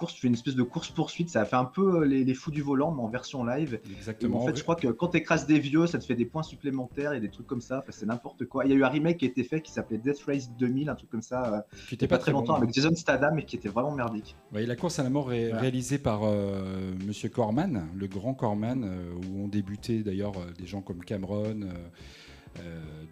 course, 0.03 0.15
tu 0.15 0.21
fais 0.23 0.27
une 0.27 0.35
espèce 0.35 0.57
de 0.57 0.65
course-poursuite, 0.65 1.31
ça 1.31 1.43
a 1.43 1.45
fait 1.45 1.55
un 1.55 1.65
peu 1.65 2.01
euh, 2.01 2.05
les, 2.05 2.25
les 2.25 2.35
fous 2.35 2.51
du 2.51 2.61
volant, 2.61 2.91
mais 2.91 3.03
en 3.03 3.09
version 3.09 3.45
live. 3.45 3.79
Et 3.89 3.93
Exactement. 3.93 4.43
en 4.43 4.47
fait, 4.47 4.57
je 4.57 4.63
crois 4.65 4.75
que 4.75 4.89
quand 4.89 5.09
tu 5.09 5.19
écrases 5.19 5.47
des 5.47 5.61
vieux, 5.61 5.87
ça 5.87 6.01
te 6.01 6.05
fait 6.05 6.17
des 6.17 6.25
points 6.25 6.43
supplémentaires 6.43 7.13
et 7.13 7.21
des 7.21 7.31
trucs 7.31 7.47
comme 7.47 7.61
ça. 7.61 7.79
Enfin, 7.79 7.93
c'est 7.93 8.07
n'importe 8.07 8.45
quoi. 8.47 8.65
Il 8.65 8.73
y 8.73 8.75
a 8.75 8.77
eu 8.77 8.83
un 8.83 8.89
remake 8.89 9.19
qui 9.19 9.27
a 9.27 9.29
été 9.29 9.45
fait 9.45 9.61
qui 9.61 9.71
s'appelait 9.71 9.99
Death 9.99 10.21
Race 10.27 10.51
2000, 10.59 10.89
un 10.89 10.97
truc 10.97 11.09
comme 11.09 11.23
ça, 11.23 11.55
euh, 11.55 11.77
Qui 11.89 11.95
était 11.95 12.09
pas 12.09 12.19
très 12.19 12.33
longtemps, 12.33 12.55
bon. 12.55 12.63
avec 12.63 12.75
Jason 12.75 12.97
Statham 12.97 13.39
et 13.39 13.45
qui 13.45 13.55
était 13.55 13.69
vraiment 13.69 13.93
merdique. 13.93 14.35
Oui, 14.53 14.67
la 14.67 14.75
course 14.75 14.99
à 14.99 15.05
la 15.05 15.11
mort 15.11 15.33
est 15.33 15.53
réalisée 15.53 15.99
par 15.99 16.23
euh, 16.25 16.91
Monsieur 17.07 17.29
Corman, 17.29 17.87
le 17.95 18.09
grand 18.09 18.35
Corman, 18.35 18.83
euh, 18.83 19.13
où 19.15 19.45
ont 19.45 19.49
débuté 19.49 20.03
d'ailleurs 20.03 20.37
euh, 20.37 20.51
des 20.59 20.67
gens 20.67 20.81
comme 20.81 21.05
Cameron, 21.05 21.61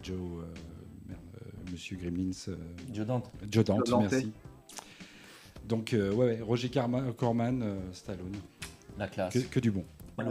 Joe, 0.03 0.43
Monsieur 1.71 1.97
Gremlins, 1.97 2.31
euh, 2.49 2.55
Joe 2.91 3.05
Dante. 3.05 3.31
Joe 3.49 3.63
Dante, 3.63 3.85
Joe 3.85 3.89
Dante. 3.89 4.11
merci. 4.11 4.31
Donc, 5.71 5.93
euh, 5.93 6.11
ouais, 6.11 6.25
ouais, 6.25 6.41
Roger 6.41 6.69
Corman, 7.15 7.61
euh, 7.63 7.79
Stallone, 7.93 8.35
La 8.99 9.07
classe. 9.07 9.33
que, 9.33 9.39
que 9.39 9.59
du 9.61 9.71
bon. 9.71 9.85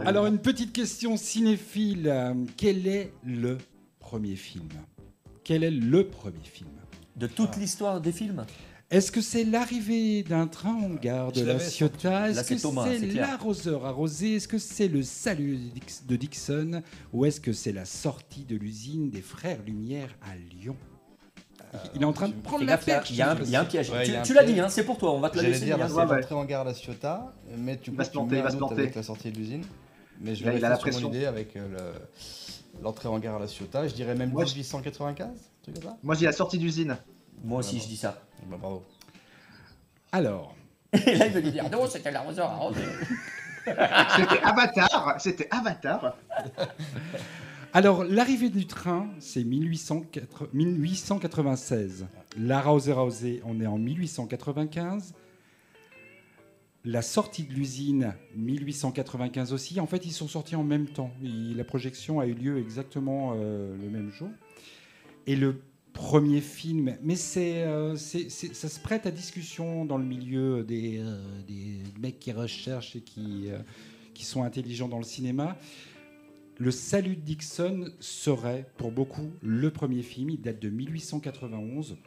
Alors, 0.05 0.27
une 0.27 0.37
petite 0.37 0.71
question 0.71 1.17
cinéphile. 1.17 2.07
euh, 2.07 2.35
quel 2.57 2.85
est 2.85 3.11
le 3.25 3.57
premier 3.99 4.35
film? 4.35 4.69
Quel 5.43 5.63
est 5.63 5.71
le 5.71 6.05
premier 6.05 6.43
film? 6.43 6.69
De 7.15 7.25
toute 7.25 7.57
l'histoire 7.57 7.99
des 8.01 8.11
films? 8.11 8.45
Est-ce 8.91 9.11
que 9.11 9.19
c'est 9.21 9.43
l'arrivée 9.43 10.21
d'un 10.21 10.45
train 10.45 10.75
en 10.75 10.93
gare 10.93 11.31
de 11.31 11.41
la 11.41 11.57
Ciotat? 11.57 12.29
Est-ce 12.29 12.47
que 12.47 12.57
c'est 12.57 12.99
l'arroseur 13.07 13.87
arrosé? 13.87 14.35
Est-ce 14.35 14.47
que 14.47 14.59
c'est 14.59 14.89
le 14.89 15.01
salut 15.01 15.57
de 16.07 16.15
Dixon? 16.17 16.83
Ou 17.13 17.25
est-ce 17.25 17.41
que 17.41 17.51
c'est 17.51 17.71
la 17.71 17.85
sortie 17.85 18.45
de 18.45 18.55
l'usine 18.57 19.09
des 19.09 19.21
Frères 19.23 19.63
Lumière 19.65 20.15
à 20.21 20.35
Lyon? 20.35 20.75
Il 21.95 22.01
est 22.01 22.05
en 22.05 22.13
train 22.13 22.27
de 22.27 22.33
prendre 22.33 22.65
la 22.65 22.73
gaffe, 22.73 22.83
il 22.87 22.89
y 22.89 22.91
a- 22.91 22.95
perche. 22.97 23.09
il 23.11 23.15
y, 23.15 23.21
a 23.21 23.31
un- 23.31 23.35
il 23.43 23.49
y 23.49 23.55
a 23.55 23.61
un 23.61 23.65
piège. 23.65 23.89
Ouais, 23.91 24.21
tu 24.23 24.33
l'as 24.33 24.43
dit, 24.43 24.59
hein, 24.59 24.67
c'est 24.69 24.83
pour 24.83 24.97
toi, 24.97 25.13
on 25.13 25.19
va 25.19 25.29
te 25.29 25.37
la 25.37 25.43
J'allais 25.43 25.53
laisser. 25.53 25.65
dire, 25.65 25.77
bien. 25.77 25.87
c'est 25.87 25.93
l'entrée 25.95 26.35
en 26.35 26.43
gare 26.45 26.61
à 26.61 26.65
la 26.65 26.73
Ciotat, 26.73 27.33
mais 27.57 27.77
tu 27.77 27.89
Il 27.89 27.93
coup, 27.93 27.97
va 27.97 28.03
se 28.03 28.11
planter, 28.11 28.31
mets 28.31 28.37
il 28.37 28.41
va 28.41 28.47
un 28.47 28.51
se 28.51 28.55
doute 28.57 28.67
planter. 28.67 28.81
avec 28.83 28.95
la 28.95 29.03
sortie 29.03 29.31
de 29.31 29.37
l'usine. 29.37 29.63
Mais 30.19 30.35
je 30.35 30.45
Là, 30.45 30.51
vais 30.51 30.59
la 30.59 30.69
rester 30.69 30.91
sur 30.91 31.01
mon 31.01 31.07
pression. 31.09 31.19
idée 31.19 31.25
avec 31.25 31.55
euh, 31.55 31.67
le- 31.69 32.81
l'entrée 32.83 33.07
en 33.09 33.17
gare 33.19 33.37
à 33.37 33.39
la 33.39 33.47
Ciotat. 33.47 33.87
Je 33.87 33.93
dirais 33.93 34.15
même 34.15 34.31
Moi, 34.31 34.43
je- 34.45 34.51
1895, 34.53 35.27
un 35.29 35.33
truc 35.63 35.75
comme 35.75 35.83
ça. 35.91 35.97
Moi, 36.03 36.15
j'ai 36.15 36.25
la 36.25 36.31
sortie 36.33 36.57
d'usine. 36.59 36.97
Moi 37.43 37.59
aussi, 37.59 37.79
je 37.79 37.87
dis 37.87 37.97
ça. 37.97 38.19
Bah, 38.47 38.57
bravo. 38.59 38.83
Alors, 40.11 40.53
Et 40.93 41.15
là, 41.15 41.27
il 41.27 41.31
veut 41.31 41.39
lui 41.41 41.51
dire 41.51 41.69
non, 41.71 41.87
c'était 41.87 42.11
l'arroseur 42.11 42.49
arrosé. 42.51 42.81
C'était 43.65 44.41
Avatar. 44.43 45.15
C'était 45.19 45.47
Avatar. 45.51 46.17
alors 47.73 48.03
l'arrivée 48.03 48.49
du 48.49 48.65
train, 48.65 49.09
c'est 49.19 49.43
1804 49.43 50.49
1896. 50.53 52.07
La 52.37 52.61
Rousey, 52.61 53.41
on 53.45 53.59
est 53.61 53.67
en 53.67 53.77
1895. 53.77 55.13
La 56.83 57.01
sortie 57.03 57.43
de 57.43 57.53
l'usine, 57.53 58.15
1895 58.35 59.53
aussi. 59.53 59.79
En 59.79 59.85
fait, 59.85 60.05
ils 60.05 60.11
sont 60.11 60.27
sortis 60.27 60.55
en 60.55 60.63
même 60.63 60.87
temps. 60.87 61.11
La 61.21 61.63
projection 61.63 62.19
a 62.19 62.25
eu 62.25 62.33
lieu 62.33 62.57
exactement 62.57 63.33
euh, 63.35 63.75
le 63.77 63.89
même 63.89 64.09
jour. 64.09 64.29
Et 65.27 65.35
le 65.35 65.61
premier 65.93 66.41
film, 66.41 66.97
mais 67.03 67.15
c'est, 67.15 67.63
euh, 67.63 67.95
c'est- 67.95 68.29
ça 68.29 68.67
se 68.67 68.79
prête 68.79 69.05
à 69.05 69.11
discussion 69.11 69.85
dans 69.85 69.97
le 69.97 70.05
milieu 70.05 70.63
des, 70.63 70.97
euh, 70.99 71.21
mecs 71.99 72.19
qui 72.19 72.31
recherchent 72.31 72.95
et 72.95 73.01
qui 73.01 73.51
sont 74.25 74.43
intelligents 74.43 74.87
dans 74.87 74.97
le 74.99 75.03
cinéma. 75.03 75.57
Le 76.61 76.69
Salut 76.69 77.15
de 77.15 77.21
Dixon 77.21 77.89
serait 77.99 78.67
pour 78.77 78.91
beaucoup 78.91 79.31
le 79.41 79.71
premier 79.71 80.03
film. 80.03 80.29
Il 80.29 80.41
date 80.41 80.59
de 80.59 80.69
1891. 80.69 81.97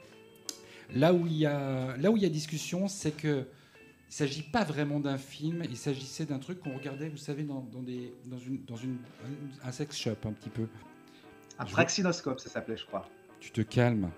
Là 0.94 1.12
où 1.12 1.26
il 1.26 1.32
y 1.36 1.44
a, 1.44 1.96
là 1.96 2.12
où 2.12 2.16
il 2.16 2.22
y 2.22 2.26
a 2.26 2.28
discussion, 2.28 2.86
c'est 2.86 3.10
que 3.10 3.46
il 4.08 4.14
s'agit 4.14 4.44
pas 4.44 4.62
vraiment 4.62 5.00
d'un 5.00 5.18
film. 5.18 5.64
Il 5.68 5.76
s'agissait 5.76 6.24
d'un 6.24 6.38
truc 6.38 6.60
qu'on 6.60 6.72
regardait, 6.76 7.08
vous 7.08 7.16
savez, 7.16 7.42
dans, 7.42 7.62
dans 7.62 7.82
des, 7.82 8.14
dans 8.26 8.38
une, 8.38 8.64
dans 8.64 8.76
une, 8.76 8.98
un 9.64 9.72
sex 9.72 9.98
shop 9.98 10.18
un 10.24 10.30
petit 10.32 10.50
peu. 10.50 10.68
Un 11.58 11.66
Je- 11.66 11.72
praxinoscope, 11.72 12.38
ça 12.38 12.48
s'appelait, 12.48 12.76
je 12.76 12.86
crois. 12.86 13.08
Tu 13.40 13.50
te 13.50 13.62
calmes. 13.62 14.12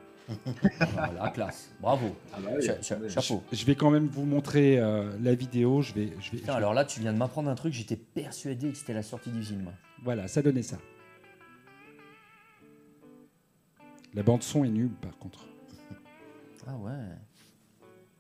Voilà, 0.92 1.30
classe. 1.30 1.70
Bravo. 1.80 2.16
Ah 2.32 2.38
bah 2.40 2.50
oui, 2.56 2.64
Cha- 2.66 2.82
cha- 2.82 2.98
oui. 3.00 3.08
chapeau. 3.10 3.42
Je 3.52 3.64
vais 3.64 3.74
quand 3.76 3.90
même 3.90 4.08
vous 4.08 4.24
montrer 4.24 4.78
euh, 4.78 5.16
la 5.22 5.34
vidéo. 5.34 5.82
Je 5.82 5.92
vais, 5.94 6.06
je 6.20 6.30
vais, 6.32 6.38
Putain, 6.38 6.52
je- 6.52 6.56
alors 6.56 6.74
là, 6.74 6.84
tu 6.84 7.00
viens 7.00 7.12
de 7.12 7.18
m'apprendre 7.18 7.48
un 7.48 7.54
truc, 7.54 7.72
j'étais 7.72 7.96
persuadé 7.96 8.70
que 8.70 8.76
c'était 8.76 8.94
la 8.94 9.02
sortie 9.02 9.30
d'usine, 9.30 9.62
moi. 9.62 9.72
Voilà, 10.02 10.26
ça 10.28 10.42
donnait 10.42 10.62
ça. 10.62 10.78
La 14.14 14.22
bande 14.22 14.42
son 14.42 14.64
est 14.64 14.70
nulle, 14.70 14.94
par 14.94 15.16
contre. 15.18 15.46
Ah 16.66 16.76
ouais. 16.78 16.92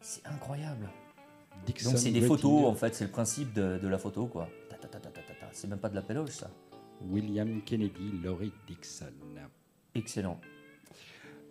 C'est 0.00 0.24
incroyable. 0.26 0.88
Dixon 1.64 1.90
Donc 1.90 1.98
c'est 1.98 2.10
des 2.12 2.20
photos, 2.20 2.66
en 2.66 2.74
fait, 2.74 2.94
c'est 2.94 3.04
le 3.04 3.10
principe 3.10 3.52
de, 3.54 3.78
de 3.78 3.88
la 3.88 3.98
photo, 3.98 4.26
quoi. 4.26 4.48
Ta, 4.68 4.76
ta, 4.76 4.86
ta, 4.88 5.00
ta, 5.00 5.10
ta, 5.10 5.20
ta, 5.22 5.34
ta. 5.34 5.46
C'est 5.52 5.66
même 5.66 5.78
pas 5.80 5.88
de 5.88 5.94
la 5.96 6.02
péloge, 6.02 6.28
ça. 6.30 6.50
William 7.00 7.60
Kennedy, 7.62 8.12
Laurie 8.22 8.52
Dixon. 8.68 9.06
Excellent. 9.94 10.38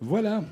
Voilà. 0.00 0.42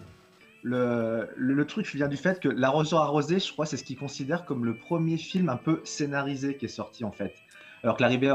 Le, 0.62 1.28
le, 1.36 1.54
le 1.54 1.66
truc 1.66 1.86
vient 1.94 2.08
du 2.08 2.16
fait 2.16 2.40
que 2.40 2.48
L'arroseur 2.48 3.00
arrosé, 3.00 3.38
je 3.38 3.52
crois, 3.52 3.66
c'est 3.66 3.76
ce 3.76 3.84
qu'ils 3.84 3.98
considèrent 3.98 4.44
comme 4.46 4.64
le 4.64 4.74
premier 4.76 5.18
film 5.18 5.48
un 5.50 5.56
peu 5.56 5.80
scénarisé 5.84 6.56
qui 6.56 6.64
est 6.64 6.68
sorti 6.68 7.04
en 7.04 7.12
fait. 7.12 7.34
Alors 7.82 7.98
que 7.98 8.02
l'arrivée, 8.02 8.32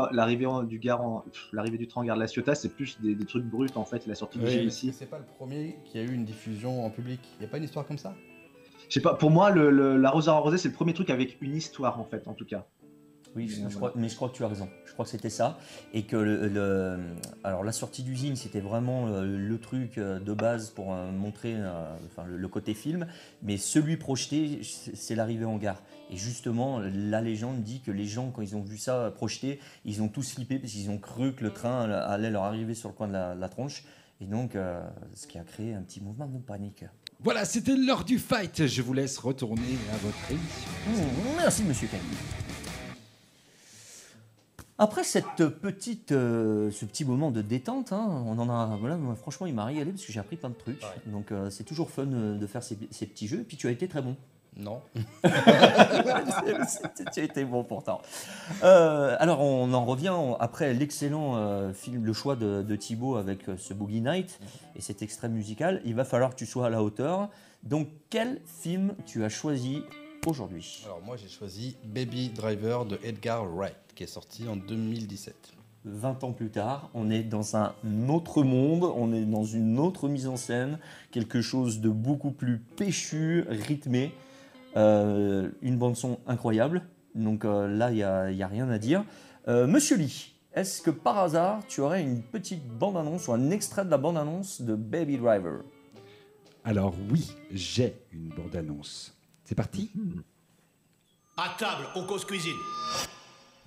du 0.67 0.79
pff, 0.79 1.47
l'arrivée 1.53 1.79
du 1.79 1.87
train 1.87 2.01
en 2.01 2.03
gare 2.03 2.15
de 2.15 2.21
la 2.21 2.27
Ciotat, 2.27 2.53
c'est 2.53 2.69
plus 2.69 3.01
des, 3.01 3.15
des 3.15 3.25
trucs 3.25 3.45
bruts 3.45 3.67
en 3.73 3.83
fait. 3.83 4.05
La 4.05 4.13
sortie 4.13 4.37
du 4.37 4.45
film 4.45 4.59
Mais 4.61 4.67
ici. 4.67 4.93
C'est 4.93 5.07
pas 5.09 5.17
le 5.17 5.25
premier 5.25 5.75
qui 5.85 5.97
a 5.97 6.03
eu 6.03 6.13
une 6.13 6.23
diffusion 6.23 6.85
en 6.85 6.91
public. 6.91 7.19
Il 7.37 7.39
n'y 7.39 7.45
a 7.45 7.49
pas 7.49 7.57
une 7.57 7.63
histoire 7.63 7.87
comme 7.87 7.97
ça? 7.97 8.13
Je 8.87 8.93
sais 8.93 9.01
pas. 9.01 9.15
Pour 9.15 9.31
moi, 9.31 9.49
le, 9.49 9.71
le- 9.71 9.97
L'arroseur 9.97 10.35
arrosé, 10.35 10.59
c'est 10.59 10.69
le 10.69 10.75
premier 10.75 10.93
truc 10.93 11.09
avec 11.09 11.41
une 11.41 11.55
histoire 11.55 11.99
en 11.99 12.03
fait, 12.05 12.27
en 12.27 12.33
tout 12.35 12.45
cas. 12.45 12.67
Oui, 13.35 13.47
je, 13.47 13.61
Mais 13.61 13.69
je 13.69 13.75
crois, 13.75 13.93
mais 13.95 14.09
je 14.09 14.15
crois 14.15 14.29
que 14.29 14.35
tu 14.35 14.43
as 14.43 14.47
raison. 14.47 14.67
Je 14.85 14.93
crois 14.93 15.05
que 15.05 15.11
c'était 15.11 15.29
ça. 15.29 15.59
Et 15.93 16.03
que 16.03 16.15
le, 16.17 16.47
le- 16.47 16.99
alors 17.43 17.63
la 17.63 17.71
sortie 17.71 18.01
d'usine, 18.01 18.35
c'était 18.35 18.59
vraiment 18.59 19.07
euh, 19.07 19.23
le 19.23 19.59
truc 19.59 19.97
euh, 19.99 20.19
de 20.19 20.33
base 20.33 20.71
pour 20.71 20.93
euh, 20.93 21.11
montrer 21.11 21.53
euh, 21.55 21.95
enfin, 22.07 22.23
le, 22.27 22.37
le 22.37 22.47
côté 22.47 22.73
film. 22.73 23.05
Mais 23.43 23.57
celui 23.57 23.97
projeté, 23.97 24.61
c'est 24.63 24.95
c'est 24.95 25.15
l'arrivée 25.15 25.45
en 25.45 25.57
gare. 25.57 25.81
Et 26.11 26.17
justement, 26.17 26.79
la 26.79 27.21
légende 27.21 27.61
dit 27.63 27.81
que 27.81 27.91
les 27.91 28.05
gens, 28.05 28.31
quand 28.31 28.41
ils 28.41 28.55
ont 28.55 28.63
vu 28.63 28.77
ça 28.79 29.11
projeté, 29.15 29.59
ils 29.85 30.01
ont 30.01 30.07
tous 30.07 30.33
flippé 30.33 30.57
parce 30.57 30.73
qu'ils 30.73 30.89
ont 30.89 30.97
cru 30.97 31.33
que 31.35 31.43
le 31.43 31.51
train 31.53 31.87
allait 31.91 32.31
leur 32.31 32.43
arriver 32.43 32.73
sur 32.73 32.89
le 32.89 32.95
coin 32.95 33.07
de 33.07 33.13
la, 33.13 33.35
la 33.35 33.47
tronche. 33.49 33.83
Et 34.21 34.25
donc, 34.25 34.55
euh, 34.55 34.81
ce 35.13 35.27
qui 35.27 35.37
a 35.37 35.43
créé 35.43 35.73
un 35.75 35.81
petit 35.81 36.01
mouvement 36.01 36.25
de 36.25 36.39
panique. 36.39 36.83
Voilà, 37.21 37.45
c'était 37.45 37.75
l'heure 37.75 38.03
du 38.03 38.17
fight. 38.17 38.65
Je 38.65 38.81
vous 38.81 38.93
laisse 38.93 39.17
retourner 39.19 39.77
à 39.93 39.97
votre 39.97 40.31
émission. 40.31 40.69
Mmh, 40.87 41.37
merci, 41.37 41.63
monsieur 41.63 41.87
Camille. 41.87 42.48
Après 44.81 45.03
cette 45.03 45.45
petite, 45.47 46.13
euh, 46.13 46.71
ce 46.71 46.85
petit 46.85 47.03
moment 47.03 47.31
de 47.31 47.41
détente, 47.41 47.91
hein, 47.91 48.23
on 48.25 48.39
en 48.39 48.49
a, 48.49 48.77
voilà, 48.79 48.95
moi, 48.95 49.13
franchement, 49.15 49.45
il 49.45 49.53
m'a 49.53 49.65
régalé 49.65 49.91
parce 49.91 50.05
que 50.05 50.11
j'ai 50.13 50.19
appris 50.21 50.37
plein 50.37 50.49
de 50.49 50.55
trucs. 50.55 50.81
Donc, 51.07 51.31
euh, 51.33 51.49
c'est 51.49 51.65
toujours 51.65 51.89
fun 51.91 52.07
euh, 52.11 52.37
de 52.37 52.47
faire 52.47 52.63
ces, 52.63 52.77
ces 52.89 53.05
petits 53.05 53.27
jeux. 53.27 53.41
Et 53.41 53.43
puis, 53.43 53.57
tu 53.57 53.67
as 53.67 53.71
été 53.71 53.87
très 53.89 54.01
bon. 54.01 54.15
Non. 54.55 54.81
tu 57.13 57.19
as 57.19 57.23
été 57.23 57.45
bon 57.45 57.63
pourtant. 57.63 58.01
Alors, 58.61 59.41
on 59.41 59.71
en 59.73 59.85
revient 59.85 60.09
on- 60.09 60.35
après 60.35 60.73
l'excellent 60.73 61.71
film, 61.73 62.03
le 62.05 62.13
choix 62.13 62.35
de, 62.35 62.61
de 62.61 62.75
Thibaut 62.75 63.15
avec 63.15 63.41
ce 63.57 63.73
Boogie 63.73 64.01
Night 64.01 64.39
et 64.75 64.81
cet 64.81 65.01
extrait 65.01 65.29
musical. 65.29 65.81
Il 65.85 65.95
va 65.95 66.03
falloir 66.03 66.31
que 66.31 66.35
tu 66.35 66.45
sois 66.45 66.65
à 66.67 66.69
la 66.69 66.81
hauteur. 66.83 67.29
Donc, 67.63 67.87
quel 68.09 68.41
film 68.45 68.95
tu 69.05 69.23
as 69.23 69.29
choisi 69.29 69.83
aujourd'hui? 70.25 70.81
Alors 70.85 71.01
moi 71.05 71.15
j'ai 71.15 71.29
choisi 71.29 71.77
Baby 71.85 72.29
Driver 72.29 72.85
de 72.85 72.99
Edgar 73.03 73.45
Wright 73.45 73.75
qui 73.99 74.03
est 74.05 74.07
sorti 74.07 74.47
en 74.47 74.55
2017. 74.55 75.35
20 75.83 76.23
ans 76.23 76.31
plus 76.31 76.49
tard, 76.49 76.89
on 76.93 77.09
est 77.09 77.21
dans 77.21 77.57
un 77.57 77.73
autre 78.07 78.43
monde, 78.43 78.85
on 78.95 79.11
est 79.11 79.25
dans 79.25 79.43
une 79.43 79.77
autre 79.77 80.07
mise 80.07 80.25
en 80.25 80.37
scène, 80.37 80.79
quelque 81.11 81.41
chose 81.41 81.81
de 81.81 81.89
beaucoup 81.89 82.31
plus 82.31 82.59
péchu, 82.59 83.43
rythmé, 83.49 84.13
euh, 84.77 85.49
une 85.61 85.77
bande-son 85.77 86.17
incroyable. 86.27 86.83
Donc 87.13 87.43
euh, 87.43 87.67
là, 87.67 87.91
il 87.91 87.95
n'y 88.35 88.43
a 88.43 88.47
rien 88.47 88.69
à 88.69 88.77
dire. 88.77 89.03
Euh, 89.49 89.67
Monsieur 89.67 89.97
Lee, 89.97 90.33
est-ce 90.53 90.81
que 90.81 90.91
par 90.91 91.17
hasard, 91.17 91.67
tu 91.67 91.81
aurais 91.81 92.01
une 92.01 92.21
petite 92.21 92.65
bande-annonce 92.65 93.27
ou 93.27 93.33
un 93.33 93.51
extrait 93.51 93.83
de 93.83 93.89
la 93.89 93.97
bande-annonce 93.97 94.61
de 94.61 94.75
Baby 94.75 95.17
Driver? 95.17 95.63
Alors 96.63 96.95
oui, 97.11 97.35
j'ai 97.51 98.01
une 98.13 98.29
bande-annonce. 98.29 99.13
C'est 99.43 99.55
parti? 99.55 99.91
À 101.35 101.53
table, 101.59 101.83
on 101.95 102.05
cause 102.05 102.23
cuisine. 102.23 102.55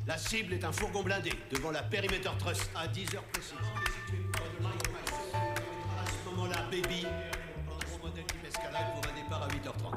La 0.05 0.19
cible 0.19 0.55
est 0.55 0.65
un 0.65 0.73
fourgon 0.73 1.05
blindé 1.05 1.31
devant 1.53 1.71
la 1.71 1.81
Perimeter 1.83 2.31
Trust 2.37 2.69
à 2.75 2.89
10h 2.89 3.23
précises. 3.33 3.55
À 5.97 6.05
ce 6.11 6.31
moment-là, 6.31 6.57
baby, 6.73 7.07
un 7.07 7.87
gros 7.87 8.09
modèle 8.09 8.25
qui 8.27 8.37
m'escalade 8.43 8.95
pour 8.95 9.09
un 9.09 9.15
départ 9.15 9.43
à 9.45 9.49
8h30. 9.49 9.95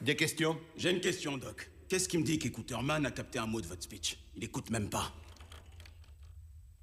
Des 0.00 0.16
questions? 0.16 0.58
J'ai 0.74 0.90
une 0.90 1.00
question, 1.00 1.36
Doc. 1.36 1.70
Qu'est-ce 1.86 2.08
qui 2.08 2.16
me 2.16 2.24
dit 2.24 2.38
qu'Écouterman 2.38 3.04
a 3.04 3.10
capté 3.10 3.38
un 3.38 3.46
mot 3.46 3.60
de 3.60 3.66
votre 3.66 3.82
speech? 3.82 4.16
Il 4.36 4.42
écoute 4.42 4.70
même 4.70 4.88
pas. 4.88 5.12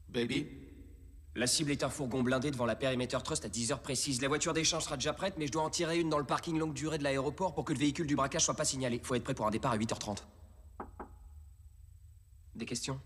Baby? 0.10 0.45
La 1.36 1.47
cible 1.47 1.71
est 1.71 1.84
un 1.84 1.89
fourgon 1.89 2.21
blindé 2.21 2.51
devant 2.51 2.67
la 2.67 2.75
Perimeter 2.75 3.17
Trust 3.23 3.45
à 3.45 3.49
10h 3.49 3.79
précises. 3.79 4.21
La 4.21 4.27
voiture 4.27 4.53
d'échange 4.53 4.84
sera 4.84 4.95
déjà 4.95 5.13
prête, 5.13 5.36
mais 5.39 5.47
je 5.47 5.51
dois 5.51 5.63
en 5.63 5.71
tirer 5.71 5.99
une 5.99 6.10
dans 6.10 6.19
le 6.19 6.25
parking 6.25 6.60
longue 6.60 6.73
durée 6.73 6.99
de 6.99 7.03
l'aéroport 7.03 7.55
pour 7.55 7.65
que 7.65 7.73
le 7.73 7.79
véhicule 7.79 8.05
du 8.05 8.15
braquage 8.15 8.43
soit 8.43 8.53
pas 8.55 8.65
signalé. 8.65 9.01
Faut 9.03 9.15
être 9.15 9.23
prêt 9.23 9.34
pour 9.34 9.47
un 9.47 9.51
départ 9.51 9.71
à 9.71 9.77
8h30. 9.77 10.17
Questions 12.65 13.00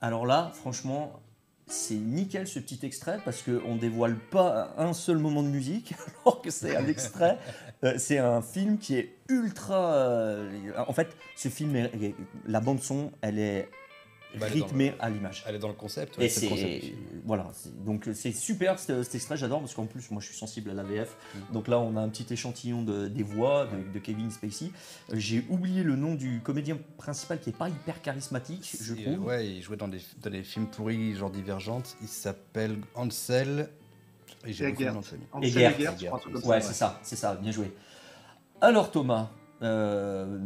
Alors 0.00 0.26
là, 0.26 0.50
franchement, 0.54 1.20
c'est 1.66 1.94
nickel 1.94 2.46
ce 2.46 2.58
petit 2.58 2.80
extrait 2.82 3.18
parce 3.24 3.42
qu'on 3.42 3.76
dévoile 3.76 4.16
pas 4.18 4.74
un 4.76 4.92
seul 4.92 5.18
moment 5.18 5.42
de 5.42 5.48
musique, 5.48 5.94
alors 6.24 6.42
que 6.42 6.50
c'est 6.50 6.76
un 6.76 6.86
extrait. 6.86 7.38
Euh, 7.84 7.94
c'est 7.98 8.18
un 8.18 8.42
film 8.42 8.78
qui 8.78 8.96
est 8.96 9.16
ultra. 9.28 9.94
euh, 9.94 10.72
en 10.86 10.92
fait, 10.92 11.16
ce 11.36 11.48
film, 11.48 11.88
la 12.46 12.60
bande 12.60 12.80
son, 12.80 13.12
elle 13.22 13.38
est 13.38 13.68
Le- 14.34 14.92
à 15.00 15.10
l'image. 15.10 15.44
Elle 15.46 15.56
est 15.56 15.58
dans 15.58 15.68
le 15.68 15.74
concept. 15.74 16.16
Et 16.18 16.22
ouais, 16.22 16.28
c'est 16.28 16.42
le 16.46 16.48
concept 16.50 16.84
c'est 16.84 16.94
voilà, 17.24 17.50
donc 17.84 18.08
c'est 18.14 18.32
super 18.32 18.78
cet, 18.78 19.02
cet 19.04 19.14
extrait, 19.14 19.36
j'adore 19.36 19.60
parce 19.60 19.74
qu'en 19.74 19.86
plus 19.86 20.10
moi 20.10 20.20
je 20.20 20.26
suis 20.26 20.36
sensible 20.36 20.70
à 20.70 20.74
la 20.74 20.82
VF. 20.82 21.16
Mm. 21.34 21.52
Donc 21.54 21.68
là 21.68 21.78
on 21.78 21.96
a 21.96 22.00
un 22.00 22.08
petit 22.08 22.26
échantillon 22.32 22.82
de- 22.82 23.08
des 23.08 23.22
voix 23.22 23.66
de, 23.66 23.92
de 23.92 23.98
Kevin 23.98 24.30
Spacey. 24.30 24.70
Euh, 25.10 25.14
J'ai 25.16 25.44
oublié 25.48 25.82
le 25.82 25.96
nom 25.96 26.14
du 26.14 26.40
comédien 26.42 26.78
principal 26.98 27.40
qui 27.40 27.50
est 27.50 27.56
pas 27.56 27.68
hyper 27.68 28.00
charismatique, 28.02 28.76
je 28.80 28.94
Et, 28.94 29.06
euh, 29.08 29.12
trouve. 29.14 29.26
ouais, 29.26 29.46
il 29.48 29.62
jouait 29.62 29.76
dans 29.76 29.88
des, 29.88 30.00
dans 30.22 30.30
des 30.30 30.42
films 30.42 30.66
pourris, 30.66 31.14
genre 31.14 31.30
Divergente. 31.30 31.96
Il 32.02 32.08
s'appelle 32.08 32.76
Ansel. 32.94 33.68
Et 34.44 34.52
j'ai 34.52 34.66
oublié 34.68 34.86
le 34.88 34.94
nom 34.94 35.00
de 35.00 35.04
famille. 35.04 35.26
Ansel 35.32 35.48
Egert. 35.48 35.74
Egert, 35.80 35.94
je 36.00 36.06
crois, 36.06 36.20
Ouais, 36.40 36.46
ouais. 36.56 36.60
c'est 36.60 36.72
ça, 36.72 36.98
c'est 37.02 37.16
ça, 37.16 37.36
bien 37.36 37.52
joué. 37.52 37.72
Alors 38.60 38.90
Thomas, 38.90 39.30
euh, 39.62 40.38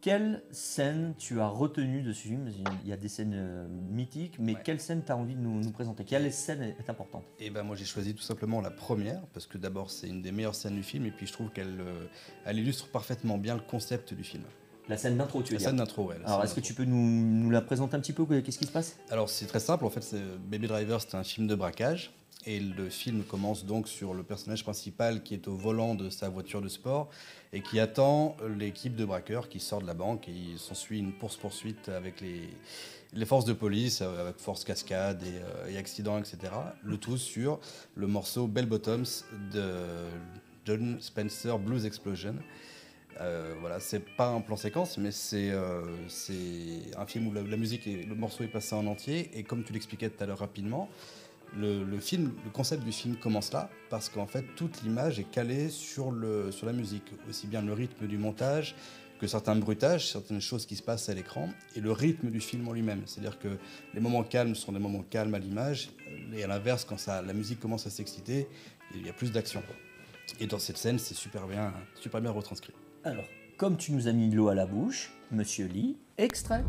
quelle 0.00 0.42
scène 0.50 1.14
tu 1.18 1.40
as 1.40 1.48
retenue 1.48 2.02
de 2.02 2.12
ce 2.12 2.22
film? 2.22 2.50
Il 2.84 2.88
y 2.88 2.92
a 2.92 2.96
des 2.96 3.08
scènes 3.08 3.34
euh, 3.34 3.66
mythiques, 3.90 4.36
mais 4.38 4.54
quelle 4.62 4.80
scène 4.80 5.02
tu 5.04 5.12
as 5.12 5.16
envie 5.16 5.34
de 5.34 5.40
nous, 5.40 5.60
nous 5.60 5.70
présenter? 5.70 6.04
Quelle 6.04 6.32
scène 6.32 6.62
est, 6.62 6.88
importante? 6.88 7.24
Et 7.38 7.50
ben 7.50 7.62
moi 7.62 7.76
j'ai 7.76 7.84
choisi 7.84 8.14
tout 8.14 8.22
simplement 8.22 8.60
la 8.60 8.70
première 8.70 9.20
parce 9.34 9.46
que 9.46 9.58
d'abord 9.58 9.90
c'est 9.90 10.08
une 10.08 10.22
des 10.22 10.32
meilleures 10.32 10.54
scènes 10.54 10.76
du 10.76 10.82
film 10.82 11.06
et 11.06 11.10
puis 11.10 11.26
je 11.26 11.32
trouve 11.32 11.50
qu'elle 11.50 11.80
euh, 11.80 12.06
elle 12.44 12.58
illustre 12.58 12.88
parfaitement 12.88 13.38
bien 13.38 13.54
le 13.54 13.60
concept 13.60 14.14
du 14.14 14.24
film. 14.24 14.44
La 14.88 14.96
scène 14.96 15.18
d'intro, 15.18 15.42
tu 15.42 15.52
veux 15.52 15.54
La 15.54 15.58
dire? 15.58 15.68
scène 15.68 15.76
d'intro, 15.76 16.06
ouais. 16.06 16.16
Alors 16.24 16.42
est-ce 16.44 16.54
que 16.54 16.60
tu 16.60 16.72
peux 16.72 16.84
nous, 16.84 16.96
nous 16.96 17.50
la 17.50 17.60
présenter 17.60 17.94
un 17.94 18.00
petit 18.00 18.14
peu? 18.14 18.24
Qu'est-ce 18.40 18.58
qui 18.58 18.66
se 18.66 18.72
passe? 18.72 18.98
Alors 19.10 19.28
c'est 19.28 19.46
très 19.46 19.60
simple, 19.60 19.84
en 19.84 19.90
fait 19.90 20.16
Baby 20.48 20.68
Driver 20.68 21.00
c'est 21.00 21.16
un 21.16 21.24
film 21.24 21.46
de 21.46 21.54
braquage 21.54 22.12
et 22.46 22.60
le 22.60 22.88
film 22.88 23.24
commence 23.24 23.64
donc 23.64 23.88
sur 23.88 24.14
le 24.14 24.22
personnage 24.22 24.62
principal 24.62 25.22
qui 25.22 25.34
est 25.34 25.48
au 25.48 25.56
volant 25.56 25.94
de 25.94 26.08
sa 26.08 26.28
voiture 26.28 26.62
de 26.62 26.68
sport 26.68 27.10
et 27.52 27.60
qui 27.60 27.80
attend 27.80 28.36
l'équipe 28.56 28.94
de 28.94 29.04
braqueurs 29.04 29.48
qui 29.48 29.58
sort 29.60 29.82
de 29.82 29.86
la 29.86 29.94
banque 29.94 30.28
et 30.28 30.32
il 30.32 30.58
s'ensuit 30.58 31.00
une 31.00 31.12
course-poursuite 31.12 31.88
avec 31.88 32.20
les, 32.20 33.26
forces 33.26 33.44
de 33.44 33.52
police, 33.52 34.00
euh, 34.02 34.20
avec 34.20 34.38
force 34.38 34.64
cascade 34.64 35.22
et, 35.22 35.40
euh, 35.42 35.72
et 35.72 35.78
accident, 35.78 36.18
etc. 36.18 36.52
Le 36.84 36.96
tout 36.96 37.16
sur 37.16 37.58
le 37.96 38.06
morceau 38.06 38.46
Bell 38.46 38.66
Bottoms 38.66 39.24
de 39.52 39.84
John 40.64 40.98
Spencer 41.00 41.58
Blues 41.58 41.84
Explosion. 41.86 42.36
Euh, 43.20 43.56
voilà, 43.60 43.80
c'est 43.80 44.04
pas 44.16 44.28
un 44.28 44.40
plan 44.40 44.54
séquence, 44.54 44.96
mais 44.96 45.10
c'est 45.10 45.52
c'est 46.06 46.96
un 46.96 47.04
film 47.04 47.26
où 47.26 47.32
la, 47.32 47.42
la 47.42 47.56
musique 47.56 47.88
et 47.88 48.04
le 48.04 48.14
morceau 48.14 48.44
est 48.44 48.48
passé 48.48 48.76
en 48.76 48.86
entier. 48.86 49.28
Et 49.34 49.42
comme 49.42 49.64
tu 49.64 49.72
l'expliquais 49.72 50.08
tout 50.08 50.22
à 50.22 50.26
l'heure 50.26 50.38
rapidement, 50.38 50.88
le, 51.56 51.98
film, 51.98 52.32
le 52.44 52.50
concept 52.50 52.84
du 52.84 52.92
film 52.92 53.16
commence 53.16 53.52
là 53.52 53.70
parce 53.90 54.08
qu'en 54.08 54.26
fait 54.26 54.44
toute 54.56 54.82
l'image 54.82 55.18
est 55.18 55.30
calée 55.30 55.70
sur 55.70 56.10
le 56.10 56.52
sur 56.52 56.66
la 56.66 56.72
musique, 56.72 57.12
aussi 57.28 57.46
bien 57.46 57.62
le 57.62 57.72
rythme 57.72 58.06
du 58.06 58.18
montage 58.18 58.74
que 59.18 59.26
certains 59.26 59.56
bruitages, 59.56 60.10
certaines 60.10 60.40
choses 60.40 60.64
qui 60.64 60.76
se 60.76 60.82
passent 60.82 61.08
à 61.08 61.14
l'écran 61.14 61.48
et 61.74 61.80
le 61.80 61.92
rythme 61.92 62.30
du 62.30 62.40
film 62.40 62.68
en 62.68 62.72
lui-même. 62.72 63.02
C'est-à-dire 63.06 63.38
que 63.38 63.48
les 63.92 64.00
moments 64.00 64.22
calmes 64.22 64.54
sont 64.54 64.72
des 64.72 64.78
moments 64.78 65.02
calmes 65.02 65.34
à 65.34 65.38
l'image 65.38 65.90
et 66.32 66.44
à 66.44 66.46
l'inverse, 66.46 66.84
quand 66.84 66.98
ça, 66.98 67.20
la 67.20 67.32
musique 67.32 67.60
commence 67.60 67.86
à 67.86 67.90
s'exciter, 67.90 68.46
il 68.94 69.04
y 69.04 69.10
a 69.10 69.12
plus 69.12 69.32
d'action. 69.32 69.62
Et 70.40 70.46
dans 70.46 70.58
cette 70.58 70.78
scène, 70.78 70.98
c'est 70.98 71.14
super 71.14 71.46
bien, 71.46 71.72
super 72.00 72.20
bien 72.20 72.30
retranscrit. 72.30 72.74
Alors, 73.04 73.24
comme 73.56 73.76
tu 73.76 73.92
nous 73.92 74.08
as 74.08 74.12
mis 74.12 74.28
de 74.28 74.36
l'eau 74.36 74.48
à 74.48 74.54
la 74.54 74.66
bouche, 74.66 75.12
Monsieur 75.30 75.66
Lee, 75.66 75.96
extrait. 76.16 76.64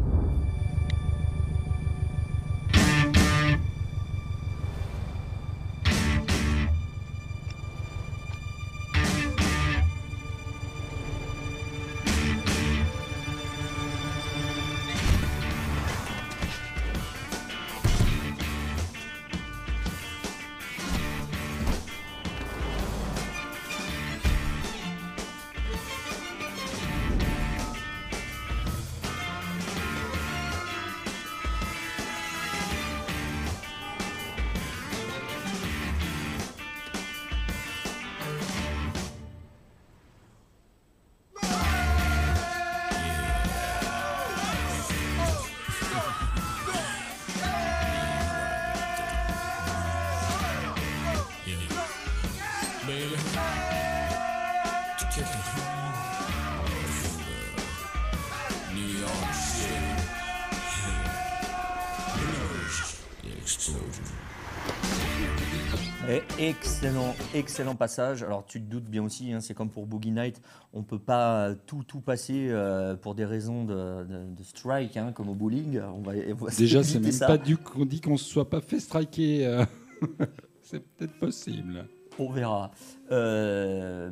Excellent, 67.39 67.75
passage. 67.75 68.23
Alors 68.23 68.45
tu 68.45 68.61
te 68.61 68.69
doutes 68.69 68.85
bien 68.85 69.03
aussi, 69.03 69.31
hein, 69.33 69.41
c'est 69.41 69.53
comme 69.53 69.69
pour 69.69 69.85
Boogie 69.87 70.11
Night, 70.11 70.41
on 70.73 70.83
peut 70.83 70.99
pas 70.99 71.55
tout 71.65 71.83
tout 71.83 72.01
passer 72.01 72.47
euh, 72.49 72.95
pour 72.95 73.15
des 73.15 73.25
raisons 73.25 73.63
de, 73.63 74.03
de- 74.03 74.35
de 74.35 74.43
strike, 74.43 74.95
hein, 74.97 75.11
comme 75.13 75.29
au 75.29 75.33
bowling. 75.35 75.79
On 75.79 76.01
va, 76.01 76.13
on 76.31 76.45
va 76.45 76.51
Déjà, 76.51 76.83
c'est 76.83 76.99
même 76.99 77.11
ça. 77.11 77.27
pas 77.27 77.37
du 77.37 77.57
qu'on 77.57 77.85
dit 77.85 78.01
qu'on 78.01 78.17
se 78.17 78.25
soit 78.29 78.49
pas 78.49 78.61
fait 78.61 78.79
striker. 78.79 79.45
euh. 79.47 79.65
c'est 80.61 80.79
peut-être 80.95 81.17
possible. 81.19 81.87
On 82.19 82.31
verra. 82.31 82.71
Euh, 83.11 84.09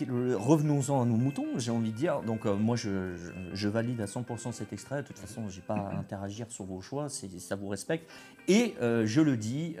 Revenons-en 0.00 1.02
à 1.02 1.04
nos 1.04 1.16
moutons, 1.16 1.46
j'ai 1.56 1.70
envie 1.70 1.90
de 1.92 1.96
dire. 1.96 2.20
Donc, 2.22 2.46
euh, 2.46 2.54
moi, 2.56 2.76
je, 2.76 3.14
je- 3.16 3.30
je 3.54 3.68
valide 3.68 4.00
à 4.00 4.06
100% 4.06 4.52
cet 4.52 4.72
extrait. 4.72 5.02
De 5.02 5.06
toute 5.06 5.18
façon, 5.18 5.48
j'ai 5.48 5.60
pas 5.60 5.74
à 5.74 5.96
interagir 5.98 6.46
sur 6.50 6.64
vos 6.64 6.80
choix, 6.80 7.08
ça 7.08 7.56
vous 7.56 7.68
respecte. 7.68 8.10
Et 8.48 8.74
euh, 8.82 9.06
je 9.06 9.20
le 9.20 9.36
dis, 9.36 9.76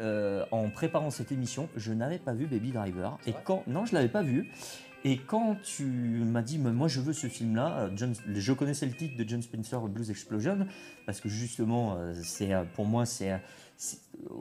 en 0.50 0.68
préparant 0.70 1.10
cette 1.10 1.32
émission, 1.32 1.68
je 1.76 1.92
n'avais 1.92 2.18
pas 2.18 2.32
vu 2.32 2.46
Baby 2.46 2.72
Driver. 2.72 3.18
Et 3.26 3.34
quand. 3.44 3.62
Non, 3.66 3.84
je 3.86 3.94
l'avais 3.94 4.08
pas 4.08 4.22
vu. 4.22 4.50
Et 5.08 5.18
quand 5.18 5.56
tu 5.62 5.84
m'as 5.84 6.42
dit, 6.42 6.58
moi 6.58 6.88
je 6.88 7.00
veux 7.00 7.12
ce 7.12 7.28
film-là, 7.28 7.88
euh, 7.96 8.12
je 8.34 8.52
connaissais 8.52 8.86
le 8.86 8.92
titre 8.92 9.16
de 9.16 9.22
John 9.28 9.40
Spencer, 9.40 9.80
Blues 9.82 10.10
Explosion, 10.10 10.66
parce 11.06 11.20
que 11.20 11.28
justement, 11.28 11.94
euh, 11.96 12.12
c'est 12.24 12.52
euh, 12.52 12.64
pour 12.74 12.86
moi, 12.86 13.06
c'est 13.06 13.40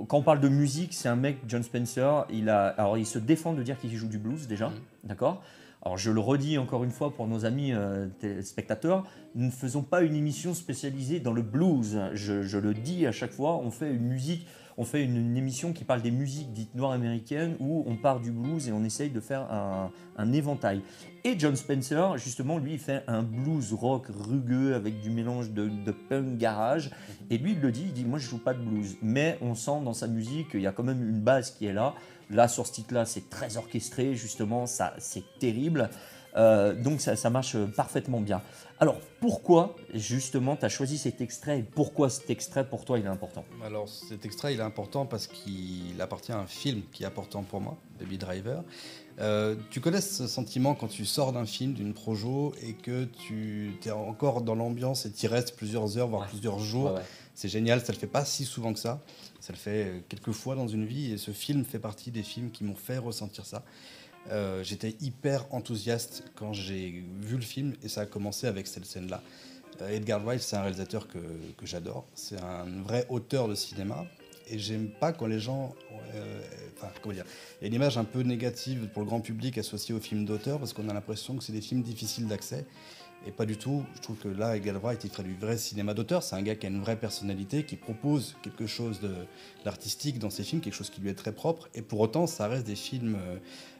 quand 0.07 0.17
on 0.17 0.23
parle 0.23 0.39
de 0.39 0.49
musique, 0.49 0.95
c'est 0.95 1.07
un 1.07 1.15
mec, 1.15 1.37
John 1.47 1.61
Spencer, 1.61 2.25
il 2.31 2.49
a, 2.49 2.65
alors 2.65 2.97
il 2.97 3.05
se 3.05 3.19
défend 3.19 3.53
de 3.53 3.61
dire 3.61 3.77
qu'il 3.77 3.95
joue 3.95 4.07
du 4.07 4.17
blues 4.17 4.47
déjà, 4.47 4.71
d'accord? 5.03 5.43
Alors 5.83 5.99
je 5.99 6.09
le 6.09 6.19
redis 6.19 6.57
encore 6.57 6.83
une 6.83 6.89
fois 6.89 7.13
pour 7.13 7.27
nos 7.27 7.45
amis 7.45 7.71
euh, 7.71 8.07
téléspectateurs, 8.19 9.05
nous 9.35 9.45
ne 9.45 9.51
faisons 9.51 9.83
pas 9.83 10.01
une 10.01 10.15
émission 10.15 10.55
spécialisée 10.55 11.19
dans 11.19 11.33
le 11.33 11.43
blues. 11.43 11.99
Je, 12.13 12.41
je 12.41 12.57
le 12.57 12.73
dis 12.73 13.05
à 13.05 13.11
chaque 13.11 13.33
fois, 13.33 13.57
on 13.57 13.69
fait 13.69 13.91
une 13.91 14.07
musique, 14.07 14.47
on 14.77 14.83
fait 14.83 15.03
une, 15.03 15.37
émission 15.37 15.73
qui 15.73 15.83
parle 15.83 16.01
des 16.01 16.11
musiques 16.11 16.51
dites 16.51 16.75
noires 16.75 16.91
américaines 16.91 17.55
où 17.59 17.83
on 17.87 17.95
part 17.95 18.19
du 18.19 18.31
blues 18.31 18.67
et 18.67 18.71
on 18.71 18.83
essaye 18.83 19.09
de 19.09 19.19
faire 19.19 19.51
un, 19.51 19.91
un 20.17 20.33
éventail. 20.33 20.81
Et 21.23 21.39
John 21.39 21.55
Spencer, 21.55 22.17
justement, 22.17 22.57
lui, 22.57 22.73
il 22.73 22.79
fait 22.79 23.03
un 23.07 23.23
blues 23.23 23.73
rock 23.73 24.07
rugueux 24.09 24.75
avec 24.75 25.01
du 25.01 25.09
mélange 25.09 25.51
de, 25.51 25.69
de 25.69 25.91
punk 25.91 26.37
garage. 26.37 26.91
Et 27.29 27.37
lui, 27.37 27.53
il 27.53 27.61
le 27.61 27.71
dit, 27.71 27.85
il 27.87 27.93
dit, 27.93 28.05
moi, 28.05 28.19
je 28.19 28.29
joue 28.29 28.37
pas 28.37 28.53
de 28.53 28.61
blues. 28.61 28.97
Mais 29.01 29.37
on 29.41 29.55
sent 29.55 29.81
dans 29.83 29.93
sa 29.93 30.07
musique 30.07 30.51
qu'il 30.51 30.61
y 30.61 30.67
a 30.67 30.71
quand 30.71 30.83
même 30.83 31.01
une 31.07 31.21
base 31.21 31.51
qui 31.51 31.65
est 31.65 31.73
là. 31.73 31.95
Là, 32.29 32.47
sur 32.47 32.67
ce 32.67 32.73
titre-là, 32.73 33.05
c'est 33.05 33.29
très 33.29 33.57
orchestré, 33.57 34.15
justement, 34.15 34.65
ça, 34.65 34.93
c'est 34.97 35.23
terrible. 35.39 35.89
Euh, 36.35 36.73
donc 36.73 37.01
ça, 37.01 37.15
ça 37.15 37.29
marche 37.29 37.57
parfaitement 37.75 38.19
bien. 38.19 38.41
Alors 38.79 38.99
pourquoi 39.21 39.75
justement 39.93 40.57
tu 40.57 40.65
as 40.65 40.69
choisi 40.69 40.97
cet 40.97 41.21
extrait 41.21 41.59
et 41.59 41.63
pourquoi 41.63 42.09
cet 42.09 42.29
extrait 42.29 42.67
pour 42.67 42.83
toi 42.83 42.99
il 42.99 43.05
est 43.05 43.09
important? 43.09 43.45
Alors 43.63 43.87
cet 43.87 44.25
extrait 44.25 44.53
il 44.53 44.59
est 44.59 44.63
important 44.63 45.05
parce 45.05 45.27
qu'il 45.27 45.99
appartient 46.01 46.33
à 46.33 46.39
un 46.39 46.45
film 46.47 46.81
qui 46.91 47.03
est 47.03 47.05
important 47.05 47.43
pour 47.43 47.61
moi, 47.61 47.77
Baby 47.99 48.17
Driver. 48.17 48.63
Euh, 49.19 49.55
tu 49.69 49.79
connais 49.79 50.01
ce 50.01 50.27
sentiment 50.27 50.75
quand 50.75 50.89
tu 50.89 51.05
sors 51.05 51.31
d'un 51.31 51.45
film, 51.45 51.71
d'une 51.71 51.93
projo 51.93 52.53
et 52.61 52.73
que 52.73 53.05
tu 53.05 53.73
es 53.85 53.91
encore 53.91 54.41
dans 54.41 54.55
l'ambiance 54.55 55.05
et 55.05 55.11
tu 55.11 55.27
restes 55.27 55.55
plusieurs 55.55 55.97
heures, 55.97 56.09
voire 56.09 56.27
plusieurs 56.27 56.59
jours. 56.59 56.91
Ouais, 56.91 56.97
ouais. 56.97 57.05
C'est 57.33 57.47
génial, 57.49 57.79
ça 57.79 57.93
le 57.93 57.97
fait 57.97 58.07
pas 58.07 58.25
si 58.25 58.43
souvent 58.43 58.73
que 58.73 58.79
ça. 58.79 59.01
Ça 59.39 59.53
le 59.53 59.57
fait 59.57 59.85
euh, 59.85 59.99
quelques 60.09 60.31
fois 60.31 60.55
dans 60.55 60.67
une 60.67 60.85
vie 60.85 61.13
et 61.13 61.17
ce 61.17 61.31
film 61.31 61.63
fait 61.63 61.79
partie 61.79 62.11
des 62.11 62.23
films 62.23 62.51
qui 62.51 62.65
m'ont 62.65 62.75
fait 62.75 62.97
ressentir 62.97 63.45
ça. 63.45 63.63
Euh, 64.31 64.63
J'étais 64.63 64.95
hyper 65.01 65.45
enthousiaste 65.53 66.23
quand 66.35 66.53
j'ai 66.53 67.03
vu 67.21 67.35
le 67.35 67.41
film 67.41 67.73
et 67.83 67.89
ça 67.89 68.01
a 68.01 68.05
commencé 68.05 68.47
avec 68.47 68.67
cette 68.67 68.85
scène-là. 68.85 69.21
Euh, 69.81 69.89
Edgar 69.89 70.23
Wright, 70.23 70.41
c'est 70.41 70.55
un 70.55 70.61
réalisateur 70.61 71.07
que, 71.07 71.17
que 71.57 71.65
j'adore. 71.65 72.05
C'est 72.15 72.39
un 72.41 72.65
vrai 72.83 73.05
auteur 73.09 73.47
de 73.47 73.55
cinéma. 73.55 74.05
Et 74.47 74.59
j'aime 74.59 74.89
pas 74.89 75.11
quand 75.11 75.25
les 75.25 75.39
gens. 75.39 75.73
euh, 76.13 76.41
enfin, 76.77 76.91
comment 77.01 77.15
dire 77.15 77.25
Il 77.59 77.63
y 77.63 77.65
a 77.65 77.67
une 77.67 77.73
image 77.73 77.97
un 77.97 78.03
peu 78.03 78.21
négative 78.21 78.87
pour 78.93 79.01
le 79.01 79.07
grand 79.07 79.19
public 79.19 79.57
associée 79.57 79.93
aux 79.95 79.99
films 79.99 80.25
d'auteur 80.25 80.59
parce 80.59 80.71
qu'on 80.73 80.87
a 80.87 80.93
l'impression 80.93 81.35
que 81.35 81.43
c'est 81.43 81.51
des 81.53 81.61
films 81.61 81.81
difficiles 81.81 82.27
d'accès. 82.27 82.65
Et 83.27 83.31
pas 83.31 83.45
du 83.45 83.57
tout. 83.57 83.83
Je 83.95 84.01
trouve 84.01 84.17
que 84.17 84.27
là, 84.27 84.55
Edgar 84.55 84.79
Wright, 84.81 85.03
il 85.03 85.09
ferait 85.09 85.23
du 85.23 85.35
vrai 85.35 85.57
cinéma 85.57 85.95
d'auteur. 85.95 86.21
C'est 86.21 86.35
un 86.35 86.43
gars 86.43 86.55
qui 86.55 86.67
a 86.67 86.69
une 86.69 86.81
vraie 86.81 86.95
personnalité, 86.95 87.63
qui 87.63 87.75
propose 87.75 88.35
quelque 88.43 88.67
chose 88.67 88.99
d'artistique 89.63 90.19
dans 90.19 90.29
ses 90.29 90.43
films, 90.43 90.61
quelque 90.61 90.75
chose 90.75 90.91
qui 90.91 91.01
lui 91.01 91.09
est 91.09 91.15
très 91.15 91.31
propre. 91.31 91.67
Et 91.73 91.81
pour 91.81 91.99
autant, 92.01 92.27
ça 92.27 92.47
reste 92.47 92.67
des 92.67 92.75
films 92.75 93.15
euh, 93.15 93.37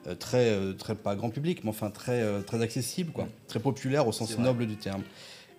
euh, 0.08 0.16
très, 0.16 0.50
euh, 0.50 0.74
très, 0.74 0.96
pas 0.96 1.16
grand 1.16 1.30
public, 1.30 1.64
mais 1.64 1.70
enfin 1.70 1.90
très, 1.90 2.22
euh, 2.22 2.42
très 2.42 2.62
accessibles, 2.62 3.12
quoi. 3.12 3.28
Très 3.48 3.60
populaires 3.60 4.08
au 4.08 4.12
sens 4.12 4.38
noble 4.38 4.66
du 4.68 4.78
terme. 4.78 5.04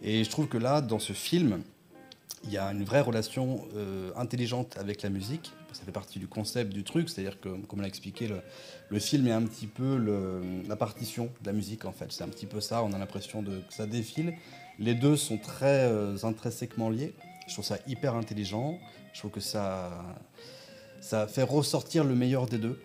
Et 0.02 0.24
je 0.24 0.30
trouve 0.30 0.46
que 0.46 0.58
là, 0.58 0.80
dans 0.80 0.98
ce 0.98 1.12
film, 1.12 1.62
il 2.44 2.52
y 2.52 2.58
a 2.58 2.70
une 2.70 2.84
vraie 2.84 3.00
relation 3.00 3.66
euh, 3.76 4.10
intelligente 4.16 4.76
avec 4.78 5.02
la 5.02 5.10
musique. 5.10 5.52
Ça 5.72 5.84
fait 5.84 5.92
partie 5.92 6.18
du 6.18 6.26
concept 6.26 6.72
du 6.72 6.84
truc, 6.84 7.10
c'est-à-dire 7.10 7.38
que, 7.40 7.48
comme 7.66 7.80
l'a 7.80 7.88
expliqué, 7.88 8.28
le, 8.28 8.40
le 8.88 8.98
film 8.98 9.26
est 9.26 9.32
un 9.32 9.42
petit 9.42 9.66
peu 9.66 9.98
la 10.66 10.76
partition 10.76 11.26
de 11.42 11.46
la 11.46 11.52
musique 11.52 11.84
en 11.84 11.92
fait. 11.92 12.12
C'est 12.12 12.24
un 12.24 12.28
petit 12.28 12.46
peu 12.46 12.60
ça, 12.60 12.82
on 12.82 12.92
a 12.92 12.98
l'impression 12.98 13.42
que 13.42 13.74
ça 13.74 13.86
défile. 13.86 14.34
Les 14.78 14.94
deux 14.94 15.16
sont 15.16 15.38
très 15.38 15.84
euh, 15.84 16.16
intrinsèquement 16.22 16.88
liés. 16.88 17.14
Je 17.46 17.52
trouve 17.52 17.64
ça 17.64 17.78
hyper 17.86 18.14
intelligent. 18.14 18.78
Je 19.12 19.20
trouve 19.20 19.30
que 19.30 19.40
ça, 19.40 20.04
ça 21.00 21.26
fait 21.26 21.42
ressortir 21.42 22.04
le 22.04 22.14
meilleur 22.14 22.46
des 22.46 22.58
deux. 22.58 22.78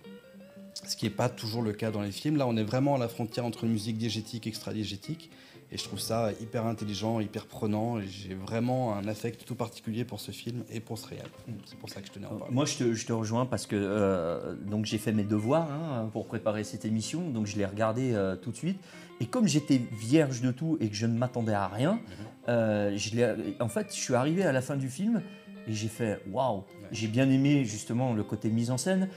Ce 0.88 0.96
qui 0.96 1.06
n'est 1.06 1.12
pas 1.12 1.30
toujours 1.30 1.62
le 1.62 1.74
cas 1.74 1.92
dans 1.92 2.02
les 2.02 2.12
films. 2.12 2.38
Là, 2.38 2.48
on 2.48 2.58
est 2.58 2.64
vraiment 2.64 2.96
à 2.96 2.98
la 2.98 3.08
frontière 3.08 3.46
entre 3.46 3.66
musique 3.66 3.98
diégétique 3.98 4.48
et 4.48 4.50
extra-diégétique. 4.50 5.30
Et 5.74 5.78
je 5.78 5.84
trouve 5.86 6.00
ça 6.00 6.32
hyper 6.42 6.66
intelligent, 6.66 7.22
hyper 7.22 7.46
prenant. 7.46 8.02
J'ai 8.02 8.34
vraiment 8.34 8.94
un 8.94 9.08
affect 9.08 9.46
tout 9.46 9.56
particulier 9.56 10.04
pour 10.04 10.20
ce 10.20 10.32
film 10.32 10.64
et 10.70 10.82
pour 10.82 10.98
ce 10.98 11.08
réel. 11.08 11.24
C'est 11.66 11.78
pour 11.78 11.90
ça 11.90 12.02
que 12.02 12.08
je 12.08 12.12
tenais 12.12 12.26
à 12.26 12.32
en 12.34 12.36
parler. 12.36 12.54
Moi 12.54 12.66
je 12.66 12.76
te, 12.78 12.94
je 12.94 13.06
te 13.06 13.14
rejoins 13.14 13.46
parce 13.46 13.68
que 13.68 13.78
euh, 13.78 14.54
donc 14.56 14.86
j'ai 14.86 14.98
fait 14.98 15.14
mes 15.14 15.24
devoirs 15.24 15.72
hein, 15.72 16.10
pour 16.12 16.26
préparer 16.28 16.66
cette 16.66 16.84
émission, 16.84 17.30
donc 17.30 17.46
je 17.48 17.56
l'ai 17.58 17.66
regardé 17.66 18.12
euh, 18.14 18.36
tout 18.36 18.52
de 18.52 18.58
suite. 18.58 18.80
Et 19.22 19.28
comme 19.28 19.48
j'étais 19.48 19.80
vierge 19.94 20.42
de 20.42 20.52
tout 20.52 20.78
et 20.82 20.90
que 20.90 20.96
je 20.96 21.06
ne 21.06 21.18
m'attendais 21.18 21.54
à 21.54 21.68
rien, 21.70 22.02
euh, 22.50 22.92
je 22.98 23.62
en 23.64 23.70
fait 23.70 23.88
je 23.96 24.00
suis 24.02 24.16
arrivé 24.16 24.44
à 24.44 24.52
la 24.52 24.62
fin 24.62 24.76
du 24.76 24.90
film 24.90 25.22
Et 25.68 25.74
j'ai 25.74 25.88
fait 25.90 26.20
waouh, 26.32 26.64
j'ai 26.92 27.08
bien 27.08 27.30
aimé 27.30 27.64
justement 27.64 28.14
le 28.14 28.24
côté 28.24 28.50
mise 28.50 28.72
en 28.72 28.78
scène. 28.78 29.08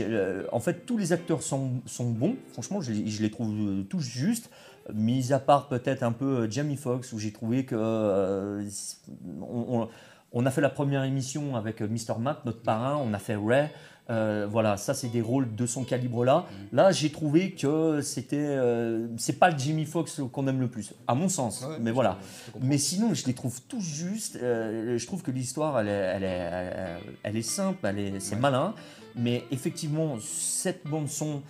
Euh, 0.00 0.44
en 0.52 0.60
fait, 0.60 0.84
tous 0.84 0.98
les 0.98 1.12
acteurs 1.12 1.42
sont, 1.42 1.80
sont 1.86 2.10
bons, 2.10 2.36
franchement, 2.52 2.80
je, 2.82 2.92
les- 2.92 3.06
je 3.08 3.22
les 3.22 3.30
trouve 3.30 3.52
euh, 3.54 3.82
tous 3.84 4.00
justes, 4.00 4.50
mis 4.94 5.32
à 5.32 5.38
part 5.38 5.68
peut-être 5.68 6.02
un 6.02 6.12
peu 6.12 6.40
euh, 6.42 6.50
Jamie 6.50 6.76
Foxx, 6.76 7.12
où 7.12 7.18
j'ai 7.18 7.32
trouvé 7.32 7.64
que. 7.64 7.74
euh, 7.78 8.64
on, 9.40 9.80
on- 9.82 9.88
on 10.34 10.46
a 10.46 10.50
fait 10.50 10.62
la 10.62 10.70
première 10.70 11.04
émission 11.04 11.56
avec 11.56 11.82
euh, 11.82 11.88
Mr. 11.88 12.18
Matt, 12.18 12.46
notre 12.46 12.62
parrain, 12.62 12.96
on 12.96 13.12
a 13.12 13.18
fait 13.18 13.36
Ray. 13.36 13.68
Euh, 14.08 14.46
voilà, 14.50 14.78
ça 14.78 14.94
c'est 14.94 15.08
des 15.08 15.20
rôles 15.20 15.54
de 15.54 15.66
son 15.66 15.84
calibre-là. 15.84 16.46
Là, 16.72 16.90
j'ai 16.90 17.10
trouvé 17.12 17.50
que 17.52 18.00
c'était, 18.00 18.38
euh, 18.40 19.08
c'est 19.18 19.38
pas 19.38 19.50
le 19.50 19.58
Jimmy 19.58 19.84
Fox 19.84 20.22
qu'on 20.32 20.46
aime 20.48 20.58
le 20.58 20.68
plus, 20.68 20.94
à 21.06 21.14
mon 21.14 21.28
sens. 21.28 21.66
mais 21.80 21.90
voilà. 21.90 22.16
Mais 22.62 22.78
sinon, 22.78 23.12
je 23.12 23.26
les 23.26 23.34
trouve 23.34 23.60
tous 23.68 23.82
justes. 23.82 24.38
Euh, 24.42 24.96
je 24.96 25.06
trouve 25.06 25.20
que 25.22 25.30
l'histoire, 25.30 25.78
elle 25.78 25.88
est, 25.88 25.90
elle 25.90 26.24
est, 26.24 26.26
elle 26.26 26.68
est- 26.78 27.14
elle 27.24 27.36
est 27.36 27.42
simple, 27.42 27.86
elle 27.86 27.98
est, 27.98 28.20
c'est 28.20 28.36
malin. 28.36 28.74
Mais 29.14 29.44
effectivement, 29.50 30.16
cette 30.20 30.86
bande 30.86 31.08
son 31.08 31.42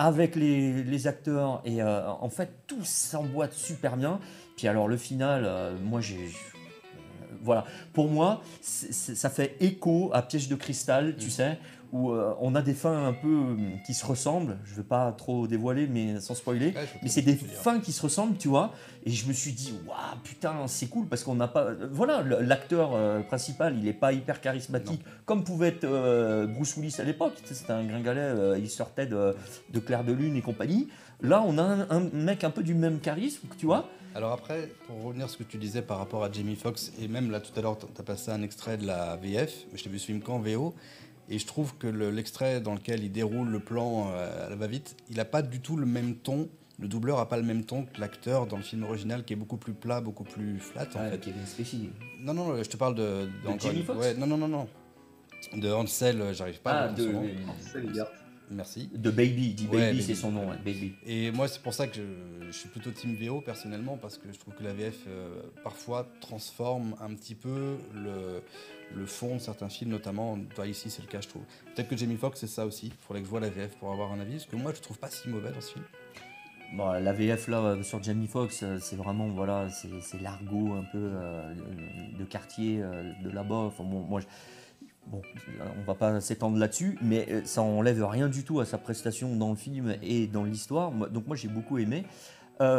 avec 0.00 0.34
les, 0.34 0.82
les 0.82 1.06
acteurs 1.06 1.60
et 1.66 1.82
euh, 1.82 2.08
en 2.08 2.30
fait 2.30 2.48
tout 2.66 2.84
s'emboîte 2.84 3.52
super 3.52 3.98
bien. 3.98 4.18
Puis 4.56 4.66
alors 4.66 4.88
le 4.88 4.96
final, 4.96 5.42
euh, 5.44 5.76
moi 5.78 6.00
j'ai 6.00 6.16
euh, 6.16 7.26
voilà, 7.42 7.66
pour 7.92 8.08
moi, 8.08 8.42
ça 8.62 9.28
fait 9.28 9.56
écho 9.60 10.10
à 10.14 10.22
Piège 10.22 10.48
de 10.48 10.54
cristal, 10.54 11.16
tu 11.16 11.28
sais, 11.28 11.58
où 11.92 12.10
euh, 12.12 12.34
on 12.40 12.54
a 12.54 12.62
des 12.62 12.74
fins 12.74 13.06
un 13.06 13.12
peu 13.12 13.28
euh, 13.28 13.56
qui 13.86 13.94
se 13.94 14.04
ressemblent. 14.06 14.58
Je 14.64 14.72
ne 14.72 14.76
vais 14.76 14.82
pas 14.82 15.10
trop 15.12 15.46
dévoiler, 15.46 15.86
mais 15.86 16.20
sans 16.20 16.34
spoiler. 16.34 16.72
mais 17.02 17.08
c'est 17.08 17.22
des 17.22 17.34
fins 17.34 17.80
qui 17.80 17.92
se 17.92 18.02
ressemblent, 18.02 18.36
tu 18.36 18.48
vois. 18.48 18.72
Et 19.04 19.10
je 19.10 19.26
me 19.26 19.32
suis 19.32 19.52
dit, 19.52 19.74
waouh, 19.86 19.96
putain, 20.22 20.66
c'est 20.66 20.86
cool 20.86 21.06
parce 21.06 21.24
qu'on 21.24 21.34
n'a 21.34 21.48
pas. 21.48 21.64
euh, 21.66 21.88
Voilà, 21.90 22.22
l'acteur 22.22 22.90
euh, 22.94 23.20
principal, 23.20 23.76
il 23.78 23.84
n'est 23.84 23.92
pas 23.92 24.12
hyper 24.12 24.40
charismatique, 24.40 25.02
comme 25.24 25.44
pouvait 25.44 25.68
être 25.68 26.46
Bruce 26.54 26.76
Willis 26.76 26.96
à 26.98 27.04
l'époque. 27.04 27.34
C'était 27.44 27.72
un 27.72 27.84
gringalet, 27.84 28.58
il 28.60 28.68
sortait 28.70 29.06
de, 29.06 29.34
de 29.72 29.80
Clair 29.80 30.04
de 30.04 30.12
Lune 30.12 30.36
et 30.36 30.42
compagnie. 30.42 30.88
Là, 31.22 31.42
on 31.46 31.58
a 31.58 31.62
un, 31.62 31.86
un 31.90 32.00
mec 32.12 32.44
un 32.44 32.50
peu 32.50 32.62
du 32.62 32.74
même 32.74 32.98
charisme, 33.00 33.46
tu 33.58 33.66
vois. 33.66 33.88
Alors 34.14 34.32
après, 34.32 34.72
pour 34.86 35.02
revenir 35.04 35.26
à 35.26 35.28
ce 35.28 35.36
que 35.36 35.44
tu 35.44 35.56
disais 35.56 35.82
par 35.82 35.98
rapport 35.98 36.24
à 36.24 36.32
Jamie 36.32 36.56
Foxx, 36.56 36.92
et 37.00 37.06
même 37.06 37.30
là 37.30 37.38
tout 37.40 37.52
à 37.56 37.62
l'heure, 37.62 37.78
tu 37.78 37.86
as 37.96 38.02
passé 38.02 38.30
un 38.32 38.42
extrait 38.42 38.76
de 38.76 38.84
la 38.86 39.14
VF, 39.16 39.52
mais 39.70 39.78
je 39.78 39.84
t'ai 39.84 39.90
vu 39.90 39.98
ce 40.00 40.06
film 40.06 40.20
qu'en 40.20 40.40
VO, 40.40 40.74
et 41.30 41.38
je 41.38 41.46
trouve 41.46 41.76
que 41.78 41.86
le- 41.86 42.10
l'extrait 42.10 42.60
dans 42.60 42.74
lequel 42.74 43.02
il 43.04 43.10
déroule 43.12 43.48
le 43.48 43.60
plan 43.60 44.10
euh, 44.12 44.46
à 44.46 44.50
la 44.50 44.56
va-vite, 44.56 44.96
il 45.08 45.16
n'a 45.16 45.24
pas 45.24 45.42
du 45.42 45.60
tout 45.60 45.76
le 45.76 45.86
même 45.86 46.16
ton, 46.16 46.48
le 46.78 46.88
doubleur 46.88 47.18
n'a 47.18 47.26
pas 47.26 47.36
le 47.36 47.42
même 47.44 47.64
ton 47.64 47.84
que 47.84 48.00
l'acteur 48.00 48.46
dans 48.46 48.56
le 48.56 48.62
film 48.62 48.82
original 48.84 49.24
qui 49.24 49.32
est 49.32 49.36
beaucoup 49.36 49.56
plus 49.56 49.72
plat, 49.74 50.00
beaucoup 50.00 50.24
plus 50.24 50.58
flat 50.58 50.86
en 50.94 50.98
Ouais, 51.00 51.10
fait. 51.12 51.18
Kevin 51.20 51.46
Spacey. 51.46 51.78
Non, 52.20 52.34
non, 52.34 52.62
je 52.62 52.68
te 52.68 52.76
parle 52.76 52.94
de... 52.94 53.28
De 53.44 53.92
ouais, 53.96 54.14
Non, 54.14 54.26
non, 54.26 54.36
non, 54.36 54.48
non. 54.48 54.68
De 55.56 55.70
Hansel, 55.70 56.20
euh, 56.20 56.34
j'arrive 56.34 56.60
pas 56.60 56.72
Ah, 56.72 56.84
à 56.84 56.88
dire 56.92 57.06
de- 57.12 57.12
Merci. 58.50 58.90
De 58.94 59.10
Baby, 59.10 59.54
dit 59.54 59.68
Ouais, 59.68 59.90
Baby, 59.92 60.02
c'est 60.02 60.14
son 60.16 60.32
nom, 60.32 60.50
ouais, 60.50 60.56
Baby. 60.64 60.92
Et 61.06 61.30
moi, 61.30 61.46
c'est 61.46 61.62
pour 61.62 61.72
ça 61.72 61.86
que 61.86 61.94
je, 61.96 62.46
je 62.46 62.50
suis 62.52 62.68
plutôt 62.68 62.90
team 62.90 63.14
VO 63.14 63.40
personnellement, 63.40 63.96
parce 63.96 64.18
que 64.18 64.32
je 64.32 64.38
trouve 64.38 64.54
que 64.54 64.64
la 64.64 64.72
VF 64.72 64.96
euh, 65.06 65.40
parfois 65.62 66.08
transforme 66.20 66.96
un 67.00 67.14
petit 67.14 67.36
peu 67.36 67.76
le, 67.94 68.42
le 68.94 69.06
fond 69.06 69.36
de 69.36 69.40
certains 69.40 69.68
films, 69.68 69.90
notamment. 69.92 70.36
Toi, 70.56 70.66
ici, 70.66 70.90
c'est 70.90 71.02
le 71.02 71.08
cas, 71.08 71.20
je 71.20 71.28
trouve. 71.28 71.42
Peut-être 71.74 71.88
que 71.88 71.96
Jamie 71.96 72.16
Foxx, 72.16 72.40
c'est 72.40 72.46
ça 72.48 72.66
aussi. 72.66 72.86
Il 72.88 72.92
faudrait 73.06 73.20
que 73.20 73.26
je 73.26 73.30
vois 73.30 73.40
la 73.40 73.50
VF 73.50 73.76
pour 73.76 73.92
avoir 73.92 74.10
un 74.12 74.18
avis, 74.20 74.32
parce 74.34 74.46
que 74.46 74.56
moi, 74.56 74.72
je 74.74 74.80
trouve 74.80 74.98
pas 74.98 75.10
si 75.10 75.28
mauvais 75.28 75.52
dans 75.52 75.60
ce 75.60 75.72
film. 75.74 75.84
Bon, 76.72 76.90
la 76.92 77.12
VF 77.12 77.48
là 77.48 77.58
euh, 77.58 77.82
sur 77.82 78.00
Jamie 78.02 78.28
Foxx, 78.28 78.60
euh, 78.62 78.78
c'est 78.80 78.94
vraiment 78.94 79.26
voilà, 79.28 79.68
c'est 79.70 79.88
c'est 80.02 80.20
l'argot 80.22 80.74
un 80.74 80.84
peu 80.92 80.98
euh, 81.00 81.52
de 82.16 82.24
quartier 82.24 82.80
euh, 82.80 83.10
de 83.24 83.30
là-bas. 83.30 83.56
Enfin, 83.56 83.82
bon, 83.82 84.00
moi, 84.02 84.20
je- 84.20 84.26
bon, 85.06 85.22
on 85.78 85.82
va 85.86 85.94
pas 85.94 86.20
s'étendre 86.20 86.56
là-dessus, 86.58 86.98
mais 87.02 87.26
euh, 87.30 87.40
ça 87.44 87.62
enlève 87.62 88.04
rien 88.04 88.28
du 88.28 88.44
tout 88.44 88.60
à 88.60 88.64
sa 88.64 88.78
prestation 88.78 89.34
dans 89.36 89.50
le 89.50 89.56
film 89.56 89.94
et 90.02 90.26
dans 90.26 90.44
l'histoire. 90.44 90.90
Donc 90.90 91.26
moi 91.26 91.36
j'ai 91.36 91.48
beaucoup 91.48 91.78
aimé. 91.78 92.04
Euh, 92.60 92.76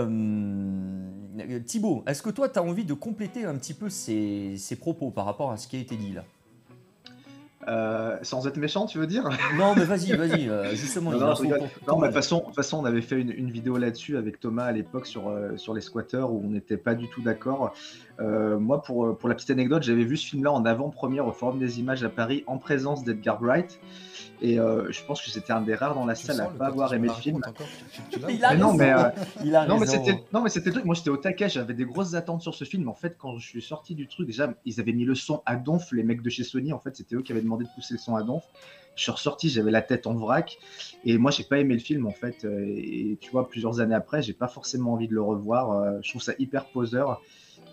Thibaut, 1.66 2.04
est-ce 2.06 2.22
que 2.22 2.30
toi 2.30 2.50
tu 2.50 2.60
as 2.60 2.64
envie 2.64 2.86
de 2.86 2.94
compléter 2.94 3.46
un 3.46 3.56
petit 3.56 3.74
peu 3.74 3.90
ces, 3.90 4.56
ces 4.58 4.76
propos 4.76 5.10
par 5.10 5.26
rapport 5.26 5.52
à 5.52 5.58
ce 5.58 5.68
qui 5.68 5.78
a 5.78 5.80
été 5.80 5.96
dit 5.96 6.14
là? 6.14 6.24
Euh, 7.68 8.18
sans 8.24 8.48
être 8.48 8.58
méchant, 8.58 8.88
tu 8.88 8.98
veux 8.98 9.08
dire? 9.08 9.30
Non, 9.56 9.76
mais 9.76 9.84
vas-y, 9.86 10.14
vas-y, 10.14 10.50
euh, 10.50 10.72
justement, 10.72 11.12
Non, 11.12 11.36
il 11.36 11.50
mais 11.50 11.60
de 11.60 11.66
toute 11.86 12.14
façon, 12.14 12.52
façon, 12.56 12.80
on 12.80 12.86
avait 12.86 13.02
fait 13.02 13.20
une, 13.22 13.32
une 13.32 13.52
vidéo 13.52 13.78
là-dessus 13.78 14.18
avec 14.18 14.40
Thomas 14.40 14.66
à 14.66 14.72
l'époque 14.72 15.06
sur, 15.06 15.30
euh, 15.30 15.58
sur 15.58 15.74
les 15.74 15.82
squatteurs 15.82 16.32
où 16.32 16.42
on 16.44 16.50
n'était 16.50 16.78
pas 16.78 16.96
du 16.96 17.08
tout 17.10 17.22
d'accord. 17.22 17.74
Euh, 18.22 18.60
moi, 18.60 18.82
pour, 18.82 19.06
euh, 19.06 19.14
pour 19.14 19.30
la 19.30 19.36
petite 19.36 19.50
anecdote, 19.50 19.84
j'avais 19.84 20.04
vu 20.04 20.16
ce 20.16 20.28
film-là 20.28 20.52
en 20.52 20.66
avant-première 20.66 21.26
au 21.26 21.32
Forum 21.32 21.60
des 21.60 21.80
Images 21.80 22.04
à 22.04 22.10
Paris 22.10 22.44
en 22.48 22.58
présence 22.58 23.04
d'Edgar 23.04 23.42
Wright. 23.42 23.80
Et 24.44 24.60
euh, 24.60 24.92
je 24.92 25.04
pense 25.04 25.22
que 25.22 25.30
c'était 25.30 25.54
un 25.54 25.62
des 25.62 25.76
rares 25.76 25.94
dans 25.94 26.06
la 26.06 26.16
salle 26.16 26.42
à 26.42 26.50
le 26.50 26.58
pas 26.58 26.68
avoir 26.68 26.94
aimé 26.94 27.08
le 27.08 27.14
film. 27.14 27.42
non, 27.42 28.28
raison. 28.50 28.74
mais, 28.74 28.94
Il 29.46 29.56
a 29.56 29.66
non, 29.68 29.76
mais 29.78 29.86
raison. 29.86 30.04
c'était 30.04 30.24
non, 30.34 30.42
mais 30.42 30.50
c'était 30.50 30.70
le 30.70 30.74
truc. 30.74 30.86
Moi, 30.86 30.96
j'étais 30.96 31.10
au 31.10 31.18
taquet. 31.18 31.50
J'avais 31.50 31.74
des 31.74 31.86
grosses 31.86 32.14
attentes 32.16 32.42
sur 32.42 32.56
ce 32.56 32.64
film. 32.64 32.88
En 32.90 32.96
fait, 32.96 33.16
quand 33.18 33.38
je 33.38 33.48
suis 33.48 33.62
sorti 33.62 33.96
du 33.96 34.08
truc, 34.08 34.28
déjà, 34.28 34.54
ils 34.66 34.80
avaient 34.80 34.94
mis 34.94 35.06
le 35.06 35.16
son 35.16 35.42
à 35.46 35.56
donf. 35.56 35.92
Les 35.92 36.04
mecs 36.04 36.22
de 36.22 36.30
chez 36.30 36.44
Sony, 36.44 36.74
en 36.74 36.80
fait, 36.80 36.96
c'était 36.96 37.16
eux 37.16 37.22
qui 37.22 37.32
avaient 37.32 37.42
demandé 37.42 37.66
de 37.66 37.70
pousser 37.76 37.96
le 37.96 38.00
son 38.00 38.16
à 38.16 38.24
donf. 38.24 38.44
Je 38.96 39.04
suis 39.04 39.12
ressorti, 39.12 39.50
j'avais 39.50 39.72
la 39.72 39.82
tête 39.82 40.06
en 40.06 40.16
vrac. 40.16 40.58
Et 41.06 41.18
moi, 41.18 41.32
j'ai 41.32 41.44
pas 41.44 41.60
aimé 41.60 41.76
le 41.76 41.80
film, 41.80 42.08
en 42.08 42.12
fait. 42.12 42.46
Et 42.46 43.18
tu 43.22 43.32
vois, 43.32 43.48
plusieurs 43.48 43.80
années 43.80 43.96
après, 43.96 44.22
j'ai 44.22 44.34
pas 44.34 44.48
forcément 44.48 44.94
envie 44.94 45.08
de 45.08 45.14
le 45.14 45.22
revoir. 45.22 45.72
Euh, 45.72 46.00
Je 46.02 46.10
trouve 46.10 46.22
ça 46.22 46.34
hyper 46.40 46.66
poseur. 46.66 47.22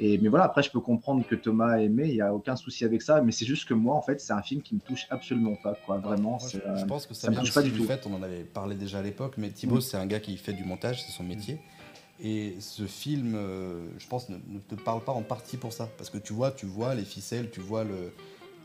Et, 0.00 0.18
mais 0.18 0.28
voilà, 0.28 0.44
après, 0.44 0.62
je 0.62 0.70
peux 0.70 0.80
comprendre 0.80 1.26
que 1.26 1.34
Thomas 1.34 1.72
a 1.72 1.80
aimé. 1.80 2.04
Il 2.08 2.14
y 2.14 2.20
a 2.20 2.32
aucun 2.34 2.56
souci 2.56 2.84
avec 2.84 3.02
ça. 3.02 3.20
Mais 3.20 3.32
c'est 3.32 3.46
juste 3.46 3.66
que 3.68 3.74
moi, 3.74 3.94
en 3.96 4.02
fait, 4.02 4.20
c'est 4.20 4.32
un 4.32 4.42
film 4.42 4.62
qui 4.62 4.74
me 4.74 4.80
touche 4.80 5.06
absolument 5.10 5.56
pas. 5.62 5.74
Quoi. 5.86 5.98
Vraiment, 5.98 6.30
Moi, 6.30 6.38
c'est, 6.40 6.58
je, 6.58 6.76
je 6.78 6.82
euh, 6.84 6.86
pense 6.86 7.06
que 7.06 7.14
ça, 7.14 7.28
me 7.28 7.32
vient 7.34 7.42
touche 7.42 7.54
pas 7.54 7.62
du 7.62 7.72
tout. 7.72 7.84
fait, 7.84 8.06
on 8.06 8.14
en 8.14 8.22
avait 8.22 8.44
parlé 8.44 8.74
déjà 8.76 8.98
à 8.98 9.02
l'époque, 9.02 9.34
mais 9.38 9.50
Thibaut, 9.50 9.76
Mm. 9.78 9.80
c'est 9.80 9.96
un 9.96 10.06
gars 10.06 10.20
qui 10.20 10.36
fait 10.36 10.52
du 10.52 10.64
montage, 10.64 11.02
c'est 11.04 11.12
son 11.12 11.24
métier. 11.24 11.58
Et 12.20 12.56
ce 12.60 12.82
film, 12.84 13.34
euh, 13.36 13.86
je 13.98 14.06
pense, 14.08 14.28
ne, 14.28 14.36
ne 14.36 14.58
te 14.58 14.74
parle 14.74 15.02
pas 15.04 15.12
en 15.12 15.22
partie 15.22 15.56
pour 15.56 15.72
ça. 15.72 15.88
Parce 15.96 16.10
que 16.10 16.18
tu 16.18 16.32
vois, 16.32 16.50
tu 16.50 16.66
vois 16.66 16.94
les 16.94 17.04
ficelles, 17.04 17.50
tu 17.50 17.60
vois 17.60 17.84
le. 17.84 18.12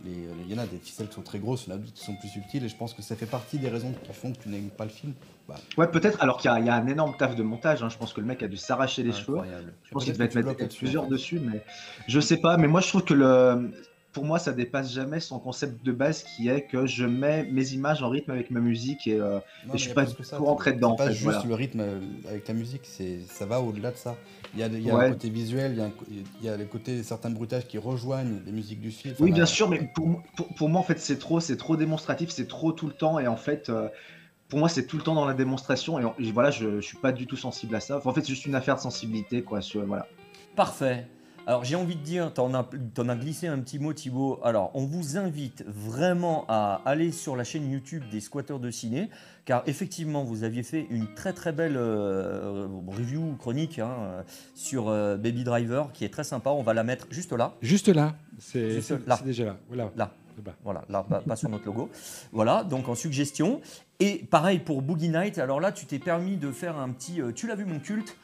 Il 0.05 0.51
y 0.51 0.53
en 0.53 0.57
a 0.57 0.65
des 0.67 0.79
ficelles 0.79 1.07
qui 1.07 1.13
sont 1.15 1.21
très 1.21 1.39
grosses, 1.39 1.65
il 1.65 1.69
y 1.69 1.71
en 1.73 1.75
a 1.75 1.79
d'autres 1.79 1.93
qui 1.93 2.03
sont 2.03 2.15
plus 2.15 2.27
subtiles, 2.27 2.65
et 2.65 2.67
je 2.67 2.75
pense 2.75 2.93
que 2.93 3.01
ça 3.01 3.15
fait 3.15 3.25
partie 3.25 3.57
des 3.57 3.69
raisons 3.69 3.93
qui 4.03 4.11
font 4.11 4.34
que 4.34 4.38
tu 4.39 4.49
n'aimes 4.49 4.69
pas 4.69 4.84
le 4.84 4.89
film. 4.89 5.13
Bah, 5.47 5.55
Ouais, 5.77 5.87
peut-être. 5.87 6.21
Alors 6.21 6.37
qu'il 6.37 6.49
y, 6.49 6.53
a- 6.53 6.59
il 6.59 6.65
y 6.65 6.69
a 6.69 6.75
un 6.75 6.87
énorme 6.87 7.15
taf 7.17 7.35
de 7.35 7.43
montage. 7.43 7.83
hein. 7.83 7.89
Je 7.89 7.97
pense 7.97 8.13
que 8.13 8.21
le 8.21 8.27
mec 8.27 8.41
a 8.43 8.47
dû 8.47 8.57
s'arracher 8.57 9.03
les 9.03 9.11
cheveux. 9.11 9.39
Je 9.83 9.91
pense 9.91 10.05
qu'il 10.05 10.13
devait 10.13 10.27
bloques 10.29 10.59
mettre 10.61 10.77
plusieurs 10.77 11.07
dessus, 11.07 11.39
mais 11.39 11.61
je 12.07 12.19
sais 12.19 12.37
pas. 12.37 12.57
Mais 12.57 12.67
moi, 12.67 12.79
je 12.81 12.87
trouve 12.87 13.03
que 13.03 13.13
le, 13.13 13.71
pour 14.13 14.23
moi, 14.23 14.39
ça 14.39 14.53
dépasse 14.53 14.93
jamais 14.93 15.19
son 15.19 15.39
concept 15.39 15.83
de 15.83 15.91
base 15.91 16.23
qui 16.23 16.47
est 16.47 16.61
que 16.67 16.85
je 16.85 17.03
mets 17.05 17.43
mes 17.51 17.73
images 17.73 18.03
en 18.03 18.09
rythme 18.09 18.31
avec 18.31 18.51
ma 18.51 18.59
musique 18.61 19.05
et, 19.07 19.19
euh, 19.19 19.39
Non, 19.67 19.73
et 19.73 19.77
je 19.77 19.83
suis 19.83 19.93
pas 19.93 20.05
c'est- 20.05 20.35
rentré 20.35 20.71
dedans. 20.73 20.89
C'est 20.89 20.93
En 20.93 20.95
pas 20.97 21.05
fait, 21.07 21.13
juste 21.13 21.23
voilà. 21.23 21.43
le 21.45 21.55
rythme 21.55 21.79
euh, 21.81 21.99
avec 22.29 22.47
la 22.47 22.53
musique, 22.53 22.81
c'est 22.85 23.19
ça 23.27 23.45
va 23.45 23.59
au-delà 23.59 23.91
de 23.91 23.97
ça. 23.97 24.15
Il 24.53 24.59
y 24.59 24.63
a, 24.63 24.67
il 24.67 24.81
y 24.81 24.89
a 24.91 24.95
Ouais. 24.95 25.05
un 25.07 25.09
côté 25.13 25.29
visuel, 25.29 25.71
il 25.73 25.79
y 25.79 25.81
a, 25.81 25.85
un 25.85 25.89
co- 25.89 26.05
il 26.09 26.45
y 26.45 26.47
a 26.47 26.55
le 26.55 26.65
côté 26.65 27.01
certains 27.03 27.31
bruitages 27.31 27.65
qui 27.67 27.79
rejoignent 27.79 28.39
les 28.45 28.51
musiques 28.51 28.79
du 28.79 28.91
film. 28.91 29.15
Oui, 29.19 29.31
bien 29.31 29.47
sûr, 29.47 29.67
mais 29.67 29.89
pour, 29.95 30.21
pour, 30.37 30.47
pour 30.53 30.69
moi, 30.69 30.79
en 30.79 30.83
fait, 30.83 30.99
c'est 30.99 31.17
trop, 31.17 31.39
c'est 31.39 31.57
trop 31.57 31.75
démonstratif, 31.75 32.29
c'est 32.29 32.47
trop 32.47 32.71
tout 32.71 32.85
le 32.87 32.93
temps, 32.93 33.17
et 33.19 33.27
en 33.27 33.35
fait, 33.35 33.69
euh, 33.69 33.89
pour 34.49 34.59
moi, 34.59 34.69
c'est 34.69 34.85
tout 34.85 34.97
le 34.97 35.03
temps 35.03 35.15
dans 35.15 35.25
la 35.25 35.33
démonstration, 35.33 35.99
et, 35.99 36.05
en- 36.05 36.15
et 36.19 36.31
voilà, 36.31 36.51
je, 36.51 36.79
je 36.79 36.85
suis 36.85 36.97
pas 36.97 37.11
du 37.11 37.25
tout 37.27 37.37
sensible 37.37 37.75
à 37.75 37.79
ça. 37.79 37.97
Enfin, 37.97 38.09
en 38.09 38.13
fait, 38.13 38.21
c'est 38.21 38.27
juste 38.29 38.45
une 38.45 38.55
affaire 38.55 38.75
de 38.75 38.81
sensibilité, 38.81 39.41
quoi. 39.41 39.61
sur- 39.61 39.85
voilà. 39.85 40.07
Parfait. 40.55 41.07
Alors 41.45 41.65
j'ai 41.65 41.75
envie 41.75 41.97
de 41.97 42.01
dire, 42.01 42.33
t'en 42.33 42.53
as, 42.53 42.65
t'en 42.93 43.09
as 43.09 43.17
glissé 43.17 43.47
un 43.47 43.59
petit 43.59 43.77
mot 43.77 43.91
Thibaut. 43.91 44.39
Alors 44.45 44.71
on 44.75 44.85
vous 44.85 45.17
invite 45.17 45.65
vraiment 45.67 46.45
à 46.47 46.79
aller 46.85 47.11
sur 47.11 47.35
la 47.35 47.43
chaîne 47.43 47.69
YouTube 47.69 48.01
des 48.09 48.21
squatteurs 48.21 48.61
de 48.61 48.71
ciné, 48.71 49.09
car 49.43 49.61
effectivement 49.67 50.23
vous 50.23 50.45
aviez 50.45 50.63
fait 50.63 50.87
une 50.89 51.13
très 51.15 51.33
très 51.33 51.51
belle 51.51 51.75
euh, 51.75 52.65
review 52.87 53.35
chronique 53.39 53.79
hein, 53.79 54.23
sur 54.55 54.87
euh, 54.87 55.17
Baby 55.17 55.43
Driver 55.43 55.91
qui 55.91 56.05
est 56.05 56.09
très 56.13 56.23
sympa. 56.23 56.49
On 56.51 56.63
va 56.63 56.73
la 56.73 56.85
mettre 56.85 57.07
juste 57.09 57.33
là. 57.33 57.55
Juste 58.69 58.91
là, 59.05 59.17
c'est 59.17 59.25
déjà 59.25 59.43
là. 59.43 59.57
Voilà. 59.67 59.91
Là. 59.97 60.11
Voilà, 60.63 60.83
là, 60.89 61.03
pas, 61.07 61.19
pas 61.19 61.35
sur 61.35 61.47
notre 61.49 61.65
logo. 61.65 61.89
Voilà, 62.31 62.63
donc 62.63 62.87
en 62.89 62.95
suggestion. 62.95 63.61
Et 64.06 64.26
pareil 64.30 64.60
pour 64.60 64.82
Boogie 64.82 65.10
Night. 65.10 65.38
Alors 65.38 65.60
là, 65.60 65.72
tu 65.72 65.86
t'es 65.86 65.99
permis 65.99 66.38
de 66.38 66.51
faire 66.51 66.78
un 66.78 66.89
petit. 66.89 67.22
euh, 67.22 67.32
tu 67.32 67.47
l'as 67.47 67.56
vu, 67.56 67.66
mon 67.66 67.80
culte 67.80 68.16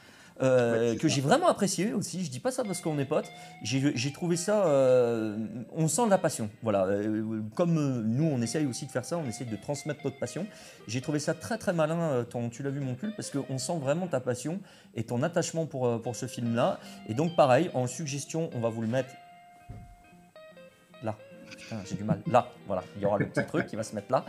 euh, 0.41 0.71
Ouais, 0.87 0.89
c'est 0.93 0.97
que 0.97 1.07
ça. 1.09 1.15
j'ai 1.15 1.21
vraiment 1.21 1.47
apprécié 1.47 1.93
aussi. 1.93 2.23
Je 2.23 2.31
dis 2.31 2.39
pas 2.39 2.51
ça 2.51 2.63
parce 2.63 2.79
qu'on 2.81 2.97
est 2.97 3.05
potes. 3.05 3.29
J'ai 3.61 3.91
j'ai 3.95 4.11
trouvé 4.11 4.35
ça. 4.37 4.65
euh, 4.67 5.37
on 5.73 5.87
sent 5.87 6.05
de 6.05 6.09
la 6.09 6.17
passion. 6.17 6.49
Voilà. 6.63 6.85
euh, 6.85 7.41
comme 7.55 7.77
euh, 7.77 8.01
nous, 8.05 8.23
on 8.25 8.41
essaye 8.41 8.65
aussi 8.65 8.85
de 8.85 8.91
faire 8.91 9.03
ça, 9.05 9.17
on 9.17 9.25
essaye 9.27 9.47
de 9.47 9.55
transmettre 9.57 9.99
notre 10.05 10.17
passion. 10.17 10.47
J'ai 10.87 11.01
trouvé 11.01 11.19
ça 11.19 11.33
très 11.33 11.57
très 11.57 11.73
malin. 11.73 11.99
euh, 11.99 12.23
ton, 12.23 12.49
tu 12.49 12.63
l'as 12.63 12.69
vu, 12.71 12.79
mon 12.79 12.95
culte, 12.95 13.15
parce 13.15 13.31
qu'on 13.31 13.57
sent 13.57 13.77
vraiment 13.79 14.07
ta 14.07 14.19
passion 14.21 14.59
et 14.95 15.03
ton 15.03 15.23
attachement 15.23 15.65
pour, 15.65 15.87
euh, 15.87 15.97
pour 15.97 16.15
ce 16.15 16.25
film-là. 16.25 16.79
Et 17.09 17.13
donc, 17.13 17.35
pareil, 17.35 17.69
en 17.73 17.85
suggestion, 17.87 18.49
on 18.53 18.59
va 18.59 18.69
vous 18.69 18.81
le 18.81 18.87
mettre 18.87 19.09
là. 21.03 21.15
Putain, 21.49 21.77
j'ai 21.85 21.95
du 21.95 22.03
mal. 22.05 22.21
Là, 22.27 22.47
voilà, 22.67 22.83
il 22.95 23.01
y 23.01 23.05
aura 23.05 23.17
le 23.17 23.27
petit 23.27 23.45
truc 23.47 23.65
qui 23.67 23.75
va 23.75 23.83
se 23.83 23.93
mettre 23.93 24.11
là. 24.11 24.23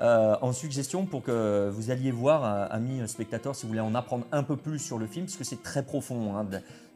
Euh, 0.00 0.36
en 0.42 0.52
suggestion 0.52 1.06
pour 1.06 1.22
que 1.22 1.68
vous 1.72 1.90
alliez 1.90 2.12
voir, 2.12 2.44
euh, 2.44 2.66
amis 2.70 3.06
spectateurs, 3.08 3.56
si 3.56 3.62
vous 3.62 3.68
voulez 3.70 3.80
en 3.80 3.94
apprendre 3.96 4.26
un 4.30 4.44
peu 4.44 4.56
plus 4.56 4.78
sur 4.78 4.96
le 4.96 5.06
film, 5.06 5.26
parce 5.26 5.36
que 5.36 5.44
c'est 5.44 5.62
très 5.62 5.82
profond. 5.82 6.36
hein. 6.36 6.46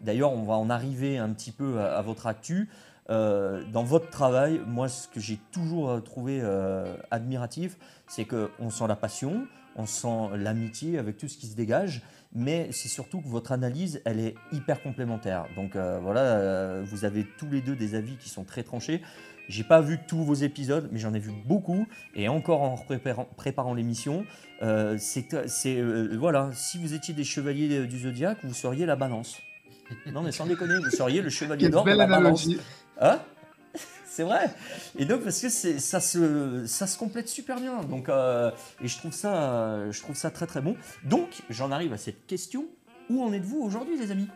D'ailleurs, 0.00 0.32
on 0.32 0.44
va 0.44 0.54
en 0.54 0.70
arriver 0.70 1.18
un 1.18 1.30
petit 1.30 1.50
peu 1.50 1.80
à, 1.80 1.98
à 1.98 2.02
votre 2.02 2.26
actu. 2.26 2.68
Euh, 3.10 3.64
dans 3.72 3.82
votre 3.82 4.08
travail, 4.10 4.60
moi, 4.66 4.88
ce 4.88 5.08
que 5.08 5.18
j'ai 5.18 5.38
toujours 5.50 5.90
euh, 5.90 6.00
trouvé 6.00 6.38
euh, 6.40 6.94
admiratif, 7.10 7.76
c'est 8.06 8.24
qu'on 8.24 8.70
sent 8.70 8.86
la 8.86 8.94
passion, 8.94 9.46
on 9.74 9.86
sent 9.86 10.36
l'amitié 10.36 10.98
avec 10.98 11.16
tout 11.16 11.26
ce 11.26 11.36
qui 11.36 11.48
se 11.48 11.56
dégage, 11.56 12.02
mais 12.34 12.68
c'est 12.70 12.88
surtout 12.88 13.20
que 13.20 13.28
votre 13.28 13.50
analyse, 13.50 14.00
elle 14.04 14.20
est 14.20 14.34
hyper 14.52 14.82
complémentaire. 14.82 15.46
Donc 15.56 15.74
euh, 15.74 15.98
voilà, 16.00 16.20
euh, 16.20 16.82
vous 16.86 17.04
avez 17.04 17.26
tous 17.38 17.48
les 17.50 17.60
deux 17.60 17.74
des 17.74 17.94
avis 17.96 18.16
qui 18.16 18.28
sont 18.28 18.44
très 18.44 18.62
tranchés. 18.62 19.02
J'ai 19.48 19.64
pas 19.64 19.80
vu 19.80 19.98
tous 20.06 20.22
vos 20.24 20.34
épisodes, 20.34 20.88
mais 20.92 20.98
j'en 20.98 21.14
ai 21.14 21.18
vu 21.18 21.32
beaucoup. 21.44 21.86
Et 22.14 22.28
encore 22.28 22.62
en 22.62 22.76
préparant, 22.76 23.28
préparant 23.36 23.74
l'émission, 23.74 24.24
euh, 24.62 24.96
c'est 24.98 25.26
euh, 25.66 26.16
voilà, 26.18 26.50
si 26.52 26.78
vous 26.78 26.94
étiez 26.94 27.12
des 27.14 27.24
chevaliers 27.24 27.86
du 27.86 27.98
zodiaque, 27.98 28.38
vous 28.44 28.54
seriez 28.54 28.86
la 28.86 28.96
balance. 28.96 29.40
Non 30.06 30.22
mais 30.22 30.32
sans 30.32 30.46
déconner, 30.46 30.78
vous 30.78 30.90
seriez 30.90 31.20
le 31.20 31.30
chevalier 31.30 31.68
d'or 31.68 31.84
de 31.84 31.90
la 31.90 32.06
balance. 32.06 32.48
Hein? 33.00 33.18
C'est 34.06 34.24
vrai. 34.24 34.50
Et 34.98 35.06
donc 35.06 35.22
parce 35.22 35.40
que 35.40 35.48
ça 35.48 36.00
se, 36.00 36.66
ça 36.66 36.86
se 36.86 36.98
complète 36.98 37.28
super 37.28 37.58
bien. 37.58 37.82
Donc 37.82 38.08
euh, 38.08 38.50
et 38.82 38.88
je 38.88 38.98
trouve 38.98 39.12
ça, 39.12 39.34
euh, 39.34 39.92
je 39.92 40.00
trouve 40.02 40.16
ça 40.16 40.30
très 40.30 40.46
très 40.46 40.60
bon. 40.60 40.76
Donc 41.04 41.42
j'en 41.48 41.72
arrive 41.72 41.92
à 41.92 41.98
cette 41.98 42.26
question. 42.26 42.66
Où 43.10 43.22
en 43.22 43.32
êtes-vous 43.32 43.60
aujourd'hui, 43.60 43.98
les 43.98 44.10
amis? 44.10 44.28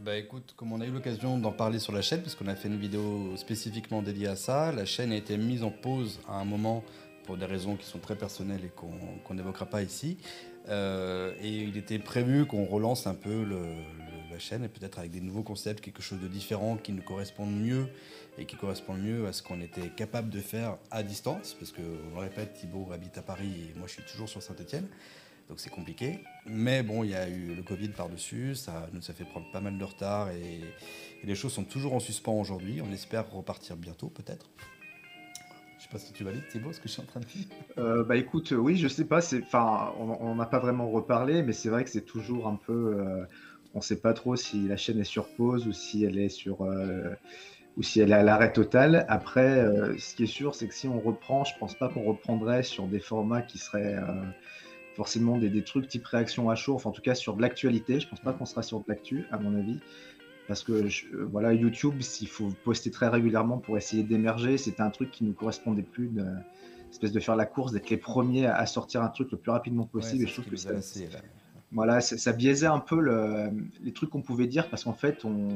Bah 0.00 0.16
écoute, 0.16 0.54
comme 0.56 0.72
on 0.72 0.80
a 0.80 0.86
eu 0.86 0.90
l'occasion 0.90 1.38
d'en 1.38 1.52
parler 1.52 1.78
sur 1.78 1.92
la 1.92 2.02
chaîne, 2.02 2.20
parce 2.20 2.34
qu'on 2.34 2.48
a 2.48 2.54
fait 2.54 2.68
une 2.68 2.78
vidéo 2.78 3.36
spécifiquement 3.36 4.02
dédiée 4.02 4.26
à 4.26 4.36
ça, 4.36 4.70
la 4.72 4.84
chaîne 4.84 5.12
a 5.12 5.16
été 5.16 5.36
mise 5.38 5.62
en 5.62 5.70
pause 5.70 6.20
à 6.28 6.34
un 6.34 6.44
moment 6.44 6.84
pour 7.24 7.38
des 7.38 7.46
raisons 7.46 7.76
qui 7.76 7.86
sont 7.86 8.00
très 8.00 8.16
personnelles 8.16 8.64
et 8.64 8.68
qu'on 8.68 8.90
qu'on 9.24 9.34
n'évoquera 9.34 9.66
pas 9.66 9.82
ici. 9.82 10.18
Euh, 10.68 11.32
et 11.40 11.62
il 11.62 11.76
était 11.76 11.98
prévu 11.98 12.44
qu'on 12.44 12.66
relance 12.66 13.06
un 13.06 13.14
peu 13.14 13.44
la 14.30 14.38
chaîne, 14.38 14.64
et 14.64 14.68
peut-être 14.68 14.98
avec 14.98 15.12
des 15.12 15.20
nouveaux 15.20 15.44
concepts, 15.44 15.80
quelque 15.80 16.02
chose 16.02 16.20
de 16.20 16.26
différent 16.26 16.76
qui 16.76 16.92
nous 16.92 17.02
corresponde 17.02 17.54
mieux 17.54 17.86
et 18.36 18.46
qui 18.46 18.56
correspond 18.56 18.94
mieux 18.94 19.26
à 19.26 19.32
ce 19.32 19.42
qu'on 19.42 19.60
était 19.60 19.88
capable 19.90 20.28
de 20.28 20.40
faire 20.40 20.76
à 20.90 21.04
distance, 21.04 21.54
parce 21.54 21.70
que, 21.70 21.82
on 22.12 22.16
le 22.16 22.22
répète, 22.22 22.54
Thibaut 22.54 22.88
habite 22.92 23.16
à 23.16 23.22
Paris 23.22 23.70
et 23.70 23.78
moi 23.78 23.86
je 23.86 23.92
suis 23.92 24.02
toujours 24.02 24.28
sur 24.28 24.42
Saint-Etienne. 24.42 24.88
Donc 25.48 25.60
c'est 25.60 25.70
compliqué. 25.70 26.20
Mais 26.46 26.82
bon, 26.82 27.04
il 27.04 27.10
y 27.10 27.14
a 27.14 27.28
eu 27.28 27.54
le 27.54 27.62
Covid 27.62 27.88
par-dessus, 27.88 28.54
ça 28.54 28.88
nous 28.92 29.10
a 29.10 29.12
fait 29.12 29.24
prendre 29.24 29.50
pas 29.52 29.60
mal 29.60 29.76
de 29.76 29.84
retard 29.84 30.30
et, 30.30 30.60
et 31.22 31.26
les 31.26 31.34
choses 31.34 31.52
sont 31.52 31.64
toujours 31.64 31.94
en 31.94 32.00
suspens 32.00 32.40
aujourd'hui. 32.40 32.80
On 32.80 32.92
espère 32.92 33.30
repartir 33.30 33.76
bientôt 33.76 34.08
peut-être. 34.08 34.50
Je 35.78 35.84
sais 35.84 35.88
pas 35.90 35.98
si 35.98 36.14
tu 36.14 36.24
valides 36.24 36.48
Thibaut 36.48 36.72
ce 36.72 36.80
que 36.80 36.88
je 36.88 36.94
suis 36.94 37.02
en 37.02 37.06
train 37.06 37.20
de 37.20 37.26
dire. 37.26 37.44
Euh, 37.76 38.04
bah 38.04 38.16
écoute, 38.16 38.52
oui, 38.52 38.78
je 38.78 38.88
sais 38.88 39.04
pas, 39.04 39.20
c'est, 39.20 39.42
enfin, 39.42 39.92
on 39.98 40.16
on 40.18 40.34
n'a 40.34 40.46
pas 40.46 40.58
vraiment 40.58 40.88
reparlé, 40.90 41.42
mais 41.42 41.52
c'est 41.52 41.68
vrai 41.68 41.84
que 41.84 41.90
c'est 41.90 42.06
toujours 42.06 42.48
un 42.48 42.56
peu, 42.56 42.96
euh, 42.98 43.26
on 43.74 43.82
sait 43.82 44.00
pas 44.00 44.14
trop 44.14 44.34
si 44.34 44.66
la 44.66 44.78
chaîne 44.78 44.98
est 44.98 45.04
sur 45.04 45.28
pause 45.34 45.66
ou 45.66 45.72
si 45.72 46.04
elle 46.04 46.18
est 46.18 46.30
sur, 46.30 46.62
euh, 46.62 47.10
ou 47.76 47.82
si 47.82 48.00
elle 48.00 48.12
est 48.12 48.14
à 48.14 48.22
l'arrêt 48.22 48.52
total. 48.52 49.04
Après, 49.08 49.58
euh, 49.58 49.94
ce 49.98 50.14
qui 50.14 50.22
est 50.22 50.26
sûr, 50.26 50.54
c'est 50.54 50.68
que 50.68 50.74
si 50.74 50.88
on 50.88 51.00
reprend, 51.00 51.44
je 51.44 51.52
pense 51.58 51.74
pas 51.74 51.88
qu'on 51.88 52.04
reprendrait 52.04 52.62
sur 52.62 52.86
des 52.86 53.00
formats 53.00 53.42
qui 53.42 53.58
seraient 53.58 53.96
euh, 53.96 54.22
forcément 54.94 55.38
des, 55.38 55.48
des 55.50 55.62
trucs 55.62 55.88
type 55.88 56.06
réaction 56.06 56.50
à 56.50 56.54
chaud, 56.54 56.74
enfin 56.74 56.90
en 56.90 56.92
tout 56.92 57.02
cas 57.02 57.14
sur 57.14 57.34
de 57.36 57.42
l'actualité. 57.42 58.00
Je 58.00 58.08
pense 58.08 58.20
pas 58.20 58.32
qu'on 58.32 58.46
sera 58.46 58.62
sur 58.62 58.78
de 58.80 58.84
l'actu, 58.88 59.24
à 59.30 59.38
mon 59.38 59.54
avis. 59.58 59.78
Parce 60.46 60.62
que 60.62 60.86
je- 60.88 61.06
euh, 61.14 61.24
voilà, 61.30 61.52
YouTube, 61.54 62.00
s'il 62.02 62.28
faut 62.28 62.48
poster 62.64 62.90
très 62.90 63.08
régulièrement 63.08 63.58
pour 63.58 63.76
essayer 63.78 64.02
d'émerger, 64.02 64.58
c'était 64.58 64.82
un 64.82 64.90
truc 64.90 65.10
qui 65.10 65.24
nous 65.24 65.32
correspondait 65.32 65.82
plus, 65.82 66.08
de, 66.08 66.24
espèce 66.90 67.12
de 67.12 67.20
faire 67.20 67.34
la 67.34 67.46
course, 67.46 67.72
d'être 67.72 67.88
les 67.90 67.96
premiers 67.96 68.46
à 68.46 68.56
à 68.56 68.66
sortir 68.66 69.02
un 69.02 69.08
truc 69.08 69.30
le 69.32 69.38
plus 69.38 69.50
rapidement 69.50 69.84
possible. 69.86 70.18
Ouais, 70.22 70.24
et 70.24 70.28
je 70.28 70.34
trouve 70.34 70.44
que 70.50 70.56
ça, 70.56 70.68
voilà, 71.72 72.00
ça, 72.00 72.16
ça 72.18 72.32
biaisait 72.32 72.66
un 72.66 72.78
peu 72.78 73.00
le- 73.00 73.50
les 73.82 73.92
trucs 73.92 74.10
qu'on 74.10 74.22
pouvait 74.22 74.46
dire 74.46 74.68
parce 74.68 74.84
qu'en 74.84 74.92
fait, 74.92 75.24
on, 75.24 75.48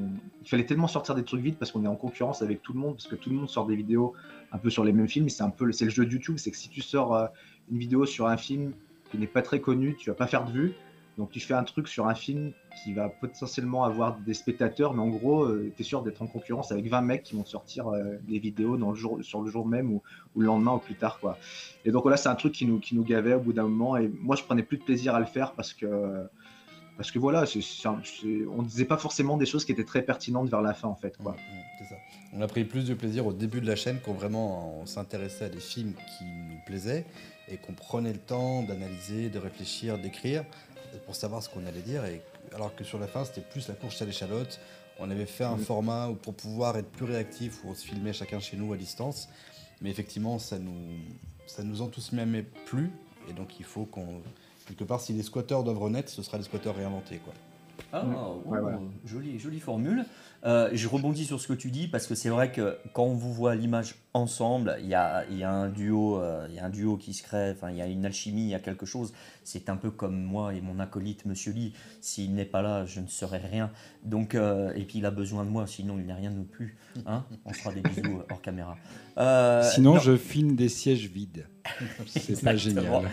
il 0.43 0.49
fallait 0.49 0.66
tellement 0.66 0.89
sortir 0.89 1.14
des 1.14 1.22
trucs 1.22 1.43
vite 1.43 1.59
parce 1.59 1.70
qu'on 1.70 1.84
est 1.84 1.89
en 1.89 1.95
concurrence 1.97 2.41
avec 2.43 2.62
tout 2.62 2.72
le 2.72 2.80
monde, 2.80 2.95
parce 2.95 3.07
que 3.07 3.14
tout 3.14 3.28
le 3.30 3.36
monde 3.36 3.49
sort 3.51 3.66
des 3.66 3.76
vidéos 3.76 4.14
un 4.53 4.59
peu 4.59 4.70
sur 4.70 4.84
les 4.84 4.93
mêmes 4.93 5.07
films. 5.07 5.28
C'est 5.28 5.45
un 5.45 5.51
peu, 5.51 5.66
le- 5.66 5.72
c'est 5.72 5.84
le 5.84 5.91
jeu 5.91 6.07
de 6.07 6.11
YouTube, 6.12 6.39
c'est 6.39 6.51
que 6.51 6.57
si 6.57 6.70
tu 6.70 6.80
sors 6.80 7.14
euh, 7.14 7.26
une 7.70 7.78
vidéo 7.78 8.05
sur 8.07 8.26
un 8.26 8.36
film 8.39 8.72
qui 9.11 9.18
n'est 9.18 9.26
pas 9.26 9.42
très 9.42 9.61
connu, 9.61 9.96
tu 9.96 10.11
vas 10.11 10.16
pas 10.16 10.26
faire 10.26 10.44
de 10.44 10.52
vues. 10.52 10.74
Donc 11.18 11.30
tu 11.30 11.40
fais 11.40 11.54
un 11.54 11.64
truc 11.64 11.88
sur 11.88 12.06
un 12.06 12.14
film 12.14 12.52
qui 12.82 12.94
va 12.94 13.09
potentiellement 13.09 13.82
avoir 13.82 14.18
des 14.18 14.34
spectateurs, 14.34 14.94
mais 14.94 15.02
en 15.02 15.09
gros, 15.09 15.48
tu 15.48 15.72
es 15.76 15.82
sûr 15.82 16.02
d'être 16.04 16.22
en 16.22 16.28
concurrence 16.28 16.70
avec 16.70 16.88
20 16.88 17.00
mecs 17.00 17.24
qui 17.24 17.34
vont 17.34 17.44
sortir 17.44 17.88
euh, 17.88 18.18
des 18.28 18.38
vidéos 18.38 18.76
dans 18.76 18.90
le 18.90 18.96
jour, 18.96 19.18
sur 19.22 19.42
le 19.42 19.50
jour 19.50 19.66
même 19.66 19.92
ou, 19.92 20.00
le 20.36 20.46
lendemain 20.46 20.74
ou 20.74 20.78
plus 20.78 20.94
tard. 20.94 21.18
Quoi. 21.18 21.36
Et 21.84 21.90
donc 21.90 22.02
voilà, 22.02 22.16
c'est 22.16 22.28
un 22.28 22.36
truc 22.36 22.52
qui 22.52 22.66
nous, 22.66 22.78
qui 22.78 22.94
nous 22.94 23.02
gavait 23.02 23.34
au 23.34 23.40
bout 23.40 23.52
d'un 23.52 23.64
moment. 23.64 23.96
Et 23.96 24.09
moi, 24.20 24.36
je 24.36 24.44
prenais 24.44 24.62
plus 24.62 24.78
de 24.78 24.84
plaisir 24.84 25.16
à 25.16 25.18
le 25.18 25.26
faire 25.26 25.54
parce 25.54 25.74
que, 25.74 26.28
parce 26.96 27.11
que 27.11 27.18
voilà, 27.18 27.44
on 28.56 28.62
disait 28.62 28.84
pas 28.84 28.96
forcément 28.96 29.36
des 29.36 29.46
choses 29.46 29.64
qui 29.64 29.72
étaient 29.72 29.84
très 29.84 30.02
pertinentes 30.02 30.48
vers 30.48 30.62
la 30.62 30.72
fin 30.72 30.86
en 30.86 30.96
fait. 30.96 31.16
Quoi. 31.16 31.34
On 32.32 32.40
a 32.40 32.46
pris 32.46 32.64
plus 32.64 32.86
de 32.86 32.94
plaisir 32.94 33.26
au 33.26 33.32
début 33.32 33.61
de 33.61 33.66
la 33.66 33.76
chaîne 33.76 33.98
quand 34.04 34.12
vraiment 34.12 34.80
on 34.80 34.86
s'intéressait 34.86 35.46
à 35.46 35.48
des 35.48 35.61
films 35.61 35.94
qui 35.94 36.24
nous 36.24 36.59
plaisaient 36.64 37.06
et 37.51 37.57
qu'on 37.57 37.72
prenait 37.72 38.12
le 38.12 38.18
temps 38.18 38.62
d'analyser, 38.62 39.28
de 39.30 39.38
réfléchir, 39.38 39.99
d'écrire 39.99 40.44
pour 41.07 41.14
savoir 41.14 41.42
ce 41.42 41.49
qu'on 41.49 41.64
allait 41.66 41.82
dire. 41.82 42.05
Et, 42.05 42.22
alors 42.55 42.74
que 42.74 42.84
sur 42.84 42.99
la 42.99 43.07
fin, 43.07 43.24
c'était 43.24 43.40
plus 43.40 43.68
la 43.68 43.74
course 43.74 44.01
à 44.03 44.05
l'échalote. 44.05 44.61
On 44.99 45.11
avait 45.11 45.26
fait 45.26 45.44
un 45.44 45.57
format 45.57 46.09
où 46.09 46.14
pour 46.14 46.34
pouvoir 46.34 46.76
être 46.76 46.90
plus 46.90 47.05
réactif, 47.05 47.64
où 47.64 47.70
on 47.70 47.74
se 47.74 47.84
filmait 47.84 48.12
chacun 48.12 48.40
chez 48.40 48.57
nous 48.57 48.72
à 48.72 48.76
distance. 48.76 49.28
Mais 49.80 49.90
effectivement, 49.90 50.38
ça 50.38 50.59
nous, 50.59 50.99
ça 51.46 51.62
nous 51.62 51.82
enthousiasmait 51.82 52.42
plus. 52.42 52.90
Et 53.28 53.32
donc 53.32 53.59
il 53.59 53.64
faut 53.64 53.84
qu'on. 53.84 54.22
Quelque 54.66 54.84
part, 54.84 55.01
si 55.01 55.14
les 55.14 55.22
squatteurs 55.22 55.64
doivent 55.64 55.78
renaître, 55.78 56.11
ce 56.11 56.22
sera 56.22 56.36
les 56.36 56.44
squatteurs 56.44 56.76
réinventés. 56.76 57.18
Quoi. 57.18 57.32
Ah, 57.92 58.04
oh, 58.06 58.42
Ouais, 58.46 58.60
voilà. 58.60 58.80
jolie, 59.04 59.38
jolie 59.38 59.60
formule. 59.60 60.04
Euh, 60.44 60.70
je 60.72 60.86
rebondis 60.86 61.24
sur 61.24 61.40
ce 61.40 61.48
que 61.48 61.52
tu 61.52 61.70
dis 61.70 61.88
parce 61.88 62.06
que 62.06 62.14
c'est 62.14 62.28
vrai 62.28 62.52
que 62.52 62.78
quand 62.92 63.02
on 63.04 63.14
vous 63.14 63.32
voit 63.32 63.56
l'image 63.56 63.96
ensemble, 64.14 64.76
il 64.80 64.86
y 64.86 64.94
a, 64.94 65.24
y 65.30 65.42
a 65.42 65.50
un 65.50 65.68
duo, 65.68 66.20
euh, 66.20 66.46
y 66.52 66.60
a 66.60 66.64
un 66.64 66.70
duo 66.70 66.96
qui 66.96 67.12
se 67.12 67.22
crée. 67.22 67.54
Il 67.70 67.76
y 67.76 67.82
a 67.82 67.86
une 67.86 68.04
alchimie, 68.04 68.42
il 68.42 68.48
y 68.48 68.54
a 68.54 68.60
quelque 68.60 68.86
chose. 68.86 69.12
C'est 69.42 69.68
un 69.68 69.76
peu 69.76 69.90
comme 69.90 70.22
moi 70.22 70.54
et 70.54 70.60
mon 70.60 70.78
acolyte 70.78 71.24
Monsieur 71.24 71.52
Lee. 71.52 71.72
S'il 72.00 72.34
n'est 72.34 72.44
pas 72.44 72.62
là, 72.62 72.84
je 72.86 73.00
ne 73.00 73.08
serai 73.08 73.38
rien. 73.38 73.70
Donc, 74.04 74.34
euh, 74.34 74.72
et 74.74 74.84
puis 74.84 74.98
il 74.98 75.06
a 75.06 75.10
besoin 75.10 75.44
de 75.44 75.50
moi, 75.50 75.66
sinon 75.66 75.96
il 75.98 76.06
n'est 76.06 76.14
rien 76.14 76.30
de 76.30 76.42
plus. 76.42 76.76
Hein 77.06 77.24
on 77.44 77.52
se 77.52 77.58
fera 77.58 77.74
des 77.74 77.80
bisous 77.80 78.22
hors 78.30 78.40
caméra. 78.42 78.76
Sinon, 79.72 79.94
non. 79.94 80.00
je 80.00 80.16
filme 80.16 80.54
des 80.54 80.68
sièges 80.68 81.08
vides. 81.08 81.46
C'est 82.06 82.42
pas 82.42 82.54
génial. 82.54 83.10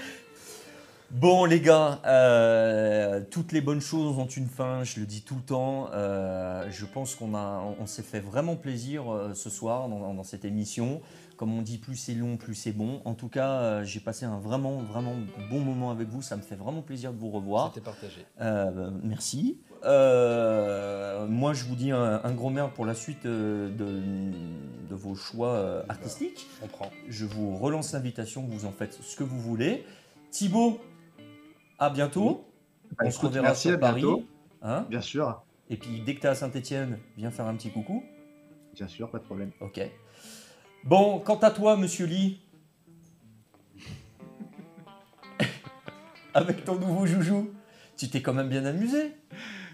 Bon 1.15 1.45
les 1.45 1.61
gars, 1.61 2.01
euh, 2.05 3.21
toutes 3.31 3.53
les 3.53 3.61
bonnes 3.61 3.79
choses 3.79 4.17
ont 4.17 4.27
une 4.27 4.47
fin, 4.47 4.83
je 4.83 4.99
le 4.99 5.05
dis 5.05 5.21
tout 5.21 5.35
le 5.35 5.41
temps. 5.41 5.87
Euh, 5.93 6.67
je 6.69 6.85
pense 6.85 7.15
qu'on 7.15 7.33
a, 7.33 7.63
on 7.79 7.85
s'est 7.85 8.03
fait 8.03 8.19
vraiment 8.19 8.57
plaisir 8.57 9.09
euh, 9.09 9.33
ce 9.33 9.49
soir 9.49 9.87
dans, 9.87 10.13
dans 10.13 10.23
cette 10.23 10.43
émission. 10.43 10.99
Comme 11.37 11.57
on 11.57 11.61
dit, 11.61 11.77
plus 11.77 11.95
c'est 11.95 12.15
long, 12.15 12.35
plus 12.35 12.53
c'est 12.53 12.73
bon. 12.73 13.01
En 13.05 13.13
tout 13.13 13.29
cas, 13.29 13.81
j'ai 13.83 14.01
passé 14.01 14.25
un 14.25 14.39
vraiment, 14.39 14.79
vraiment 14.79 15.15
bon 15.49 15.61
moment 15.61 15.89
avec 15.89 16.09
vous. 16.09 16.21
Ça 16.21 16.35
me 16.35 16.41
fait 16.41 16.55
vraiment 16.55 16.81
plaisir 16.81 17.13
de 17.13 17.17
vous 17.17 17.31
revoir. 17.31 17.71
C'était 17.73 17.85
partagé. 17.85 18.25
Merci. 19.01 19.61
Moi, 19.83 21.53
je 21.53 21.63
vous 21.63 21.75
dis 21.75 21.91
un, 21.91 22.21
un 22.25 22.31
gros 22.33 22.49
merde 22.49 22.71
pour 22.73 22.85
la 22.85 22.93
suite 22.93 23.25
de, 23.25 23.69
de 23.69 24.95
vos 24.95 25.15
choix 25.15 25.83
artistiques. 25.87 26.47
On 26.61 26.67
prend. 26.67 26.89
Je 27.07 27.25
vous 27.25 27.55
relance 27.57 27.93
l'invitation, 27.93 28.45
vous 28.47 28.65
en 28.65 28.71
faites 28.71 28.97
ce 29.01 29.15
que 29.15 29.23
vous 29.23 29.39
voulez. 29.39 29.85
Thibaut, 30.31 30.79
à 31.79 31.89
bientôt. 31.89 32.47
Bah, 32.97 33.05
On 33.07 33.11
se 33.11 33.19
reverra 33.19 33.47
merci, 33.47 33.67
sur 33.69 33.75
à 33.75 33.79
Paris. 33.79 34.05
Hein 34.61 34.85
Bien 34.89 35.01
sûr, 35.01 35.43
Et 35.69 35.77
puis, 35.77 36.01
dès 36.01 36.15
que 36.15 36.21
tu 36.21 36.25
es 36.27 36.29
à 36.29 36.35
Saint-Etienne, 36.35 36.99
viens 37.17 37.31
faire 37.31 37.45
un 37.47 37.55
petit 37.55 37.71
coucou. 37.71 38.03
bien 38.73 38.87
sûr, 38.87 39.09
pas 39.09 39.19
de 39.19 39.23
problème. 39.23 39.51
Ok. 39.61 39.79
Bon, 40.83 41.19
quant 41.19 41.37
à 41.39 41.51
toi, 41.51 41.77
monsieur 41.77 42.05
Lee, 42.05 42.39
avec 46.33 46.63
ton 46.63 46.75
nouveau 46.75 47.05
joujou, 47.05 47.53
tu 47.97 48.09
t'es 48.09 48.21
quand 48.21 48.33
même 48.33 48.49
bien 48.49 48.65
amusé. 48.65 49.13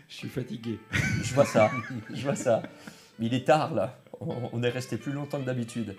Je 0.07 0.15
suis 0.15 0.29
fatigué. 0.29 0.79
Je 1.23 1.33
vois 1.33 1.45
ça, 1.45 1.71
je 2.13 2.23
vois 2.23 2.35
ça. 2.35 2.63
Mais 3.19 3.27
il 3.27 3.33
est 3.33 3.45
tard 3.45 3.73
là, 3.73 3.99
on 4.19 4.61
est 4.63 4.69
resté 4.69 4.97
plus 4.97 5.11
longtemps 5.11 5.39
que 5.39 5.45
d'habitude. 5.45 5.95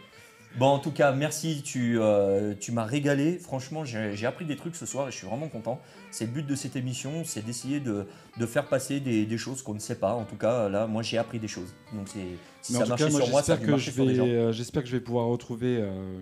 Bon, 0.58 0.66
en 0.66 0.78
tout 0.78 0.90
cas, 0.90 1.12
merci, 1.12 1.62
tu, 1.64 1.98
euh, 1.98 2.54
tu 2.58 2.72
m'as 2.72 2.84
régalé. 2.84 3.38
Franchement, 3.38 3.84
j'ai 3.84 4.26
appris 4.26 4.44
des 4.44 4.56
trucs 4.56 4.76
ce 4.76 4.84
soir 4.84 5.08
et 5.08 5.10
je 5.10 5.16
suis 5.16 5.26
vraiment 5.26 5.48
content. 5.48 5.80
C'est 6.10 6.26
le 6.26 6.30
but 6.30 6.46
de 6.46 6.54
cette 6.54 6.76
émission, 6.76 7.22
c'est 7.24 7.44
d'essayer 7.44 7.80
de, 7.80 8.06
de 8.38 8.46
faire 8.46 8.68
passer 8.68 9.00
des, 9.00 9.24
des 9.24 9.38
choses 9.38 9.62
qu'on 9.62 9.74
ne 9.74 9.78
sait 9.78 9.94
pas. 9.94 10.12
En 10.14 10.24
tout 10.24 10.36
cas, 10.36 10.68
là, 10.68 10.86
moi, 10.86 11.02
j'ai 11.02 11.16
appris 11.16 11.38
des 11.38 11.48
choses. 11.48 11.74
Donc, 11.94 12.08
si 12.08 12.72
Mais 12.72 12.78
ça 12.80 12.86
marchait 12.86 13.06
cas, 13.06 13.10
moi, 13.10 13.20
sur 13.22 13.30
moi, 13.30 13.42
ça 13.42 13.54
a 13.54 13.56
que, 13.56 13.76
je 13.78 13.90
vais, 13.90 14.18
euh, 14.18 14.52
j'espère 14.52 14.82
que 14.82 14.88
je 14.88 14.96
vais 14.96 15.00
pouvoir 15.02 15.26
retrouver 15.28 15.78
euh, 15.80 16.20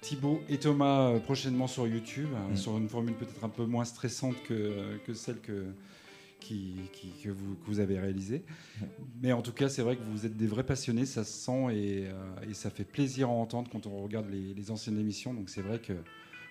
Thibaut 0.00 0.40
et 0.48 0.58
Thomas 0.58 1.10
euh, 1.10 1.18
prochainement 1.18 1.66
sur 1.66 1.86
YouTube, 1.86 2.28
Mm. 2.50 2.56
sur 2.56 2.78
une 2.78 2.88
formule 2.88 3.14
peut-être 3.14 3.44
un 3.44 3.48
peu 3.50 3.66
moins 3.66 3.84
stressante 3.84 4.36
que, 4.48 4.98
que 5.06 5.12
celle 5.12 5.40
que, 5.40 5.66
qui, 6.48 6.74
qui- 6.92 7.12
que, 7.22 7.28
vous, 7.30 7.54
que 7.56 7.66
vous 7.66 7.80
avez 7.80 7.98
réalisée. 7.98 8.42
Mm. 8.80 8.84
Mais 9.22 9.32
en 9.32 9.42
tout 9.42 9.52
cas, 9.52 9.68
c'est 9.68 9.82
vrai 9.82 9.96
que 9.96 10.02
vous 10.10 10.24
êtes 10.26 10.36
des 10.36 10.46
vrais 10.46 10.64
passionnés, 10.64 11.06
ça 11.06 11.24
se 11.24 11.32
sent 11.32 11.66
et, 11.72 12.06
euh, 12.06 12.50
et 12.50 12.54
ça 12.54 12.70
fait 12.70 12.84
plaisir 12.84 13.28
à 13.28 13.32
entendre 13.32 13.68
quand 13.70 13.86
on 13.86 14.02
regarde 14.02 14.28
les, 14.30 14.54
les 14.54 14.70
anciennes 14.70 14.98
émissions. 14.98 15.34
Donc 15.34 15.48
c'est 15.50 15.62
vrai 15.62 15.78
que 15.78 15.92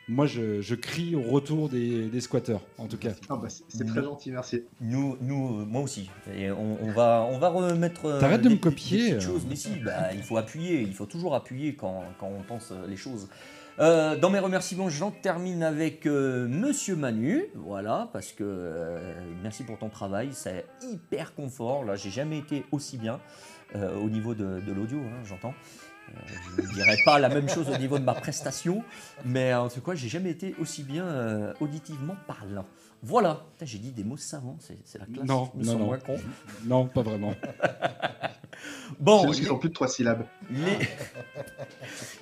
moi, 0.09 0.25
je, 0.25 0.61
je 0.61 0.73
crie 0.73 1.15
au 1.15 1.21
retour 1.21 1.67
des, 1.67 2.07
des 2.07 2.21
squatteurs, 2.21 2.61
en 2.77 2.87
tout 2.87 2.95
cas. 2.97 3.11
Ah 3.27 3.35
bah, 3.35 3.49
c'est 3.49 3.83
très 3.85 4.01
gentil, 4.01 4.31
merci. 4.31 4.61
Nous, 4.79 5.17
nous, 5.19 5.65
moi 5.65 5.81
aussi. 5.81 6.09
Et 6.33 6.49
on, 6.49 6.81
on 6.81 6.91
va, 6.93 7.27
on 7.29 7.37
va 7.39 7.49
remettre. 7.49 8.05
euh, 8.05 8.19
T'arrêtes 8.21 8.41
de 8.41 8.47
me 8.47 8.55
copier, 8.55 9.09
des 9.09 9.13
euh. 9.15 9.19
choses. 9.19 9.45
Mais 9.49 9.57
si, 9.57 9.69
bah, 9.83 10.13
il 10.13 10.23
faut 10.23 10.37
appuyer. 10.37 10.79
Il 10.81 10.93
faut 10.93 11.07
toujours 11.07 11.35
appuyer 11.35 11.75
quand, 11.75 12.05
quand 12.19 12.27
on 12.29 12.41
pense 12.43 12.71
les 12.87 12.95
choses. 12.95 13.27
Euh, 13.79 14.15
dans 14.15 14.31
mes 14.31 14.39
remerciements, 14.39 14.89
j'en 14.89 15.11
termine 15.11 15.61
avec 15.61 16.07
euh, 16.07 16.47
Monsieur 16.47 16.95
Manu, 16.95 17.45
voilà, 17.53 18.09
parce 18.11 18.31
que 18.31 18.43
euh, 18.43 19.13
merci 19.43 19.63
pour 19.63 19.77
ton 19.77 19.89
travail, 19.89 20.29
c'est 20.33 20.65
hyper 20.81 21.35
confort. 21.35 21.85
Là, 21.85 21.95
j'ai 21.95 22.09
jamais 22.09 22.39
été 22.39 22.65
aussi 22.71 22.97
bien 22.97 23.19
au 23.75 24.09
niveau 24.09 24.33
de, 24.33 24.61
de 24.61 24.71
l'audio, 24.71 24.97
hein, 24.99 25.23
j'entends. 25.25 25.53
Euh, 26.09 26.19
je 26.57 26.61
ne 26.61 26.73
dirais 26.73 26.97
pas 27.05 27.19
la 27.19 27.29
même 27.29 27.49
chose 27.49 27.67
au 27.69 27.77
niveau 27.77 27.99
de 27.99 28.03
ma 28.03 28.13
prestation, 28.13 28.83
mais 29.25 29.53
en 29.53 29.69
tout 29.69 29.81
cas, 29.81 29.93
j'ai 29.95 30.07
jamais 30.09 30.29
été 30.31 30.55
aussi 30.59 30.83
bien 30.83 31.03
euh, 31.05 31.53
auditivement 31.59 32.15
parlant. 32.27 32.65
Voilà, 33.03 33.45
j'ai 33.61 33.77
dit 33.77 33.91
des 33.91 34.03
mots 34.03 34.17
savants, 34.17 34.57
c'est 34.59 34.77
c'est 34.83 34.97
la 34.97 35.05
classe. 35.05 35.25
Non, 35.27 35.51
Ils 35.59 35.65
non, 35.67 35.77
non. 35.77 35.85
moins. 35.85 35.99
Non, 36.65 36.87
pas 36.87 37.01
vraiment. 37.03 37.33
Bon, 38.99 39.21
C'est 39.21 39.27
juste 39.27 39.39
qu'ils 39.39 39.45
les- 39.49 39.51
ont 39.53 39.59
plus 39.59 39.69
de 39.69 39.73
trois 39.75 39.87
syllabes. 39.87 40.25
les- 40.49 40.87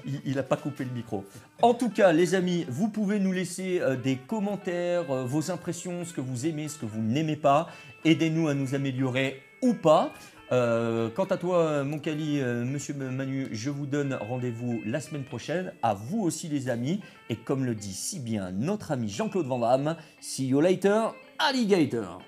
il 0.26 0.36
n'a 0.36 0.44
pas 0.44 0.58
coupé 0.58 0.84
le 0.84 0.92
micro. 0.92 1.24
En 1.62 1.74
tout 1.74 1.90
cas, 1.90 2.12
les 2.12 2.36
amis, 2.36 2.66
vous 2.68 2.90
pouvez 2.90 3.20
nous 3.20 3.32
laisser 3.32 3.80
euh, 3.80 3.96
des 3.96 4.18
commentaires, 4.18 5.10
euh, 5.12 5.24
vos 5.26 5.50
impressions, 5.52 6.04
ce 6.04 6.12
que 6.14 6.22
vous 6.22 6.46
aimez, 6.46 6.68
ce 6.68 6.78
que 6.78 6.86
vous 6.86 7.02
n'aimez 7.02 7.38
pas. 7.38 7.68
Aidez-nous 8.04 8.48
à 8.50 8.54
nous 8.54 8.76
améliorer 8.76 9.42
ou 9.62 9.74
pas. 9.74 10.12
Euh, 10.52 11.10
quant 11.10 11.26
à 11.26 11.38
toi, 11.38 11.84
mon 11.84 12.00
Cali, 12.00 12.40
euh, 12.40 12.64
monsieur 12.66 12.94
Manu, 12.94 13.48
je 13.52 13.70
vous 13.70 13.86
donne 13.86 14.14
rendez-vous 14.14 14.82
la 14.86 15.00
semaine 15.00 15.24
prochaine. 15.24 15.74
À 15.82 15.94
vous 15.94 16.22
aussi, 16.22 16.48
les 16.48 16.70
amis. 16.70 17.02
Et 17.30 17.36
comme 17.36 17.66
le 17.66 17.74
dit 17.74 17.94
si 17.94 18.20
bien 18.20 18.52
notre 18.52 18.92
ami 18.92 19.10
Jean-Claude 19.10 19.48
Van 19.48 19.60
Damme, 19.60 19.96
see 20.20 20.48
you 20.48 20.62
later, 20.62 21.16
alligator. 21.40 22.22